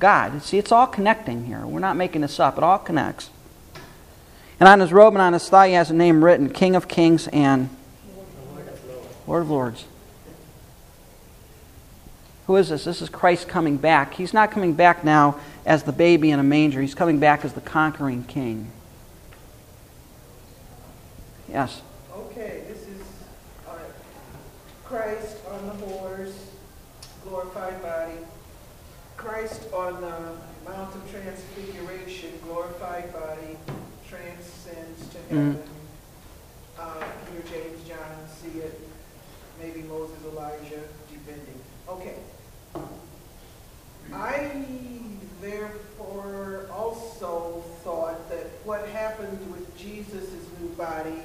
God. 0.00 0.42
See, 0.42 0.58
it's 0.58 0.72
all 0.72 0.86
connecting 0.86 1.44
here. 1.44 1.64
We're 1.64 1.78
not 1.78 1.96
making 1.96 2.22
this 2.22 2.40
up, 2.40 2.56
it 2.56 2.64
all 2.64 2.78
connects. 2.78 3.30
And 4.58 4.68
on 4.68 4.80
his 4.80 4.92
robe 4.92 5.14
and 5.14 5.22
on 5.22 5.32
his 5.32 5.48
thigh, 5.48 5.68
he 5.68 5.74
has 5.74 5.90
a 5.90 5.94
name 5.94 6.24
written 6.24 6.50
King 6.50 6.74
of 6.74 6.88
Kings 6.88 7.28
and 7.28 7.70
Lord 9.26 9.42
of 9.42 9.50
Lords. 9.50 9.84
Who 12.46 12.56
is 12.56 12.68
this? 12.70 12.84
This 12.84 13.00
is 13.00 13.08
Christ 13.08 13.48
coming 13.48 13.76
back. 13.76 14.14
He's 14.14 14.34
not 14.34 14.50
coming 14.50 14.74
back 14.74 15.04
now 15.04 15.38
as 15.64 15.84
the 15.84 15.92
baby 15.92 16.30
in 16.30 16.40
a 16.40 16.42
manger, 16.42 16.80
he's 16.80 16.94
coming 16.94 17.20
back 17.20 17.44
as 17.44 17.52
the 17.52 17.60
conquering 17.60 18.24
king. 18.24 18.72
Yes. 21.48 21.82
Okay, 22.12 22.62
this 22.68 22.78
is 22.88 23.02
uh, 23.68 23.74
Christ 24.84 25.36
on 25.50 25.66
the 25.66 25.74
horse, 25.86 26.50
glorified 27.24 27.80
body. 27.82 28.14
Christ 29.30 29.72
on 29.72 30.00
the 30.00 30.68
Mount 30.68 30.92
of 30.92 31.08
Transfiguration, 31.08 32.30
glorified 32.42 33.12
body, 33.12 33.56
transcends 34.08 35.08
to 35.10 35.18
heaven. 35.28 35.54
Mm-hmm. 35.54 36.80
Uh, 36.80 37.04
Peter, 37.26 37.48
James, 37.48 37.88
John 37.88 38.26
see 38.26 38.58
it. 38.58 38.80
Maybe 39.62 39.82
Moses, 39.82 40.16
Elijah, 40.32 40.82
depending. 41.12 41.60
Okay. 41.88 42.16
I 44.12 44.64
therefore 45.40 46.66
also 46.72 47.62
thought 47.84 48.28
that 48.30 48.46
what 48.64 48.88
happened 48.88 49.38
with 49.52 49.78
Jesus' 49.78 50.44
new 50.60 50.70
body 50.70 51.22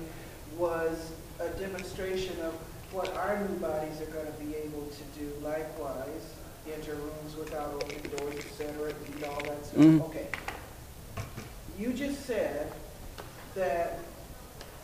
was 0.60 1.12
a 1.40 1.50
demonstration 1.58 2.40
of 2.42 2.54
what 2.92 3.12
our 3.18 3.40
new 3.48 3.56
bodies 3.58 4.00
are 4.00 4.12
going 4.14 4.28
to 4.28 4.40
be 4.44 4.54
able 4.58 4.92
to 4.92 5.20
do 5.20 5.34
likewise. 5.44 6.36
Enter 6.74 6.96
rooms 6.96 7.36
without 7.38 7.74
open 7.74 8.02
doors, 8.18 8.36
etc., 8.38 8.92
and 8.92 9.24
all 9.26 9.42
that 9.44 9.66
stuff. 9.66 9.80
Mm. 9.80 10.02
Okay. 10.06 10.28
You 11.78 11.94
just 11.94 12.26
said 12.26 12.72
that 13.54 14.00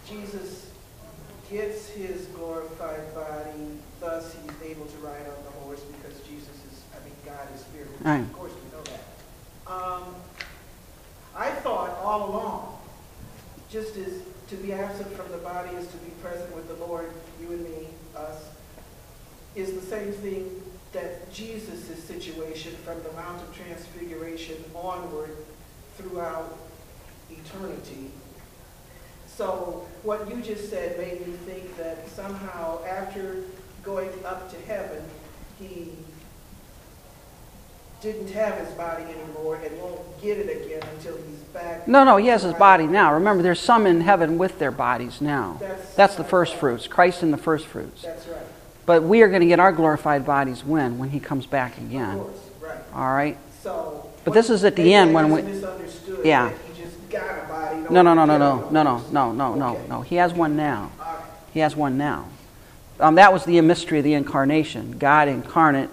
Jesus 0.08 0.70
gets 1.50 1.90
his 1.90 2.28
glorified 2.28 3.14
body, 3.16 3.80
thus 4.00 4.34
he's 4.34 4.72
able 4.72 4.86
to 4.86 4.98
ride 4.98 5.26
on 5.26 5.44
the 5.44 5.52
horse 5.64 5.82
because 5.82 6.20
Jesus 6.22 6.48
is, 6.48 6.84
I 6.94 7.04
mean, 7.04 7.14
God 7.26 7.48
is 7.56 7.62
spirit. 7.62 7.90
Right. 8.02 8.20
Of 8.20 8.34
course 8.34 8.52
we 8.54 8.78
know 8.78 8.84
that. 8.84 9.74
Um, 9.74 10.16
I 11.36 11.50
thought 11.50 11.98
all 12.04 12.30
along, 12.30 12.80
just 13.70 13.96
as 13.98 14.22
to 14.50 14.56
be 14.58 14.74
absent 14.74 15.12
from 15.14 15.32
the 15.32 15.38
body 15.38 15.76
is 15.78 15.88
to 15.88 15.98
be 15.98 16.12
present 16.22 16.54
with 16.56 16.68
the 16.68 16.76
Lord, 16.86 17.10
you 17.42 17.48
and 17.52 17.64
me, 17.64 17.88
us, 18.16 18.50
is 19.56 19.74
the 19.74 19.82
same 19.82 20.12
thing 20.12 20.62
that 20.94 21.32
Jesus' 21.34 22.04
situation 22.04 22.74
from 22.84 23.02
the 23.04 23.12
Mount 23.14 23.42
of 23.42 23.56
Transfiguration 23.56 24.56
onward 24.76 25.38
throughout 25.98 26.58
eternity 27.30 28.12
So 29.28 29.88
what 30.04 30.30
you 30.30 30.42
just 30.42 30.70
said 30.70 30.98
made 30.98 31.26
me 31.26 31.34
think 31.46 31.78
that 31.78 32.08
somehow 32.10 32.84
after 32.86 33.44
going 33.84 34.10
up 34.26 34.52
to 34.52 34.58
heaven, 34.68 35.02
he 35.60 35.94
didn't 38.02 38.30
have 38.32 38.58
his 38.58 38.70
body 38.74 39.04
anymore 39.04 39.60
and 39.64 39.80
won't 39.80 40.22
get 40.22 40.38
it 40.40 40.66
again 40.66 40.82
until 40.96 41.16
he's 41.18 41.40
back. 41.54 41.88
No, 41.88 42.04
no, 42.04 42.18
he 42.18 42.28
has 42.28 42.42
his 42.44 42.54
body 42.56 42.88
now. 42.88 43.14
Remember, 43.14 43.42
there's 43.44 43.60
some 43.60 43.86
in 43.86 44.02
heaven 44.02 44.38
with 44.38 44.60
their 44.60 44.72
bodies 44.72 45.22
now. 45.22 45.58
That's- 45.60 45.96
That's 45.96 46.16
the 46.16 46.24
first 46.24 46.56
fruits, 46.56 46.88
Christ 46.88 47.24
in 47.24 47.32
the 47.32 47.38
first 47.38 47.68
fruits. 47.68 48.02
That's 48.02 48.28
right. 48.28 48.38
But 48.86 49.04
we 49.04 49.22
are 49.22 49.28
going 49.30 49.42
to 49.42 49.48
get 49.48 49.60
our 49.60 49.72
glorified 49.72 50.26
bodies 50.26 50.64
when? 50.64 50.98
When 50.98 51.10
he 51.10 51.20
comes 51.20 51.46
back 51.46 51.78
Of 51.78 51.84
again. 51.86 52.18
course, 52.18 52.38
right. 52.62 52.78
All 52.96 53.14
right? 53.14 53.38
So. 53.62 54.08
But 54.24 54.34
this 54.34 54.50
is 54.50 54.64
at 54.64 54.76
the 54.76 54.94
end 54.94 55.14
when 55.14 55.32
we- 55.32 55.42
Misunderstood. 55.42 56.26
Yeah. 56.26 56.50
He 56.74 56.84
just 56.84 57.10
got 57.10 57.24
a 57.24 57.48
body. 57.48 57.78
No, 57.90 58.02
no, 58.02 58.14
no, 58.14 58.26
no, 58.26 58.38
no, 58.38 58.70
no, 58.72 58.84
no, 58.84 59.02
no, 59.12 59.32
no, 59.34 59.56
no, 59.56 59.70
Okay. 59.76 59.88
no. 59.90 60.02
He 60.02 60.16
has 60.16 60.34
one 60.34 60.56
now. 60.56 60.90
Right. 61.00 61.08
He 61.54 61.60
has 61.60 61.76
one 61.76 61.98
now. 61.98 62.26
Um, 63.00 63.16
that 63.16 63.34
was 63.34 63.46
the 63.46 63.60
mystery 63.62 63.98
of 64.00 64.04
the 64.04 64.14
incarnation. 64.14 64.96
God 65.00 65.28
incarnate, 65.28 65.90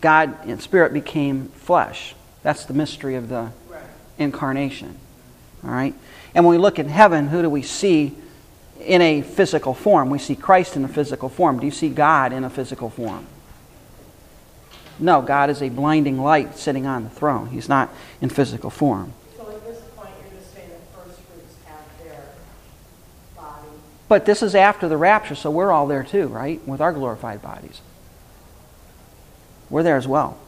God 0.00 0.34
in 0.46 0.58
spirit 0.60 0.92
became 0.92 1.48
flesh. 1.56 2.14
That's 2.42 2.64
the 2.64 2.74
mystery 2.74 3.14
of 3.14 3.28
the 3.28 3.50
Right. 3.70 3.82
incarnation. 4.18 4.96
All 5.64 5.70
right? 5.70 5.94
And 6.34 6.44
when 6.44 6.54
we 6.56 6.58
look 6.58 6.78
in 6.78 6.88
heaven, 6.88 7.28
who 7.28 7.42
do 7.42 7.50
we 7.50 7.62
see 7.62 8.16
in 8.80 9.02
a 9.02 9.22
physical 9.22 9.74
form? 9.74 10.10
We 10.10 10.18
see 10.18 10.36
Christ 10.36 10.76
in 10.76 10.84
a 10.84 10.88
physical 10.88 11.28
form. 11.28 11.58
Do 11.58 11.66
you 11.66 11.72
see 11.72 11.88
God 11.88 12.32
in 12.32 12.44
a 12.44 12.50
physical 12.50 12.90
form? 12.90 13.26
No, 14.98 15.20
God 15.20 15.50
is 15.50 15.62
a 15.62 15.68
blinding 15.68 16.18
light 16.18 16.56
sitting 16.56 16.86
on 16.86 17.04
the 17.04 17.10
throne. 17.10 17.48
He's 17.48 17.68
not 17.68 17.92
in 18.20 18.30
physical 18.30 18.70
form. 18.70 19.12
So 19.36 19.48
at 19.48 19.64
this 19.64 19.80
point, 19.94 20.10
you're 20.22 20.38
just 20.38 20.54
saying 20.54 20.70
that 20.70 21.04
first 21.04 21.20
fruits 21.20 21.54
have 21.66 21.84
their 22.02 22.24
body. 23.36 23.68
But 24.08 24.24
this 24.24 24.42
is 24.42 24.54
after 24.54 24.88
the 24.88 24.96
rapture, 24.96 25.34
so 25.34 25.50
we're 25.50 25.70
all 25.70 25.86
there 25.86 26.02
too, 26.02 26.28
right? 26.28 26.66
With 26.66 26.80
our 26.80 26.92
glorified 26.92 27.42
bodies. 27.42 27.80
We're 29.68 29.82
there 29.82 29.96
as 29.96 30.08
well. 30.08 30.38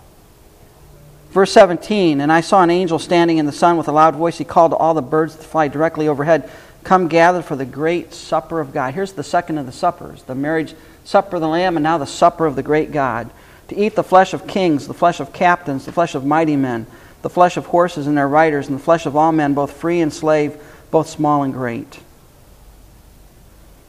Verse 1.30 1.52
17 1.52 2.20
And 2.20 2.32
I 2.32 2.40
saw 2.40 2.62
an 2.62 2.70
angel 2.70 2.98
standing 2.98 3.38
in 3.38 3.46
the 3.46 3.52
sun 3.52 3.76
with 3.76 3.88
a 3.88 3.92
loud 3.92 4.16
voice. 4.16 4.38
He 4.38 4.44
called 4.44 4.72
to 4.72 4.76
all 4.76 4.94
the 4.94 5.02
birds 5.02 5.36
that 5.36 5.44
fly 5.44 5.68
directly 5.68 6.08
overhead 6.08 6.50
Come 6.84 7.08
gather 7.08 7.42
for 7.42 7.56
the 7.56 7.64
great 7.64 8.14
supper 8.14 8.60
of 8.60 8.72
God. 8.72 8.94
Here's 8.94 9.12
the 9.12 9.24
second 9.24 9.58
of 9.58 9.66
the 9.66 9.72
suppers 9.72 10.22
the 10.22 10.34
marriage 10.34 10.74
supper 11.04 11.36
of 11.36 11.42
the 11.42 11.48
Lamb, 11.48 11.76
and 11.76 11.82
now 11.84 11.98
the 11.98 12.06
supper 12.06 12.46
of 12.46 12.56
the 12.56 12.62
great 12.62 12.92
God. 12.92 13.30
To 13.68 13.76
eat 13.76 13.94
the 13.94 14.04
flesh 14.04 14.32
of 14.32 14.46
kings, 14.46 14.86
the 14.86 14.94
flesh 14.94 15.20
of 15.20 15.32
captains, 15.32 15.84
the 15.84 15.92
flesh 15.92 16.14
of 16.14 16.24
mighty 16.24 16.56
men, 16.56 16.86
the 17.20 17.28
flesh 17.28 17.56
of 17.56 17.66
horses 17.66 18.06
and 18.06 18.16
their 18.16 18.28
riders, 18.28 18.68
and 18.68 18.78
the 18.78 18.82
flesh 18.82 19.04
of 19.04 19.16
all 19.16 19.32
men, 19.32 19.52
both 19.52 19.72
free 19.72 20.00
and 20.00 20.12
slave, 20.12 20.56
both 20.90 21.08
small 21.08 21.42
and 21.42 21.52
great. 21.52 22.00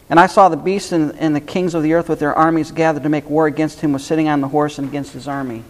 And 0.10 0.20
I 0.20 0.28
saw 0.28 0.50
the 0.50 0.58
beasts 0.58 0.92
and, 0.92 1.18
and 1.20 1.36
the 1.36 1.42
kings 1.42 1.76
of 1.76 1.84
the 1.84 1.94
earth 1.94 2.10
with 2.10 2.20
their 2.20 2.34
armies 2.34 2.72
gathered 2.72 3.04
to 3.04 3.10
make 3.10 3.30
war 3.30 3.46
against 3.46 3.80
him, 3.82 3.94
was 3.94 4.04
sitting 4.04 4.28
on 4.28 4.42
the 4.42 4.48
horse 4.48 4.80
and 4.80 4.88
against 4.88 5.14
his 5.14 5.28
army. 5.28 5.64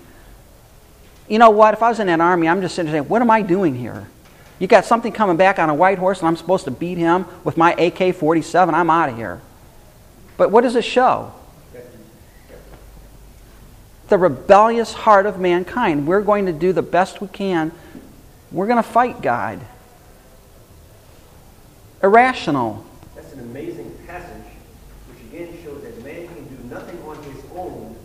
You 1.28 1.38
know 1.38 1.50
what? 1.52 1.74
If 1.74 1.84
I 1.84 1.90
was 1.90 2.00
in 2.00 2.08
that 2.08 2.22
army, 2.22 2.48
I'm 2.48 2.62
just 2.62 2.76
sitting 2.76 2.92
there 2.92 3.02
saying, 3.02 3.10
What 3.10 3.22
am 3.22 3.30
I 3.30 3.42
doing 3.42 3.76
here? 3.76 4.08
You 4.60 4.68
got 4.68 4.84
something 4.84 5.14
coming 5.14 5.38
back 5.38 5.58
on 5.58 5.70
a 5.70 5.74
white 5.74 5.98
horse, 5.98 6.20
and 6.20 6.28
I'm 6.28 6.36
supposed 6.36 6.66
to 6.66 6.72
beat 6.72 6.98
him 6.98 7.26
with 7.46 7.56
my 7.56 7.74
AK 7.74 8.14
47? 8.16 8.76
I'm 8.76 8.90
out 8.90 9.10
of 9.10 9.16
here. 9.16 9.42
But 10.36 10.52
what 10.52 10.62
does 10.62 10.76
it 10.76 10.84
show? 10.84 11.34
The 14.10 14.18
rebellious 14.18 14.94
heart 14.94 15.26
of 15.26 15.40
mankind. 15.40 16.08
We're 16.08 16.22
going 16.22 16.48
to 16.48 16.54
do 16.54 16.74
the 16.74 16.82
best 16.82 17.22
we 17.22 17.28
can. 17.28 17.72
We're 18.52 18.68
going 18.68 18.82
to 18.82 18.90
fight 18.90 19.22
God. 19.22 19.62
Irrational. 22.02 22.86
That's 23.16 23.32
an 23.34 23.42
amazing 23.42 23.98
passage, 24.08 24.44
which 25.10 25.20
again 25.32 25.58
shows 25.64 25.84
that 25.84 26.04
man 26.04 26.28
can 26.28 26.48
do 26.48 26.74
nothing 26.74 27.02
on 27.04 27.22
his 27.24 27.44
own 27.54 27.96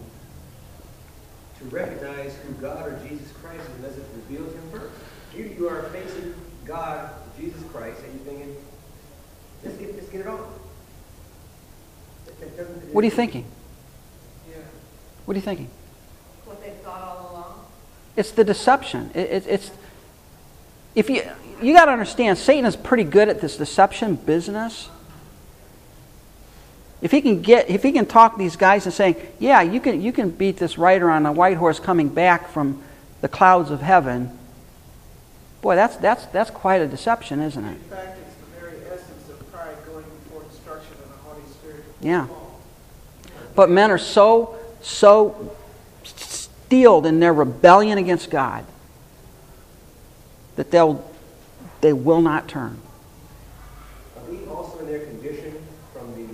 to 1.58 1.64
recognize 1.66 2.36
who 2.46 2.52
God 2.54 2.86
or 2.86 3.00
Jesus 3.08 3.32
Christ 3.40 3.62
is 3.62 3.76
unless 3.76 3.96
it 3.96 4.04
reveals 4.14 4.52
him 4.52 4.70
first. 4.70 4.94
Here 5.32 5.46
you 5.46 5.68
are 5.68 5.86
God, 6.74 7.10
Jesus 7.38 7.62
Christ, 7.72 8.00
and 8.02 8.14
you're 8.14 8.34
thinking, 8.34 8.56
let's 9.62 9.76
get, 9.76 9.94
let's 9.94 10.08
get 10.08 10.20
it 10.22 10.26
on. 10.26 10.40
That- 12.40 12.56
that 12.56 12.66
What 12.92 13.02
are 13.02 13.04
you 13.04 13.10
thinking? 13.12 13.44
Yeah. 14.50 14.56
What 15.24 15.34
are 15.34 15.38
you 15.38 15.44
thinking? 15.44 15.70
What 16.44 16.60
they've 16.60 16.74
thought 16.74 17.00
all 17.00 17.30
along? 17.30 17.64
It's 18.16 18.32
the 18.32 18.42
deception. 18.42 19.12
It, 19.14 19.30
it, 19.30 19.46
it's 19.46 19.70
if 20.96 21.08
you 21.08 21.22
you 21.62 21.74
got 21.74 21.84
to 21.84 21.92
understand, 21.92 22.38
Satan 22.38 22.64
is 22.64 22.74
pretty 22.76 23.04
good 23.04 23.28
at 23.28 23.40
this 23.40 23.56
deception 23.56 24.16
business. 24.16 24.88
If 27.00 27.12
he 27.12 27.20
can 27.20 27.42
get, 27.42 27.70
if 27.70 27.82
he 27.82 27.92
can 27.92 28.06
talk 28.06 28.36
these 28.36 28.56
guys 28.56 28.84
and 28.84 28.94
saying, 28.94 29.16
"Yeah, 29.38 29.62
you 29.62 29.80
can 29.80 30.02
you 30.02 30.12
can 30.12 30.30
beat 30.30 30.56
this 30.56 30.76
rider 30.76 31.08
on 31.08 31.24
a 31.24 31.32
white 31.32 31.56
horse 31.56 31.78
coming 31.78 32.08
back 32.08 32.48
from 32.48 32.82
the 33.20 33.28
clouds 33.28 33.70
of 33.70 33.80
heaven," 33.80 34.36
boy, 35.64 35.74
that's 35.76 35.96
that's 35.96 36.26
that's 36.26 36.50
quite 36.50 36.82
a 36.82 36.86
deception, 36.86 37.40
isn't 37.40 37.64
it? 37.64 37.70
In 37.70 37.78
fact, 37.84 38.18
it's 38.18 38.36
the 38.36 38.60
very 38.60 38.76
essence 38.92 39.30
of 39.30 39.50
pride 39.50 39.74
going 39.86 40.04
before 40.04 40.42
destruction 40.42 40.92
and 41.02 41.10
the 41.10 41.16
Holy 41.16 41.40
Spirit. 41.50 41.84
Yeah. 42.02 42.26
But 43.54 43.70
men 43.70 43.90
are 43.90 43.96
so 43.96 44.56
so 44.82 45.56
steeled 46.04 47.06
in 47.06 47.18
their 47.18 47.32
rebellion 47.32 47.96
against 47.96 48.30
God 48.30 48.66
that 50.56 50.70
they'll 50.70 51.02
they 51.80 51.94
will 51.94 52.20
not 52.20 52.46
turn. 52.46 52.78
Are 54.18 54.30
we 54.30 54.44
also 54.46 54.80
in 54.80 54.86
their 54.86 55.06
condition 55.06 55.56
from 55.94 56.14
the 56.14 56.28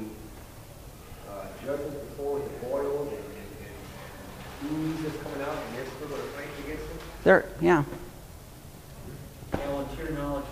uh, 1.31 1.47
judgments 1.65 1.95
before 2.09 2.41
the 2.41 2.67
boils 2.67 3.13
and, 3.13 3.23
and, 3.39 4.73
and 4.75 4.89
ooze 4.91 5.03
that's 5.05 5.23
coming 5.23 5.43
out 5.43 5.57
and 5.57 5.77
they're 5.77 5.87
still 5.87 6.09
going 6.09 6.21
to 6.21 6.29
fight 6.31 6.49
against 6.65 6.89
them? 6.89 6.99
They're 7.23 7.45
yeah. 7.61 7.85
Alan, 9.53 9.89
to 9.97 10.03
your 10.03 10.13
knowledge, 10.13 10.45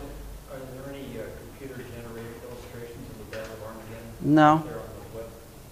are 0.51 0.59
there 0.59 0.93
any 0.93 1.07
uh, 1.19 1.23
computer-generated 1.39 2.35
illustrations 2.51 3.11
of 3.11 3.19
the 3.19 3.37
Battle 3.37 3.55
of 3.55 3.63
Armageddon? 3.63 4.11
No. 4.29 4.63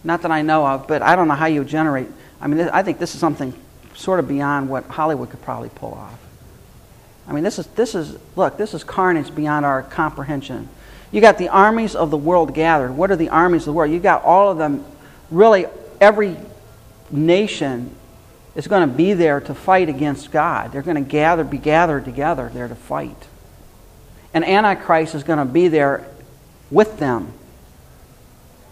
Not 0.03 0.23
that 0.23 0.31
I 0.31 0.43
know 0.43 0.67
of, 0.67 0.87
but 0.87 1.03
I 1.03 1.15
don't 1.15 1.29
know 1.29 1.35
how 1.35 1.47
you 1.47 1.65
generate. 1.65 2.09
I 2.41 2.47
mean, 2.47 2.61
I 2.61 2.83
think 2.83 2.99
this 2.99 3.15
is 3.15 3.21
something 3.21 3.53
sort 3.95 4.19
of 4.19 4.29
beyond 4.29 4.69
what 4.69 4.85
Hollywood 4.85 5.31
could 5.31 5.43
probably 5.43 5.69
pull 5.69 5.95
off. 5.95 6.19
I 7.29 7.33
mean, 7.33 7.45
this 7.45 7.59
is 7.59 7.67
this 7.69 7.95
is 7.95 8.17
look, 8.37 8.57
this 8.57 8.73
is 8.73 8.85
carnage 8.85 9.35
beyond 9.35 9.67
our 9.67 9.83
comprehension. 9.83 10.69
You 11.11 11.21
got 11.21 11.39
the 11.39 11.49
armies 11.49 11.95
of 11.95 12.11
the 12.11 12.17
world 12.17 12.55
gathered. 12.55 12.93
What 12.93 13.11
are 13.11 13.17
the 13.17 13.29
armies 13.29 13.63
of 13.63 13.67
the 13.67 13.73
world? 13.73 13.91
You 13.91 13.99
got 13.99 14.25
all 14.25 14.51
of 14.51 14.59
them. 14.59 14.85
Really, 15.31 15.67
every 16.01 16.37
nation 17.11 17.95
is 18.55 18.69
going 18.69 18.89
to 18.89 18.95
be 18.95 19.13
there 19.13 19.41
to 19.41 19.55
fight 19.55 19.89
against 19.89 20.31
God. 20.31 20.73
They're 20.73 20.83
going 20.83 21.03
to 21.03 21.09
gather, 21.09 21.45
be 21.45 21.59
gathered 21.59 22.05
together 22.05 22.51
there 22.53 22.69
to 22.69 22.75
fight. 22.75 23.27
And 24.33 24.45
Antichrist 24.45 25.15
is 25.15 25.25
going 25.25 25.39
to 25.39 25.45
be 25.45 25.69
there 25.69 26.07
with 26.71 26.99
them 26.99 27.33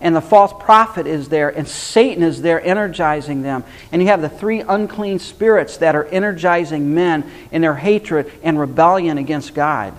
and 0.04 0.14
the 0.14 0.20
false 0.20 0.52
prophet 0.60 1.06
is 1.06 1.30
there, 1.30 1.48
and 1.48 1.66
Satan 1.66 2.22
is 2.22 2.42
there 2.42 2.62
energizing 2.62 3.40
them. 3.42 3.64
And 3.90 4.02
you 4.02 4.08
have 4.08 4.20
the 4.20 4.28
three 4.28 4.60
unclean 4.60 5.18
spirits 5.18 5.78
that 5.78 5.96
are 5.96 6.04
energizing 6.04 6.94
men 6.94 7.28
in 7.50 7.62
their 7.62 7.74
hatred 7.74 8.30
and 8.42 8.60
rebellion 8.60 9.16
against 9.18 9.54
God. 9.54 9.94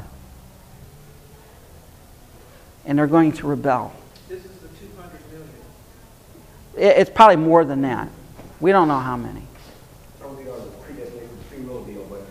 And 2.86 3.00
they're 3.00 3.08
going 3.08 3.32
to 3.34 3.48
rebel. 3.48 3.96
This 4.30 4.46
is 4.46 4.52
the 4.60 4.68
two 4.68 4.92
hundred 4.96 5.20
million. 5.32 7.00
It's 7.00 7.10
probably 7.10 7.38
more 7.38 7.66
than 7.66 7.82
that. 7.82 8.08
We 8.60 8.72
don't 8.72 8.88
know 8.88 9.00
how 9.00 9.18
many. 9.18 9.42
I 10.20 10.24
don't 10.24 10.36
think 10.36 10.50
on 10.50 10.60
the 10.60 10.72
predestination 10.84 11.38
free 11.50 11.62
will 11.62 11.84
deal, 11.84 12.06
but 12.06 12.28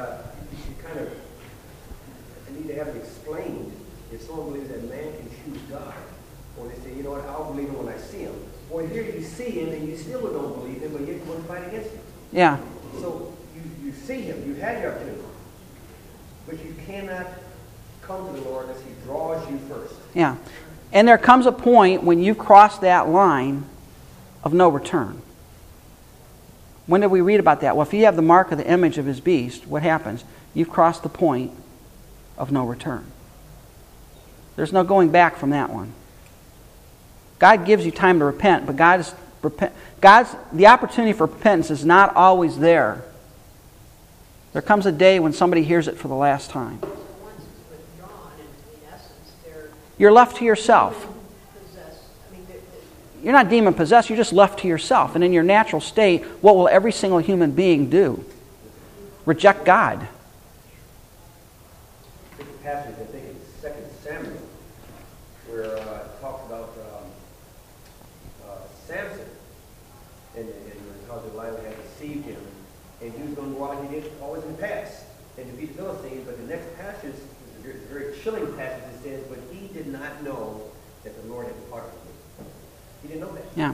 uh, 0.00 0.22
you 0.52 0.58
should 0.64 0.78
kind 0.86 1.00
of 1.00 1.12
I 2.46 2.56
need 2.56 2.68
to 2.68 2.74
have 2.76 2.86
it 2.88 2.96
explained. 2.96 3.72
If 4.12 4.22
someone 4.22 4.52
believes 4.52 4.68
that 4.68 4.84
man 4.88 5.12
can 5.16 5.28
choose 5.44 5.62
God, 5.68 5.94
or 6.56 6.68
they 6.68 6.76
say, 6.82 6.96
you 6.96 7.02
know 7.02 7.10
what, 7.10 7.24
I'll 7.26 7.52
believe 7.52 7.68
him 7.68 7.84
when 7.84 7.94
I 7.94 7.98
see 7.98 8.18
him. 8.18 8.34
Well, 8.70 8.86
here 8.86 9.04
you 9.04 9.22
see 9.22 9.47
him 9.60 9.74
and 9.74 9.88
you 9.88 9.96
still 9.96 10.20
don't 10.20 10.54
believe 10.54 10.82
him, 10.82 10.92
but 10.92 11.02
yet 11.02 11.16
you 11.16 11.22
want 11.24 11.42
to 11.42 11.48
fight 11.48 11.66
against 11.68 11.90
him. 11.90 12.00
Yeah. 12.32 12.58
So 13.00 13.34
you, 13.54 13.86
you 13.86 13.92
see 13.92 14.22
him, 14.22 14.46
you 14.46 14.54
had 14.54 14.82
your 14.82 14.92
opportunity, 14.92 15.22
but 16.46 16.64
you 16.64 16.74
cannot 16.86 17.26
come 18.02 18.26
to 18.26 18.40
the 18.40 18.48
Lord 18.48 18.66
unless 18.68 18.82
he 18.82 18.90
draws 19.04 19.48
you 19.50 19.58
first. 19.68 19.94
Yeah. 20.14 20.36
And 20.92 21.06
there 21.06 21.18
comes 21.18 21.46
a 21.46 21.52
point 21.52 22.02
when 22.02 22.20
you've 22.20 22.38
crossed 22.38 22.80
that 22.80 23.08
line 23.08 23.66
of 24.42 24.54
no 24.54 24.68
return. 24.68 25.20
When 26.86 27.02
did 27.02 27.08
we 27.08 27.20
read 27.20 27.38
about 27.38 27.60
that? 27.60 27.76
Well, 27.76 27.86
if 27.86 27.92
you 27.92 28.06
have 28.06 28.16
the 28.16 28.22
mark 28.22 28.50
of 28.50 28.56
the 28.56 28.66
image 28.66 28.96
of 28.96 29.04
his 29.04 29.20
beast, 29.20 29.66
what 29.66 29.82
happens? 29.82 30.24
You've 30.54 30.70
crossed 30.70 31.02
the 31.02 31.10
point 31.10 31.52
of 32.38 32.50
no 32.50 32.64
return. 32.64 33.04
There's 34.56 34.72
no 34.72 34.84
going 34.84 35.10
back 35.10 35.36
from 35.36 35.50
that 35.50 35.70
one. 35.70 35.92
God 37.38 37.66
gives 37.66 37.84
you 37.84 37.92
time 37.92 38.18
to 38.20 38.24
repent, 38.24 38.66
but 38.66 38.76
God's, 38.76 39.14
repent, 39.42 39.72
God's 40.00 40.34
the 40.52 40.66
opportunity 40.66 41.12
for 41.12 41.26
repentance 41.26 41.70
is 41.70 41.84
not 41.84 42.14
always 42.16 42.58
there. 42.58 43.04
There 44.52 44.62
comes 44.62 44.86
a 44.86 44.92
day 44.92 45.20
when 45.20 45.32
somebody 45.32 45.62
hears 45.62 45.88
it 45.88 45.96
for 45.96 46.08
the 46.08 46.14
last 46.14 46.50
time. 46.50 46.80
You're 49.98 50.12
left 50.12 50.36
to 50.36 50.44
yourself. 50.44 51.06
You're 53.22 53.32
not 53.32 53.48
demon 53.48 53.74
possessed, 53.74 54.08
you're 54.08 54.16
just 54.16 54.32
left 54.32 54.60
to 54.60 54.68
yourself. 54.68 55.16
And 55.16 55.24
in 55.24 55.32
your 55.32 55.42
natural 55.42 55.80
state, 55.80 56.24
what 56.40 56.54
will 56.54 56.68
every 56.68 56.92
single 56.92 57.18
human 57.18 57.50
being 57.50 57.90
do? 57.90 58.24
Reject 59.26 59.64
God. 59.64 60.06
Think 62.38 63.24
it's 63.24 63.60
Second 63.60 63.84
Samuel, 64.04 64.42
where 65.48 65.64
uh, 65.64 66.04
it 66.04 66.20
talks 66.20 66.46
about 66.46 66.70
um, 66.78 67.04
uh, 68.46 68.52
Samson, 68.86 69.24
and, 70.36 70.46
and 70.46 70.80
how 71.08 71.18
Delilah 71.18 71.60
had 71.62 71.76
deceived 71.82 72.26
him, 72.26 72.40
and 73.66 73.88
he 73.90 74.00
did 74.00 74.12
always 74.22 74.42
in 74.44 74.52
the 74.52 74.58
past, 74.62 75.04
and 75.36 75.50
defeat 75.50 75.76
the 75.76 75.82
Philistines, 75.82 76.24
but 76.26 76.36
the 76.38 76.44
next 76.44 76.76
passage 76.76 77.14
is 77.14 77.20
a 77.64 77.92
very, 77.92 78.14
chilling 78.22 78.56
passage, 78.56 78.84
it 78.94 79.02
says, 79.02 79.22
but 79.28 79.38
he 79.52 79.68
did 79.68 79.86
not 79.88 80.22
know 80.22 80.62
that 81.04 81.20
the 81.22 81.28
Lord 81.28 81.46
had 81.46 81.54
departed 81.56 81.90
from 81.90 82.44
him. 82.46 82.52
He 83.02 83.08
didn't 83.08 83.20
know 83.20 83.32
that. 83.34 83.44
Yeah. 83.56 83.72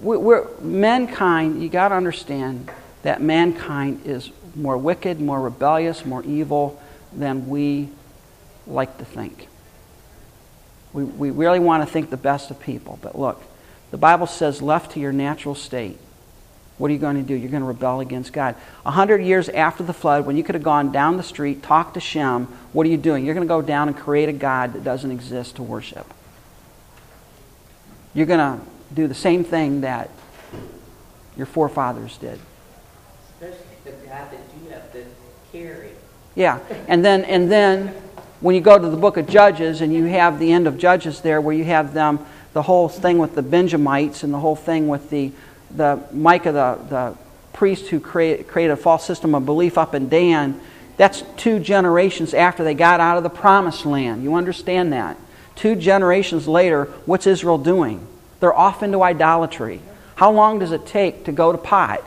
We- 0.00 0.16
We're, 0.16 0.46
mankind, 0.60 1.62
you 1.62 1.68
got 1.68 1.88
to 1.88 1.94
understand 1.94 2.70
that 3.02 3.20
mankind 3.20 4.02
is 4.04 4.30
more 4.54 4.76
wicked, 4.76 5.20
more 5.20 5.40
rebellious, 5.40 6.04
more 6.04 6.22
evil 6.24 6.80
than 7.12 7.48
we 7.48 7.88
like 8.66 8.98
to 8.98 9.04
think. 9.04 9.48
We, 10.92 11.04
we 11.04 11.30
really 11.30 11.58
want 11.58 11.86
to 11.86 11.92
think 11.92 12.10
the 12.10 12.16
best 12.16 12.50
of 12.50 12.60
people. 12.60 12.98
But 13.02 13.18
look, 13.18 13.42
the 13.90 13.98
Bible 13.98 14.26
says, 14.26 14.60
left 14.62 14.92
to 14.92 15.00
your 15.00 15.12
natural 15.12 15.54
state, 15.54 15.98
what 16.82 16.90
are 16.90 16.94
you 16.94 16.98
going 16.98 17.14
to 17.14 17.22
do? 17.22 17.34
You're 17.34 17.48
going 17.48 17.62
to 17.62 17.68
rebel 17.68 18.00
against 18.00 18.32
God. 18.32 18.56
A 18.84 18.90
hundred 18.90 19.22
years 19.22 19.48
after 19.48 19.84
the 19.84 19.92
flood, 19.92 20.26
when 20.26 20.36
you 20.36 20.42
could 20.42 20.56
have 20.56 20.64
gone 20.64 20.90
down 20.90 21.16
the 21.16 21.22
street, 21.22 21.62
talked 21.62 21.94
to 21.94 22.00
Shem, 22.00 22.46
what 22.72 22.84
are 22.88 22.90
you 22.90 22.96
doing? 22.96 23.24
You're 23.24 23.36
going 23.36 23.46
to 23.46 23.48
go 23.48 23.62
down 23.62 23.86
and 23.86 23.96
create 23.96 24.28
a 24.28 24.32
God 24.32 24.72
that 24.72 24.82
doesn't 24.82 25.12
exist 25.12 25.54
to 25.56 25.62
worship. 25.62 26.12
You're 28.14 28.26
going 28.26 28.58
to 28.58 28.66
do 28.92 29.06
the 29.06 29.14
same 29.14 29.44
thing 29.44 29.82
that 29.82 30.10
your 31.36 31.46
forefathers 31.46 32.18
did. 32.18 32.40
Especially 33.40 33.64
the 33.84 33.92
God 33.92 34.32
that 34.32 34.40
you 34.60 34.70
have 34.70 34.92
to 34.92 35.04
carry. 35.52 35.90
Yeah, 36.34 36.58
and 36.88 37.04
then 37.04 37.24
and 37.26 37.48
then 37.48 37.94
when 38.40 38.56
you 38.56 38.60
go 38.60 38.76
to 38.76 38.88
the 38.88 38.96
book 38.96 39.16
of 39.18 39.28
Judges 39.28 39.82
and 39.82 39.94
you 39.94 40.06
have 40.06 40.40
the 40.40 40.50
end 40.50 40.66
of 40.66 40.78
Judges 40.78 41.20
there, 41.20 41.40
where 41.40 41.54
you 41.54 41.62
have 41.62 41.94
them 41.94 42.26
the 42.54 42.62
whole 42.62 42.88
thing 42.88 43.18
with 43.18 43.36
the 43.36 43.42
Benjamites 43.42 44.24
and 44.24 44.34
the 44.34 44.40
whole 44.40 44.56
thing 44.56 44.88
with 44.88 45.10
the 45.10 45.30
the 45.76 46.02
Micah 46.12 46.52
the 46.52 46.78
the 46.88 47.16
priest 47.52 47.88
who 47.88 48.00
create, 48.00 48.48
created 48.48 48.72
a 48.72 48.76
false 48.76 49.06
system 49.06 49.34
of 49.34 49.46
belief 49.46 49.78
up 49.78 49.94
in 49.94 50.08
Dan. 50.08 50.60
That's 50.96 51.22
two 51.36 51.58
generations 51.58 52.34
after 52.34 52.64
they 52.64 52.74
got 52.74 53.00
out 53.00 53.16
of 53.16 53.22
the 53.22 53.30
promised 53.30 53.86
land. 53.86 54.22
You 54.22 54.34
understand 54.34 54.92
that? 54.92 55.16
Two 55.54 55.76
generations 55.76 56.48
later, 56.48 56.86
what's 57.06 57.26
Israel 57.26 57.58
doing? 57.58 58.06
They're 58.40 58.54
off 58.54 58.82
into 58.82 59.02
idolatry. 59.02 59.80
How 60.16 60.30
long 60.32 60.58
does 60.58 60.72
it 60.72 60.86
take 60.86 61.24
to 61.26 61.32
go 61.32 61.52
to 61.52 61.58
pot? 61.58 62.02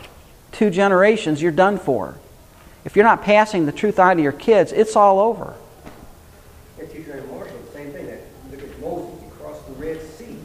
Two 0.51 0.69
generations, 0.69 1.41
you're 1.41 1.51
done 1.51 1.77
for. 1.77 2.15
If 2.83 2.95
you're 2.95 3.05
not 3.05 3.23
passing 3.23 3.65
the 3.65 3.71
truth 3.71 3.99
on 3.99 4.17
to 4.17 4.23
your 4.23 4.31
kids, 4.31 4.71
it's 4.71 4.95
all 4.95 5.19
over. 5.19 5.55
And 6.77 7.31
Marshall, 7.31 7.57
the 7.65 7.71
same 7.71 7.91
thing, 7.91 8.07
that, 8.07 8.21
look 8.51 8.61
at 8.61 8.79
Moses, 8.79 9.21
he 9.21 9.29
crossed 9.39 9.65
the 9.67 9.73
Red 9.73 10.01
Sea. 10.01 10.37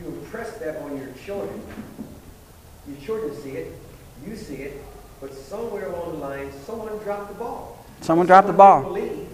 You 0.00 0.06
impress 0.06 0.58
that 0.58 0.76
on 0.82 0.98
your 0.98 1.08
children. 1.24 1.62
Your 2.86 2.97
children 3.08 3.34
see 3.42 3.52
it, 3.52 3.72
you 4.26 4.36
see 4.36 4.56
it, 4.56 4.84
but 5.18 5.32
somewhere 5.32 5.86
along 5.86 6.12
the 6.12 6.18
line, 6.18 6.52
someone 6.66 6.94
dropped 6.98 7.28
the 7.28 7.34
ball. 7.36 7.82
Someone 8.02 8.26
dropped 8.26 8.48
the 8.48 8.52
ball. 8.52 8.92
didn't 8.92 9.08
believe, 9.08 9.28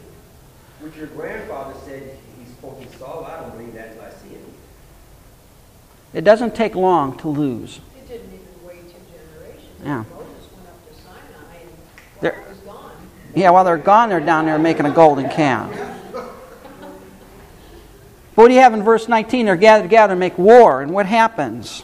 which 0.79 0.97
your 0.97 1.09
grandfather 1.09 1.75
said 1.85 2.16
he 2.39 2.45
spoke 2.53 2.81
to 2.81 2.99
Saul, 2.99 3.25
I 3.25 3.41
don't 3.41 3.51
believe 3.51 3.75
that 3.75 3.89
until 3.89 4.05
I 4.05 4.11
see 4.11 4.37
it. 4.37 4.45
It 6.14 6.22
doesn't 6.22 6.55
take 6.55 6.77
long 6.77 7.18
to 7.18 7.27
lose. 7.27 7.81
It 7.97 8.07
didn't 8.07 8.27
even 8.27 8.39
wait 8.64 8.89
two 8.89 8.95
generations. 9.11 9.83
Yeah. 9.83 10.05
Moses 10.14 10.53
went 10.55 10.68
up 10.68 10.89
to 10.89 11.03
Sinai 11.03 11.62
and 11.62 11.70
There- 12.20 12.45
God 12.64 12.75
gone. 12.75 12.93
Yeah, 13.35 13.51
while 13.51 13.64
they're 13.64 13.77
gone, 13.77 14.09
they're 14.09 14.20
down 14.20 14.47
there 14.47 14.57
making 14.57 14.87
a 14.87 14.93
golden 14.93 15.29
calf. 15.29 15.68
But 16.12 16.22
what 18.37 18.47
do 18.47 18.55
you 18.55 18.61
have 18.61 18.72
in 18.72 18.85
verse 18.85 19.09
19? 19.09 19.47
They're 19.47 19.57
gathered 19.57 19.83
together 19.83 20.12
and 20.12 20.20
make 20.20 20.39
war. 20.39 20.81
And 20.81 20.93
what 20.93 21.07
happens? 21.07 21.83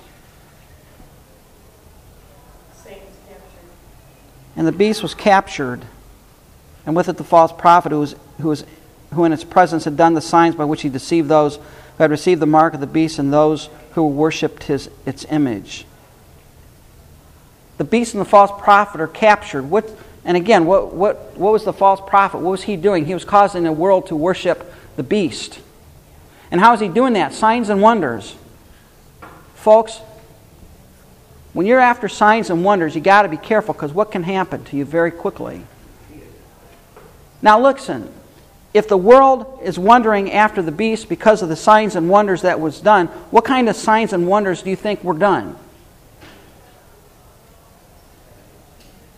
Satan's 2.74 3.16
captured. 3.28 4.49
And 4.60 4.68
the 4.68 4.72
beast 4.72 5.02
was 5.02 5.14
captured, 5.14 5.86
and 6.84 6.94
with 6.94 7.08
it 7.08 7.16
the 7.16 7.24
false 7.24 7.50
prophet 7.50 7.92
who, 7.92 8.00
was, 8.00 8.14
who, 8.42 8.48
was, 8.48 8.66
who 9.14 9.24
in 9.24 9.32
its 9.32 9.42
presence 9.42 9.84
had 9.84 9.96
done 9.96 10.12
the 10.12 10.20
signs 10.20 10.54
by 10.54 10.66
which 10.66 10.82
he 10.82 10.90
deceived 10.90 11.30
those 11.30 11.56
who 11.56 11.62
had 11.96 12.10
received 12.10 12.42
the 12.42 12.46
mark 12.46 12.74
of 12.74 12.80
the 12.80 12.86
beast 12.86 13.18
and 13.18 13.32
those 13.32 13.70
who 13.92 14.06
worshipped 14.06 14.64
his, 14.64 14.90
its 15.06 15.24
image. 15.30 15.86
The 17.78 17.84
beast 17.84 18.12
and 18.12 18.20
the 18.20 18.26
false 18.26 18.50
prophet 18.60 19.00
are 19.00 19.08
captured. 19.08 19.62
What, 19.62 19.90
and 20.26 20.36
again, 20.36 20.66
what, 20.66 20.92
what, 20.92 21.38
what 21.38 21.54
was 21.54 21.64
the 21.64 21.72
false 21.72 22.02
prophet? 22.06 22.40
What 22.40 22.50
was 22.50 22.64
he 22.64 22.76
doing? 22.76 23.06
He 23.06 23.14
was 23.14 23.24
causing 23.24 23.62
the 23.62 23.72
world 23.72 24.08
to 24.08 24.14
worship 24.14 24.70
the 24.96 25.02
beast. 25.02 25.58
And 26.50 26.60
how 26.60 26.74
is 26.74 26.80
he 26.80 26.88
doing 26.88 27.14
that? 27.14 27.32
Signs 27.32 27.70
and 27.70 27.80
wonders. 27.80 28.36
Folks, 29.54 30.00
when 31.52 31.66
you're 31.66 31.80
after 31.80 32.08
signs 32.08 32.50
and 32.50 32.64
wonders, 32.64 32.94
you 32.94 33.00
got 33.00 33.22
to 33.22 33.28
be 33.28 33.36
careful 33.36 33.74
because 33.74 33.92
what 33.92 34.12
can 34.12 34.22
happen 34.22 34.64
to 34.64 34.76
you 34.76 34.84
very 34.84 35.10
quickly. 35.10 35.62
Now, 37.42 37.60
listen. 37.60 38.12
If 38.72 38.86
the 38.86 38.96
world 38.96 39.58
is 39.64 39.78
wondering 39.78 40.30
after 40.30 40.62
the 40.62 40.70
beast 40.70 41.08
because 41.08 41.42
of 41.42 41.48
the 41.48 41.56
signs 41.56 41.96
and 41.96 42.08
wonders 42.08 42.42
that 42.42 42.60
was 42.60 42.80
done, 42.80 43.08
what 43.32 43.44
kind 43.44 43.68
of 43.68 43.74
signs 43.74 44.12
and 44.12 44.28
wonders 44.28 44.62
do 44.62 44.70
you 44.70 44.76
think 44.76 45.02
were 45.02 45.18
done? 45.18 45.56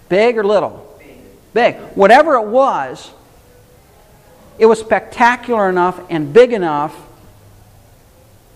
Big 0.08 0.38
or 0.38 0.44
little? 0.44 0.98
Big. 1.52 1.76
Whatever 1.94 2.36
it 2.36 2.46
was, 2.46 3.10
it 4.58 4.64
was 4.66 4.80
spectacular 4.80 5.68
enough 5.68 6.00
and 6.08 6.32
big 6.32 6.54
enough 6.54 6.96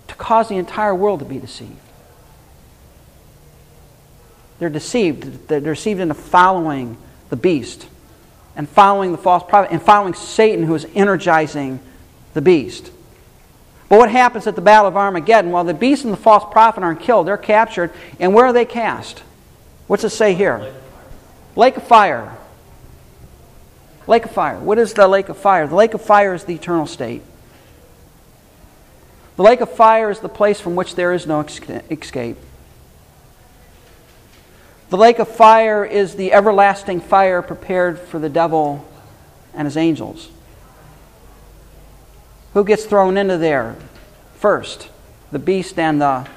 to 0.08 0.14
cause 0.14 0.48
the 0.48 0.56
entire 0.56 0.94
world 0.94 1.18
to 1.18 1.26
be 1.26 1.38
deceived. 1.38 1.76
They're 4.58 4.70
deceived. 4.70 5.48
They're 5.48 5.60
deceived 5.60 6.00
into 6.00 6.14
following 6.14 6.96
the 7.28 7.36
beast 7.36 7.86
and 8.56 8.68
following 8.68 9.12
the 9.12 9.18
false 9.18 9.44
prophet 9.46 9.70
and 9.70 9.82
following 9.82 10.14
Satan 10.14 10.64
who 10.64 10.74
is 10.74 10.86
energizing 10.94 11.80
the 12.34 12.40
beast. 12.40 12.90
But 13.88 13.98
what 13.98 14.10
happens 14.10 14.46
at 14.46 14.56
the 14.56 14.62
Battle 14.62 14.88
of 14.88 14.96
Armageddon? 14.96 15.52
Well, 15.52 15.64
the 15.64 15.74
beast 15.74 16.04
and 16.04 16.12
the 16.12 16.18
false 16.18 16.44
prophet 16.50 16.82
aren't 16.82 17.00
killed, 17.00 17.28
they're 17.28 17.36
captured. 17.36 17.92
And 18.18 18.34
where 18.34 18.46
are 18.46 18.52
they 18.52 18.64
cast? 18.64 19.22
What's 19.86 20.02
it 20.04 20.10
say 20.10 20.34
here? 20.34 20.74
Lake 21.54 21.76
of 21.76 21.84
fire. 21.84 22.36
Lake 24.06 24.24
of 24.24 24.30
fire. 24.30 24.58
What 24.58 24.78
is 24.78 24.94
the 24.94 25.06
lake 25.06 25.28
of 25.28 25.36
fire? 25.36 25.66
The 25.66 25.74
lake 25.74 25.94
of 25.94 26.02
fire 26.02 26.34
is 26.34 26.44
the 26.44 26.54
eternal 26.54 26.86
state. 26.86 27.22
The 29.36 29.42
lake 29.42 29.60
of 29.60 29.70
fire 29.72 30.10
is 30.10 30.20
the 30.20 30.28
place 30.28 30.60
from 30.60 30.76
which 30.76 30.94
there 30.94 31.12
is 31.12 31.26
no 31.26 31.40
escape. 31.40 32.38
The 34.88 34.96
lake 34.96 35.18
of 35.18 35.28
fire 35.28 35.84
is 35.84 36.14
the 36.14 36.32
everlasting 36.32 37.00
fire 37.00 37.42
prepared 37.42 37.98
for 37.98 38.18
the 38.18 38.28
devil 38.28 38.86
and 39.52 39.66
his 39.66 39.76
angels. 39.76 40.28
Who 42.54 42.64
gets 42.64 42.84
thrown 42.84 43.16
into 43.16 43.36
there 43.36 43.76
first? 44.36 44.88
The 45.32 45.38
beast 45.38 45.78
and 45.78 46.00
the 46.00 46.28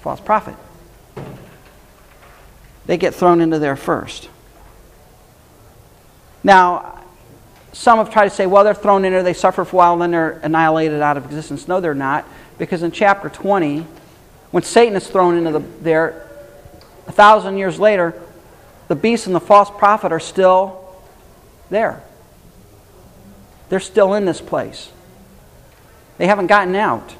false 0.00 0.20
prophet. 0.20 0.54
They 2.86 2.98
get 2.98 3.14
thrown 3.14 3.40
into 3.40 3.58
there 3.58 3.76
first. 3.76 4.28
Now, 6.42 7.02
some 7.72 7.98
have 7.98 8.10
tried 8.10 8.24
to 8.24 8.30
say, 8.30 8.46
well, 8.46 8.62
they're 8.64 8.74
thrown 8.74 9.04
in 9.06 9.12
there, 9.12 9.22
they 9.22 9.32
suffer 9.32 9.64
for 9.64 9.74
a 9.74 9.78
while, 9.78 9.92
and 9.94 10.02
then 10.02 10.10
they're 10.10 10.38
annihilated 10.42 11.00
out 11.00 11.16
of 11.16 11.24
existence. 11.24 11.66
No, 11.66 11.80
they're 11.80 11.94
not, 11.94 12.26
because 12.58 12.82
in 12.82 12.92
chapter 12.92 13.30
20, 13.30 13.86
when 14.50 14.62
Satan 14.62 14.94
is 14.94 15.08
thrown 15.08 15.38
into 15.38 15.58
the, 15.58 15.64
there, 15.80 16.28
a 17.06 17.12
thousand 17.12 17.58
years 17.58 17.78
later, 17.78 18.20
the 18.88 18.94
beast 18.94 19.26
and 19.26 19.34
the 19.34 19.40
false 19.40 19.70
prophet 19.70 20.12
are 20.12 20.20
still 20.20 20.84
there. 21.70 22.02
They're 23.68 23.80
still 23.80 24.14
in 24.14 24.24
this 24.24 24.40
place. 24.40 24.90
They 26.18 26.26
haven't 26.26 26.46
gotten 26.46 26.74
out. 26.76 27.14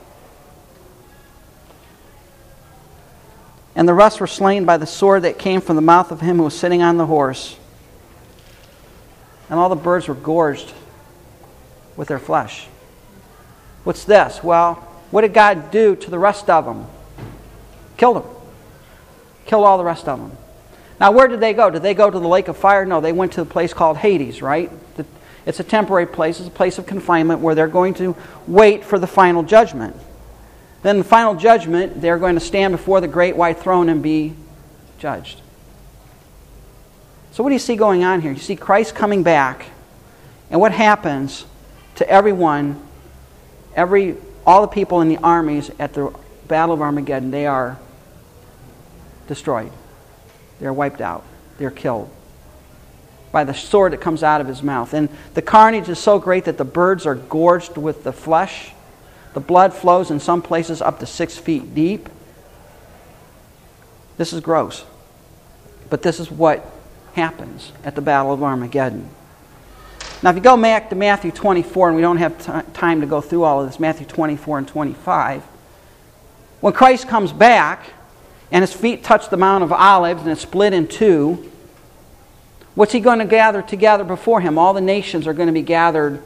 And 3.76 3.88
the 3.88 3.94
rest 3.94 4.20
were 4.20 4.26
slain 4.26 4.64
by 4.64 4.76
the 4.76 4.86
sword 4.86 5.22
that 5.22 5.38
came 5.38 5.60
from 5.60 5.76
the 5.76 5.82
mouth 5.82 6.12
of 6.12 6.20
him 6.20 6.36
who 6.36 6.44
was 6.44 6.56
sitting 6.56 6.82
on 6.82 6.96
the 6.96 7.06
horse. 7.06 7.56
And 9.50 9.58
all 9.58 9.68
the 9.68 9.74
birds 9.74 10.06
were 10.06 10.14
gorged 10.14 10.72
with 11.96 12.08
their 12.08 12.18
flesh. 12.18 12.66
What's 13.82 14.04
this? 14.04 14.42
Well, 14.42 14.76
what 15.10 15.22
did 15.22 15.34
God 15.34 15.70
do 15.70 15.96
to 15.96 16.10
the 16.10 16.18
rest 16.18 16.48
of 16.48 16.64
them? 16.64 16.86
Killed 17.96 18.16
them. 18.16 18.33
Killed 19.46 19.64
all 19.64 19.78
the 19.78 19.84
rest 19.84 20.08
of 20.08 20.18
them. 20.18 20.32
Now, 21.00 21.12
where 21.12 21.28
did 21.28 21.40
they 21.40 21.52
go? 21.52 21.70
Did 21.70 21.82
they 21.82 21.94
go 21.94 22.10
to 22.10 22.18
the 22.18 22.28
lake 22.28 22.48
of 22.48 22.56
fire? 22.56 22.84
No, 22.84 23.00
they 23.00 23.12
went 23.12 23.32
to 23.32 23.42
a 23.42 23.44
place 23.44 23.74
called 23.74 23.96
Hades, 23.96 24.40
right? 24.40 24.70
It's 25.46 25.60
a 25.60 25.64
temporary 25.64 26.06
place, 26.06 26.40
it's 26.40 26.48
a 26.48 26.52
place 26.52 26.78
of 26.78 26.86
confinement 26.86 27.40
where 27.40 27.54
they're 27.54 27.68
going 27.68 27.94
to 27.94 28.16
wait 28.46 28.84
for 28.84 28.98
the 28.98 29.06
final 29.06 29.42
judgment. 29.42 29.94
Then, 30.82 30.98
the 30.98 31.04
final 31.04 31.34
judgment, 31.34 32.00
they're 32.00 32.18
going 32.18 32.34
to 32.34 32.40
stand 32.40 32.72
before 32.72 33.00
the 33.00 33.08
great 33.08 33.36
white 33.36 33.58
throne 33.58 33.88
and 33.88 34.02
be 34.02 34.34
judged. 34.98 35.40
So, 37.32 37.42
what 37.42 37.50
do 37.50 37.54
you 37.54 37.58
see 37.58 37.76
going 37.76 38.04
on 38.04 38.20
here? 38.20 38.32
You 38.32 38.38
see 38.38 38.56
Christ 38.56 38.94
coming 38.94 39.22
back, 39.22 39.66
and 40.50 40.60
what 40.60 40.72
happens 40.72 41.46
to 41.96 42.08
everyone, 42.08 42.82
every, 43.74 44.16
all 44.46 44.62
the 44.62 44.68
people 44.68 45.00
in 45.00 45.08
the 45.08 45.18
armies 45.18 45.70
at 45.78 45.94
the 45.94 46.14
Battle 46.48 46.74
of 46.74 46.80
Armageddon? 46.80 47.30
They 47.30 47.46
are 47.46 47.78
destroyed, 49.26 49.72
they're 50.60 50.72
wiped 50.72 51.00
out, 51.00 51.24
they're 51.58 51.70
killed 51.70 52.10
by 53.34 53.42
the 53.42 53.52
sword 53.52 53.92
that 53.92 54.00
comes 54.00 54.22
out 54.22 54.40
of 54.40 54.46
his 54.46 54.62
mouth. 54.62 54.94
And 54.94 55.08
the 55.34 55.42
carnage 55.42 55.88
is 55.88 55.98
so 55.98 56.20
great 56.20 56.44
that 56.44 56.56
the 56.56 56.64
birds 56.64 57.04
are 57.04 57.16
gorged 57.16 57.76
with 57.76 58.04
the 58.04 58.12
flesh. 58.12 58.70
The 59.32 59.40
blood 59.40 59.74
flows 59.74 60.12
in 60.12 60.20
some 60.20 60.40
places 60.40 60.80
up 60.80 61.00
to 61.00 61.06
six 61.06 61.36
feet 61.36 61.74
deep. 61.74 62.08
This 64.18 64.32
is 64.32 64.38
gross. 64.38 64.84
But 65.90 66.02
this 66.02 66.20
is 66.20 66.30
what 66.30 66.64
happens 67.14 67.72
at 67.82 67.96
the 67.96 68.00
Battle 68.00 68.32
of 68.32 68.40
Armageddon. 68.40 69.08
Now, 70.22 70.30
if 70.30 70.36
you 70.36 70.42
go 70.42 70.56
back 70.56 70.90
to 70.90 70.94
Matthew 70.94 71.32
24, 71.32 71.88
and 71.88 71.96
we 71.96 72.02
don't 72.02 72.18
have 72.18 72.38
t- 72.38 72.72
time 72.72 73.00
to 73.00 73.06
go 73.08 73.20
through 73.20 73.42
all 73.42 73.60
of 73.60 73.68
this, 73.68 73.80
Matthew 73.80 74.06
24 74.06 74.58
and 74.58 74.68
25, 74.68 75.42
when 76.60 76.72
Christ 76.72 77.08
comes 77.08 77.32
back 77.32 77.84
and 78.54 78.62
his 78.62 78.72
feet 78.72 79.04
touch 79.04 79.28
the 79.28 79.36
Mount 79.36 79.62
of 79.62 79.70
Olives 79.70 80.22
and 80.22 80.30
it's 80.30 80.40
split 80.40 80.72
in 80.72 80.88
two, 80.88 81.50
What's 82.74 82.92
he 82.92 83.00
going 83.00 83.20
to 83.20 83.24
gather 83.24 83.62
together 83.62 84.04
before 84.04 84.40
him? 84.40 84.58
All 84.58 84.74
the 84.74 84.80
nations 84.80 85.26
are 85.26 85.32
going 85.32 85.46
to 85.46 85.52
be 85.52 85.62
gathered 85.62 86.20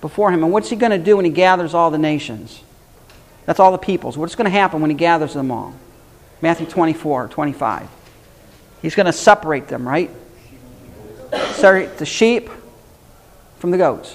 before 0.00 0.32
him. 0.32 0.42
And 0.42 0.52
what's 0.52 0.70
he 0.70 0.76
going 0.76 0.92
to 0.92 0.98
do 0.98 1.16
when 1.16 1.26
he 1.26 1.30
gathers 1.30 1.74
all 1.74 1.90
the 1.90 1.98
nations? 1.98 2.62
That's 3.44 3.60
all 3.60 3.72
the 3.72 3.78
peoples. 3.78 4.16
What's 4.16 4.34
going 4.34 4.46
to 4.46 4.50
happen 4.50 4.80
when 4.80 4.90
he 4.90 4.96
gathers 4.96 5.34
them 5.34 5.50
all? 5.50 5.74
Matthew 6.40 6.66
24, 6.66 7.28
25. 7.28 7.88
He's 8.80 8.94
going 8.94 9.06
to 9.06 9.12
separate 9.12 9.68
them, 9.68 9.86
right? 9.86 10.10
Separate 11.52 11.98
the 11.98 12.06
sheep 12.06 12.48
from 13.58 13.72
the 13.72 13.76
goats. 13.76 14.14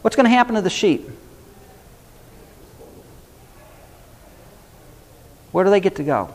What's 0.00 0.16
going 0.16 0.24
to 0.24 0.30
happen 0.30 0.54
to 0.54 0.62
the 0.62 0.70
sheep? 0.70 1.06
Where 5.52 5.64
do 5.64 5.70
they 5.70 5.80
get 5.80 5.96
to 5.96 6.04
go? 6.04 6.32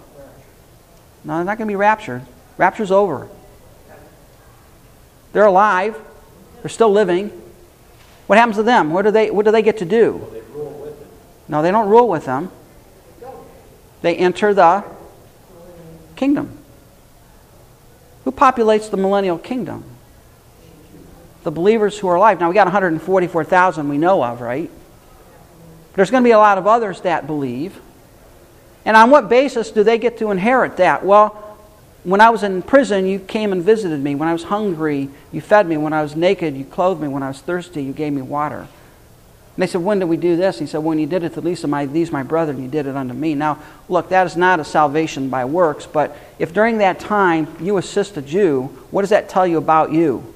No, 1.23 1.35
they're 1.35 1.45
not 1.45 1.57
going 1.57 1.67
to 1.67 1.71
be 1.71 1.75
raptured. 1.75 2.23
Rapture's 2.57 2.91
over. 2.91 3.29
They're 5.31 5.45
alive. 5.45 5.99
They're 6.61 6.69
still 6.69 6.91
living. 6.91 7.29
What 8.27 8.37
happens 8.37 8.57
to 8.57 8.63
them? 8.63 8.91
What 8.91 9.03
do 9.03 9.11
they, 9.11 9.31
what 9.31 9.45
do 9.45 9.51
they 9.51 9.61
get 9.61 9.79
to 9.79 9.85
do? 9.85 10.27
No, 11.47 11.61
they 11.61 11.71
don't 11.71 11.89
rule 11.89 12.07
with 12.07 12.25
them. 12.25 12.51
They 14.01 14.15
enter 14.15 14.53
the 14.53 14.83
kingdom. 16.15 16.57
Who 18.23 18.31
populates 18.31 18.89
the 18.89 18.97
millennial 18.97 19.37
kingdom? 19.37 19.83
The 21.43 21.51
believers 21.51 21.99
who 21.99 22.07
are 22.07 22.15
alive. 22.15 22.39
Now, 22.39 22.49
we 22.49 22.53
got 22.53 22.67
144,000 22.67 23.89
we 23.89 23.97
know 23.97 24.23
of, 24.23 24.39
right? 24.39 24.69
There's 25.95 26.09
going 26.09 26.23
to 26.23 26.27
be 26.27 26.31
a 26.31 26.37
lot 26.37 26.57
of 26.57 26.67
others 26.67 27.01
that 27.01 27.27
believe. 27.27 27.79
And 28.85 28.97
on 28.97 29.09
what 29.09 29.29
basis 29.29 29.71
do 29.71 29.83
they 29.83 29.97
get 29.97 30.17
to 30.17 30.31
inherit 30.31 30.77
that? 30.77 31.05
Well, 31.05 31.39
when 32.03 32.19
I 32.19 32.29
was 32.29 32.43
in 32.43 32.61
prison, 32.61 33.05
you 33.05 33.19
came 33.19 33.53
and 33.53 33.63
visited 33.63 34.01
me. 34.01 34.15
When 34.15 34.27
I 34.27 34.33
was 34.33 34.43
hungry, 34.43 35.09
you 35.31 35.39
fed 35.39 35.67
me. 35.67 35.77
When 35.77 35.93
I 35.93 36.01
was 36.01 36.15
naked, 36.15 36.55
you 36.55 36.65
clothed 36.65 37.01
me. 37.01 37.07
When 37.07 37.23
I 37.23 37.29
was 37.29 37.39
thirsty, 37.39 37.81
you 37.81 37.93
gave 37.93 38.11
me 38.11 38.21
water. 38.21 38.67
And 39.55 39.61
they 39.61 39.67
said, 39.67 39.81
When 39.81 39.99
did 39.99 40.05
we 40.05 40.17
do 40.17 40.35
this? 40.35 40.59
He 40.59 40.65
said, 40.65 40.79
When 40.79 40.99
you 40.99 41.05
did 41.05 41.23
it 41.23 41.33
to 41.35 41.41
least 41.41 41.63
of 41.63 41.69
my, 41.69 41.85
these 41.85 42.11
my 42.11 42.23
brethren, 42.23 42.61
you 42.61 42.67
did 42.67 42.87
it 42.87 42.95
unto 42.95 43.13
me. 43.13 43.35
Now, 43.35 43.59
look, 43.87 44.09
that 44.09 44.25
is 44.25 44.35
not 44.35 44.59
a 44.59 44.65
salvation 44.65 45.29
by 45.29 45.45
works, 45.45 45.85
but 45.85 46.17
if 46.39 46.53
during 46.53 46.79
that 46.79 46.99
time 46.99 47.47
you 47.61 47.77
assist 47.77 48.17
a 48.17 48.21
Jew, 48.21 48.63
what 48.91 49.03
does 49.03 49.11
that 49.11 49.29
tell 49.29 49.47
you 49.47 49.57
about 49.57 49.91
you? 49.91 50.33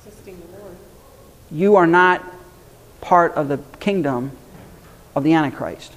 Assisting 0.00 0.40
the 0.40 0.58
Lord. 0.58 0.76
You 1.52 1.76
are 1.76 1.86
not 1.86 2.24
part 3.00 3.34
of 3.34 3.48
the 3.48 3.58
kingdom 3.78 4.32
of 5.14 5.22
the 5.22 5.34
Antichrist. 5.34 5.92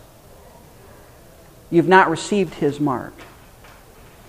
You've 1.71 1.87
not 1.87 2.09
received 2.09 2.53
his 2.53 2.79
mark. 2.79 3.13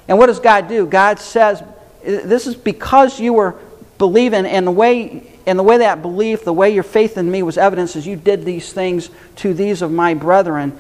And 0.09 0.17
what 0.17 0.27
does 0.27 0.41
God 0.41 0.69
do? 0.69 0.87
God 0.87 1.19
says, 1.19 1.63
This 2.03 2.47
is 2.47 2.55
because 2.55 3.21
you 3.21 3.35
were 3.35 3.59
believing, 3.99 4.47
and 4.47 4.67
the 4.67 4.71
way 4.71 5.29
and 5.47 5.59
the 5.59 5.63
way 5.63 5.79
that 5.79 6.03
belief, 6.03 6.45
the 6.45 6.53
way 6.53 6.71
your 6.71 6.85
faith 6.85 7.19
in 7.19 7.31
me 7.31 7.43
was 7.43 7.59
evidence 7.59 7.97
is 7.97 8.07
you 8.07 8.17
did 8.17 8.45
these 8.45 8.73
things 8.73 9.11
to 9.37 9.55
these 9.55 9.83
of 9.83 9.91
my 9.91 10.15
brethren. 10.15 10.79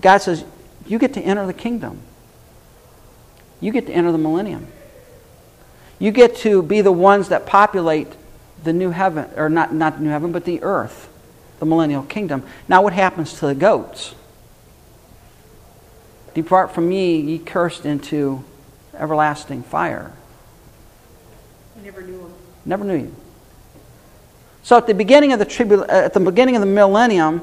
God 0.00 0.18
says, 0.18 0.44
You 0.86 0.98
get 0.98 1.14
to 1.14 1.20
enter 1.20 1.46
the 1.46 1.54
kingdom. 1.54 2.00
You 3.60 3.72
get 3.72 3.86
to 3.86 3.92
enter 3.92 4.12
the 4.12 4.18
millennium. 4.18 4.66
You 5.98 6.10
get 6.10 6.36
to 6.38 6.62
be 6.62 6.80
the 6.82 6.92
ones 6.92 7.30
that 7.30 7.46
populate 7.46 8.08
the 8.62 8.72
new 8.72 8.90
heaven, 8.90 9.30
or 9.36 9.48
not, 9.48 9.72
not 9.72 9.96
the 9.96 10.04
new 10.04 10.10
heaven, 10.10 10.32
but 10.32 10.44
the 10.44 10.62
earth, 10.62 11.08
the 11.60 11.66
millennial 11.66 12.02
kingdom. 12.02 12.42
Now, 12.68 12.82
what 12.82 12.92
happens 12.92 13.38
to 13.38 13.46
the 13.46 13.54
goats? 13.54 14.14
Depart 16.34 16.72
from 16.72 16.88
me, 16.88 17.16
ye 17.16 17.38
cursed, 17.38 17.86
into 17.86 18.44
everlasting 18.98 19.62
fire. 19.62 20.12
I 21.78 21.84
never 21.84 22.02
knew 22.02 22.18
him. 22.18 22.34
Never 22.64 22.84
knew 22.84 22.96
you. 22.96 23.14
So 24.62 24.76
at 24.76 24.86
the 24.86 24.94
beginning 24.94 25.32
of 25.32 25.38
the 25.38 25.46
tribul- 25.46 25.86
at 25.88 26.14
the 26.14 26.20
beginning 26.20 26.56
of 26.56 26.60
the 26.60 26.66
millennium, 26.66 27.42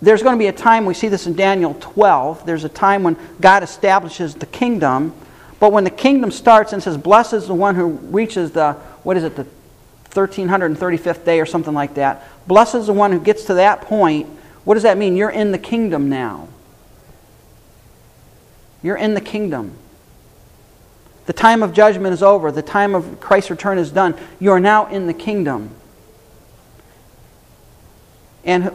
there's 0.00 0.22
going 0.22 0.34
to 0.34 0.38
be 0.38 0.46
a 0.46 0.52
time 0.52 0.86
we 0.86 0.94
see 0.94 1.08
this 1.08 1.26
in 1.26 1.34
Daniel 1.34 1.76
12. 1.80 2.46
There's 2.46 2.64
a 2.64 2.68
time 2.68 3.02
when 3.02 3.16
God 3.40 3.62
establishes 3.62 4.34
the 4.34 4.46
kingdom, 4.46 5.12
but 5.60 5.72
when 5.72 5.84
the 5.84 5.90
kingdom 5.90 6.30
starts 6.30 6.72
and 6.72 6.82
says, 6.82 6.96
"Blessed 6.96 7.32
is 7.34 7.46
the 7.46 7.54
one 7.54 7.74
who 7.74 7.86
reaches 8.10 8.52
the 8.52 8.76
what 9.02 9.16
is 9.16 9.24
it 9.24 9.36
the 9.36 9.46
1335th 10.10 11.24
day 11.24 11.40
or 11.40 11.46
something 11.46 11.74
like 11.74 11.94
that." 11.94 12.22
Blessed 12.46 12.76
is 12.76 12.86
the 12.86 12.92
one 12.92 13.12
who 13.12 13.18
gets 13.18 13.44
to 13.44 13.54
that 13.54 13.80
point. 13.80 14.28
What 14.64 14.74
does 14.74 14.84
that 14.84 14.96
mean? 14.96 15.16
You're 15.16 15.30
in 15.30 15.52
the 15.52 15.58
kingdom 15.58 16.08
now. 16.08 16.48
You're 18.84 18.96
in 18.96 19.14
the 19.14 19.20
kingdom. 19.20 19.72
The 21.24 21.32
time 21.32 21.62
of 21.62 21.72
judgment 21.72 22.12
is 22.12 22.22
over. 22.22 22.52
The 22.52 22.60
time 22.60 22.94
of 22.94 23.18
Christ's 23.18 23.50
return 23.50 23.78
is 23.78 23.90
done. 23.90 24.14
You 24.38 24.52
are 24.52 24.60
now 24.60 24.86
in 24.86 25.06
the 25.06 25.14
kingdom. 25.14 25.70
And 28.44 28.72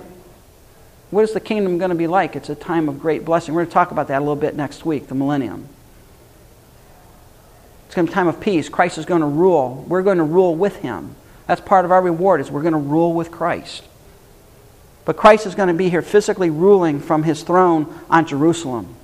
what 1.12 1.24
is 1.24 1.34
the 1.34 1.40
kingdom 1.40 1.78
going 1.78 1.90
to 1.90 1.96
be 1.96 2.08
like? 2.08 2.36
It's 2.36 2.50
a 2.50 2.56
time 2.56 2.90
of 2.90 3.00
great 3.00 3.24
blessing. 3.24 3.54
We're 3.54 3.62
going 3.62 3.70
to 3.70 3.74
talk 3.74 3.92
about 3.92 4.08
that 4.08 4.18
a 4.18 4.20
little 4.20 4.36
bit 4.36 4.56
next 4.56 4.84
week, 4.84 5.08
the 5.08 5.16
millennium. 5.16 5.70
It's 7.86 7.94
going 7.94 8.08
to 8.08 8.12
be 8.12 8.14
a 8.14 8.16
time 8.16 8.28
of 8.28 8.40
peace. 8.40 8.68
Christ 8.68 8.98
is 8.98 9.06
going 9.06 9.22
to 9.22 9.28
rule. 9.28 9.86
We're 9.88 10.02
going 10.02 10.18
to 10.18 10.24
rule 10.24 10.56
with 10.56 10.78
him. 10.78 11.16
That's 11.46 11.62
part 11.62 11.86
of 11.86 11.92
our 11.92 12.02
reward 12.02 12.42
is 12.42 12.50
we're 12.50 12.64
going 12.64 12.74
to 12.74 12.80
rule 12.80 13.14
with 13.14 13.30
Christ. 13.30 13.84
But 15.06 15.18
Christ 15.18 15.46
is 15.46 15.54
going 15.54 15.68
to 15.68 15.76
be 15.76 15.92
here 15.92 16.02
physically 16.02 16.50
ruling 16.50 17.00
from 17.00 17.22
his 17.22 17.44
throne 17.44 17.94
on 18.10 18.26
Jerusalem. 18.26 18.96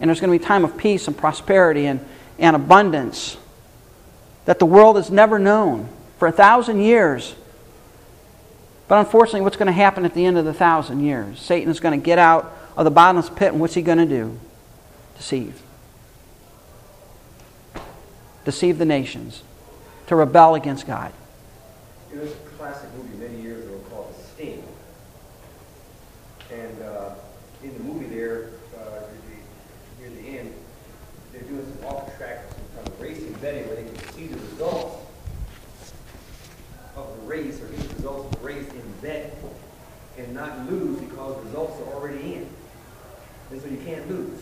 And 0.00 0.08
there's 0.08 0.20
going 0.20 0.32
to 0.32 0.38
be 0.38 0.44
a 0.44 0.46
time 0.46 0.64
of 0.64 0.76
peace 0.76 1.08
and 1.08 1.16
prosperity 1.16 1.86
and, 1.86 2.04
and 2.38 2.54
abundance 2.54 3.36
that 4.44 4.58
the 4.58 4.66
world 4.66 4.96
has 4.96 5.10
never 5.10 5.38
known 5.38 5.88
for 6.18 6.28
a 6.28 6.32
thousand 6.32 6.80
years. 6.80 7.34
But 8.88 8.98
unfortunately, 8.98 9.40
what's 9.40 9.56
going 9.56 9.66
to 9.66 9.72
happen 9.72 10.04
at 10.04 10.14
the 10.14 10.24
end 10.24 10.38
of 10.38 10.44
the 10.44 10.54
thousand 10.54 11.00
years? 11.00 11.40
Satan 11.40 11.70
is 11.70 11.80
going 11.80 11.98
to 11.98 12.04
get 12.04 12.18
out 12.18 12.56
of 12.76 12.84
the 12.84 12.90
bottomless 12.90 13.30
pit, 13.30 13.52
and 13.52 13.60
what's 13.60 13.74
he 13.74 13.82
going 13.82 13.98
to 13.98 14.06
do? 14.06 14.38
Deceive. 15.16 15.60
Deceive 18.44 18.78
the 18.78 18.84
nations, 18.84 19.42
to 20.06 20.14
rebel 20.14 20.54
against 20.54 20.86
God. 20.86 21.12
There 22.12 22.20
was 22.20 22.32
classic 22.56 22.88
movie 22.96 23.16
many 23.16 23.42
years 23.42 23.64
ago 23.64 23.78
called 23.90 24.14
Sting. 24.34 24.62
And 26.52 26.82
uh, 26.82 27.14
in 27.64 27.72
the 27.74 27.82
movie 27.82 28.06
there, 28.06 28.50
uh, 28.78 29.00
near, 29.98 30.10
the, 30.10 30.10
near 30.10 30.22
the 30.22 30.38
end, 30.38 30.54
they're 31.32 31.42
doing 31.42 31.66
some 31.74 31.84
off-track, 31.86 32.44
some 32.50 32.76
kind 32.76 32.88
of 32.88 33.00
racing 33.00 33.32
betting 33.40 33.66
where 33.66 33.76
they 33.76 33.84
can 33.84 34.12
see 34.12 34.26
the 34.28 34.38
results 34.38 35.02
of 36.96 37.20
the 37.20 37.26
race 37.26 37.60
or 37.60 37.66
get 37.66 37.80
the 37.80 37.94
results 37.96 38.32
of 38.32 38.40
the 38.40 38.46
race 38.46 38.68
in 38.68 38.92
bet 39.02 39.36
and 40.18 40.34
not 40.34 40.70
lose 40.70 40.98
because 41.00 41.36
the 41.36 41.42
results 41.42 41.80
are 41.80 41.94
already 41.94 42.34
in. 42.34 42.48
And 43.50 43.60
so 43.60 43.68
you 43.68 43.78
can't 43.78 44.08
lose. 44.08 44.40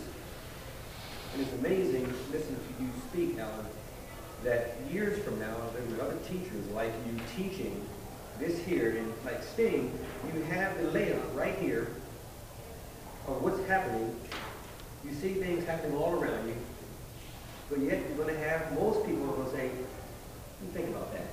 And 1.32 1.42
it's 1.42 1.52
amazing, 1.54 2.12
listening 2.30 2.60
to 2.60 2.82
you 2.82 2.90
speak, 3.10 3.38
Alan, 3.38 3.66
that 4.44 4.76
years 4.90 5.22
from 5.24 5.38
now, 5.40 5.56
there 5.72 5.82
will 5.82 5.94
be 5.94 6.00
other 6.00 6.18
teachers 6.28 6.66
like 6.74 6.92
you 7.06 7.20
teaching 7.36 7.84
this 8.38 8.64
here, 8.64 8.96
and 8.98 9.12
like 9.24 9.42
Sting, 9.42 9.96
you 10.34 10.42
have 10.44 10.76
the 10.80 10.90
layout 10.90 11.34
right 11.34 11.56
here 11.58 11.88
of 13.26 13.42
what's 13.42 13.64
happening. 13.66 14.14
You 15.04 15.14
see 15.14 15.34
things 15.34 15.64
happening 15.64 15.96
all 15.96 16.12
around 16.14 16.48
you, 16.48 16.56
But 17.70 17.80
yet, 17.80 18.02
you're 18.08 18.26
gonna 18.26 18.38
have, 18.38 18.72
most 18.78 19.06
people 19.06 19.24
are 19.30 19.36
gonna 19.36 19.50
say, 19.50 19.70
think 20.72 20.88
about 20.88 21.12
that. 21.12 21.26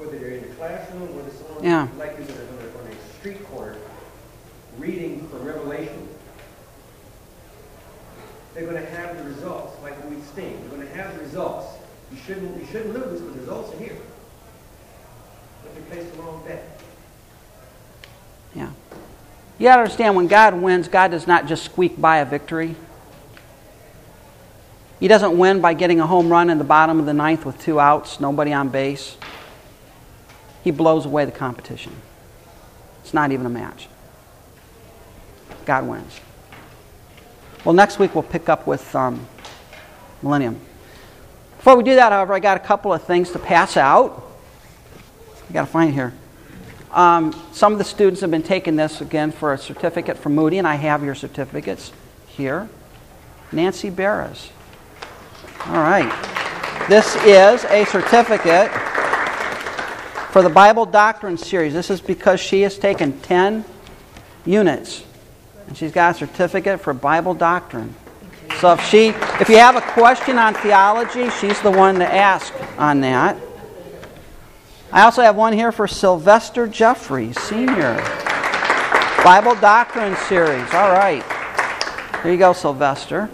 Whether 0.00 0.18
they're 0.18 0.30
in 0.30 0.48
the 0.48 0.54
classroom, 0.54 1.14
whether 1.14 1.30
someone, 1.30 1.62
Yeah. 1.62 1.86
like 1.98 2.18
is 2.18 2.30
on 2.30 2.36
a, 2.36 2.90
a 2.90 3.18
street 3.18 3.46
corner, 3.50 3.76
reading 4.78 5.28
from 5.28 5.44
Revelation, 5.44 6.08
they're 8.54 8.64
gonna 8.64 8.80
have 8.80 9.18
the 9.18 9.24
results, 9.24 9.76
like 9.82 9.94
we 10.08 10.16
sing, 10.34 10.58
they're 10.60 10.78
gonna 10.78 10.90
have 10.96 11.14
the 11.18 11.24
results. 11.24 11.66
You 12.10 12.18
shouldn't, 12.26 12.58
you 12.58 12.66
shouldn't 12.66 12.94
lose, 12.94 13.20
but 13.20 13.34
the 13.34 13.40
results 13.40 13.74
are 13.74 13.78
here. 13.78 13.96
But 15.62 15.74
they 15.74 15.80
placed 15.82 16.16
the 16.16 16.22
wrong 16.22 16.42
bet. 16.46 16.80
Yeah. 18.54 18.70
You 19.58 19.64
got 19.64 19.76
to 19.76 19.82
understand 19.82 20.16
when 20.16 20.26
God 20.26 20.54
wins, 20.54 20.88
God 20.88 21.10
does 21.10 21.26
not 21.26 21.46
just 21.46 21.64
squeak 21.64 22.00
by 22.00 22.16
a 22.18 22.24
victory. 22.24 22.74
He 24.98 25.06
doesn't 25.06 25.36
win 25.38 25.60
by 25.60 25.74
getting 25.74 26.00
a 26.00 26.06
home 26.06 26.30
run 26.30 26.50
in 26.50 26.58
the 26.58 26.64
bottom 26.64 26.98
of 26.98 27.06
the 27.06 27.12
ninth 27.12 27.44
with 27.44 27.60
two 27.60 27.78
outs, 27.78 28.20
nobody 28.20 28.52
on 28.52 28.70
base. 28.70 29.16
He 30.62 30.70
blows 30.70 31.06
away 31.06 31.24
the 31.24 31.32
competition. 31.32 31.92
It's 33.02 33.14
not 33.14 33.32
even 33.32 33.46
a 33.46 33.50
match. 33.50 33.88
God 35.64 35.86
wins. 35.86 36.20
Well, 37.64 37.74
next 37.74 37.98
week 37.98 38.14
we'll 38.14 38.22
pick 38.22 38.48
up 38.48 38.66
with 38.66 38.94
um, 38.94 39.26
Millennium. 40.22 40.60
Before 41.58 41.76
we 41.76 41.84
do 41.84 41.94
that, 41.96 42.12
however, 42.12 42.32
I 42.32 42.40
got 42.40 42.56
a 42.56 42.60
couple 42.60 42.92
of 42.92 43.02
things 43.04 43.30
to 43.32 43.38
pass 43.38 43.76
out. 43.76 44.26
I 45.48 45.52
got 45.52 45.66
to 45.66 45.70
find 45.70 45.90
it 45.90 45.92
here. 45.92 46.14
Um, 46.92 47.32
some 47.52 47.72
of 47.72 47.78
the 47.78 47.84
students 47.84 48.20
have 48.22 48.30
been 48.30 48.42
taking 48.42 48.76
this 48.76 49.00
again 49.00 49.30
for 49.30 49.52
a 49.52 49.58
certificate 49.58 50.16
from 50.16 50.34
Moody, 50.34 50.58
and 50.58 50.66
I 50.66 50.74
have 50.74 51.04
your 51.04 51.14
certificates 51.14 51.92
here. 52.26 52.68
Nancy 53.52 53.90
Barras. 53.90 54.50
All 55.66 55.74
right. 55.74 56.10
This 56.88 57.14
is 57.16 57.64
a 57.66 57.84
certificate 57.84 58.70
for 60.30 60.42
the 60.42 60.48
Bible 60.48 60.86
Doctrine 60.86 61.36
series. 61.36 61.74
This 61.74 61.90
is 61.90 62.00
because 62.00 62.40
she 62.40 62.62
has 62.62 62.78
taken 62.78 63.18
10 63.20 63.64
units, 64.46 65.04
and 65.66 65.76
she's 65.76 65.92
got 65.92 66.14
a 66.14 66.18
certificate 66.18 66.80
for 66.80 66.94
Bible 66.94 67.34
Doctrine. 67.34 67.94
So 68.60 68.72
if 68.72 68.84
she, 68.84 69.08
if 69.40 69.48
you 69.48 69.56
have 69.56 69.76
a 69.76 69.80
question 69.80 70.38
on 70.38 70.54
theology, 70.54 71.30
she's 71.30 71.60
the 71.62 71.70
one 71.70 71.96
to 71.96 72.06
ask 72.06 72.54
on 72.78 73.00
that. 73.00 73.36
I 74.92 75.02
also 75.02 75.22
have 75.22 75.36
one 75.36 75.52
here 75.52 75.72
for 75.72 75.88
Sylvester 75.88 76.66
Jeffrey, 76.66 77.32
Senior. 77.32 77.96
Bible 79.24 79.54
Doctrine 79.56 80.16
Series. 80.28 80.72
All 80.72 80.92
right. 80.92 81.24
There 82.22 82.32
you 82.32 82.38
go, 82.38 82.52
Sylvester. 82.52 83.30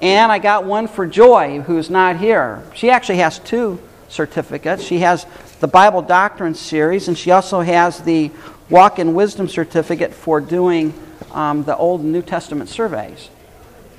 And 0.00 0.30
I 0.30 0.38
got 0.38 0.64
one 0.64 0.86
for 0.86 1.06
Joy, 1.06 1.60
who's 1.60 1.90
not 1.90 2.18
here. 2.18 2.62
She 2.74 2.90
actually 2.90 3.18
has 3.18 3.38
two 3.38 3.80
certificates. 4.08 4.82
She 4.82 4.98
has 4.98 5.26
the 5.64 5.68
Bible 5.68 6.02
Doctrine 6.02 6.54
Series, 6.54 7.08
and 7.08 7.16
she 7.16 7.30
also 7.30 7.62
has 7.62 8.00
the 8.00 8.30
Walk 8.68 8.98
in 8.98 9.14
Wisdom 9.14 9.48
certificate 9.48 10.12
for 10.12 10.38
doing 10.38 10.92
um, 11.32 11.64
the 11.64 11.74
Old 11.74 12.02
and 12.02 12.12
New 12.12 12.20
Testament 12.20 12.68
surveys. 12.68 13.30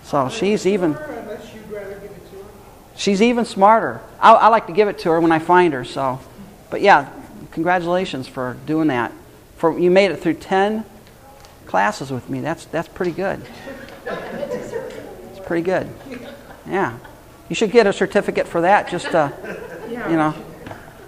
So 0.03 0.29
she's 0.29 0.67
even. 0.67 0.95
She's 2.95 3.19
even 3.19 3.45
smarter. 3.45 3.99
I, 4.19 4.33
I 4.33 4.47
like 4.49 4.67
to 4.67 4.73
give 4.73 4.87
it 4.87 4.99
to 4.99 5.09
her 5.09 5.19
when 5.19 5.31
I 5.31 5.39
find 5.39 5.73
her. 5.73 5.83
So, 5.83 6.19
but 6.69 6.81
yeah, 6.81 7.09
congratulations 7.49 8.27
for 8.27 8.57
doing 8.67 8.89
that. 8.89 9.11
For 9.57 9.79
you 9.79 9.89
made 9.89 10.11
it 10.11 10.17
through 10.17 10.35
ten 10.35 10.85
classes 11.65 12.11
with 12.11 12.29
me. 12.29 12.41
That's 12.41 12.65
that's 12.65 12.89
pretty 12.89 13.11
good. 13.11 13.41
It's 14.05 15.39
pretty 15.47 15.63
good. 15.63 15.89
Yeah, 16.67 16.99
you 17.49 17.55
should 17.55 17.71
get 17.71 17.87
a 17.87 17.91
certificate 17.91 18.47
for 18.47 18.61
that. 18.61 18.87
Just 18.87 19.07
uh, 19.07 19.31
you 19.89 20.15
know, 20.15 20.35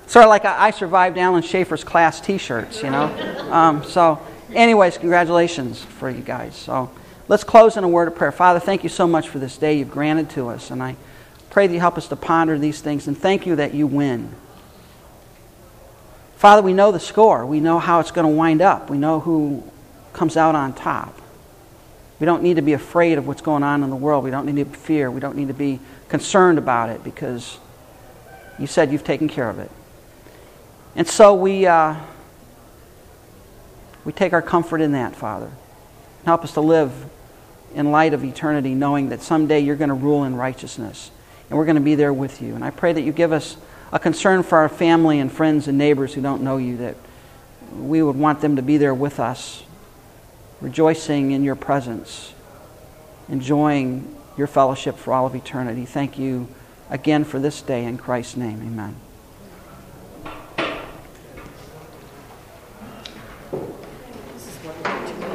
sort 0.07 0.25
of 0.25 0.29
like 0.29 0.45
I, 0.45 0.67
I 0.67 0.71
survived 0.71 1.17
Alan 1.17 1.43
Schaefer's 1.43 1.83
class 1.83 2.19
T-shirts. 2.19 2.81
You 2.81 2.89
know. 2.89 3.51
Um, 3.51 3.83
so, 3.83 4.19
anyways, 4.53 4.97
congratulations 4.97 5.83
for 5.83 6.09
you 6.09 6.21
guys. 6.21 6.55
So. 6.55 6.91
Let's 7.29 7.43
close 7.43 7.75
in 7.75 7.83
a 7.83 7.89
word 7.89 8.07
of 8.07 8.15
prayer. 8.15 8.31
Father, 8.31 8.59
thank 8.59 8.83
you 8.83 8.89
so 8.89 9.05
much 9.05 9.27
for 9.27 9.37
this 9.37 9.57
day 9.57 9.77
you've 9.79 9.91
granted 9.91 10.29
to 10.31 10.47
us. 10.47 10.71
And 10.71 10.81
I 10.81 10.95
pray 11.49 11.67
that 11.67 11.73
you 11.73 11.79
help 11.79 11.97
us 11.97 12.07
to 12.07 12.15
ponder 12.15 12.57
these 12.57 12.79
things. 12.79 13.07
And 13.07 13.17
thank 13.17 13.45
you 13.45 13.57
that 13.57 13.73
you 13.73 13.85
win. 13.85 14.33
Father, 16.37 16.61
we 16.61 16.71
know 16.71 16.93
the 16.93 16.99
score. 17.01 17.45
We 17.45 17.59
know 17.59 17.79
how 17.79 17.99
it's 17.99 18.11
going 18.11 18.27
to 18.27 18.33
wind 18.33 18.61
up. 18.61 18.89
We 18.89 18.97
know 18.97 19.19
who 19.19 19.63
comes 20.13 20.37
out 20.37 20.55
on 20.55 20.71
top. 20.73 21.21
We 22.19 22.25
don't 22.25 22.43
need 22.43 22.55
to 22.55 22.61
be 22.61 22.73
afraid 22.73 23.17
of 23.17 23.27
what's 23.27 23.41
going 23.41 23.63
on 23.63 23.83
in 23.83 23.89
the 23.89 23.95
world. 23.95 24.23
We 24.23 24.31
don't 24.31 24.45
need 24.45 24.63
to 24.63 24.77
fear. 24.77 25.11
We 25.11 25.19
don't 25.19 25.35
need 25.35 25.49
to 25.49 25.53
be 25.53 25.81
concerned 26.07 26.57
about 26.57 26.89
it 26.89 27.03
because 27.03 27.59
you 28.57 28.67
said 28.67 28.91
you've 28.91 29.03
taken 29.03 29.27
care 29.27 29.49
of 29.49 29.59
it. 29.59 29.69
And 30.97 31.07
so 31.07 31.35
we, 31.35 31.67
uh, 31.67 31.95
we 34.03 34.11
take 34.11 34.33
our 34.33 34.41
comfort 34.41 34.81
in 34.81 34.93
that, 34.93 35.15
Father. 35.15 35.51
Help 36.25 36.43
us 36.43 36.53
to 36.53 36.61
live 36.61 36.91
in 37.75 37.91
light 37.91 38.15
of 38.15 38.23
eternity, 38.23 38.73
knowing 38.73 39.09
that 39.09 39.21
someday 39.21 39.59
you're 39.59 39.75
going 39.75 39.89
to 39.89 39.95
rule 39.95 40.23
in 40.23 40.35
righteousness 40.35 41.11
and 41.49 41.57
we're 41.57 41.65
going 41.65 41.75
to 41.75 41.81
be 41.81 41.95
there 41.95 42.11
with 42.11 42.41
you. 42.41 42.55
And 42.55 42.65
I 42.65 42.71
pray 42.71 42.93
that 42.93 43.01
you 43.01 43.11
give 43.11 43.31
us 43.31 43.57
a 43.93 43.99
concern 43.99 44.41
for 44.41 44.57
our 44.57 44.69
family 44.69 45.19
and 45.19 45.31
friends 45.31 45.67
and 45.67 45.77
neighbors 45.77 46.15
who 46.15 46.21
don't 46.21 46.41
know 46.41 46.57
you, 46.57 46.77
that 46.77 46.95
we 47.77 48.01
would 48.01 48.15
want 48.15 48.41
them 48.41 48.55
to 48.55 48.61
be 48.61 48.77
there 48.77 48.93
with 48.93 49.19
us, 49.19 49.63
rejoicing 50.61 51.31
in 51.31 51.43
your 51.43 51.55
presence, 51.55 52.33
enjoying 53.29 54.15
your 54.35 54.47
fellowship 54.47 54.97
for 54.97 55.13
all 55.13 55.27
of 55.27 55.35
eternity. 55.35 55.85
Thank 55.85 56.17
you 56.17 56.47
again 56.89 57.23
for 57.23 57.39
this 57.39 57.61
day. 57.61 57.85
In 57.85 57.97
Christ's 57.97 58.35
name, 58.35 58.61
amen. 63.53 63.76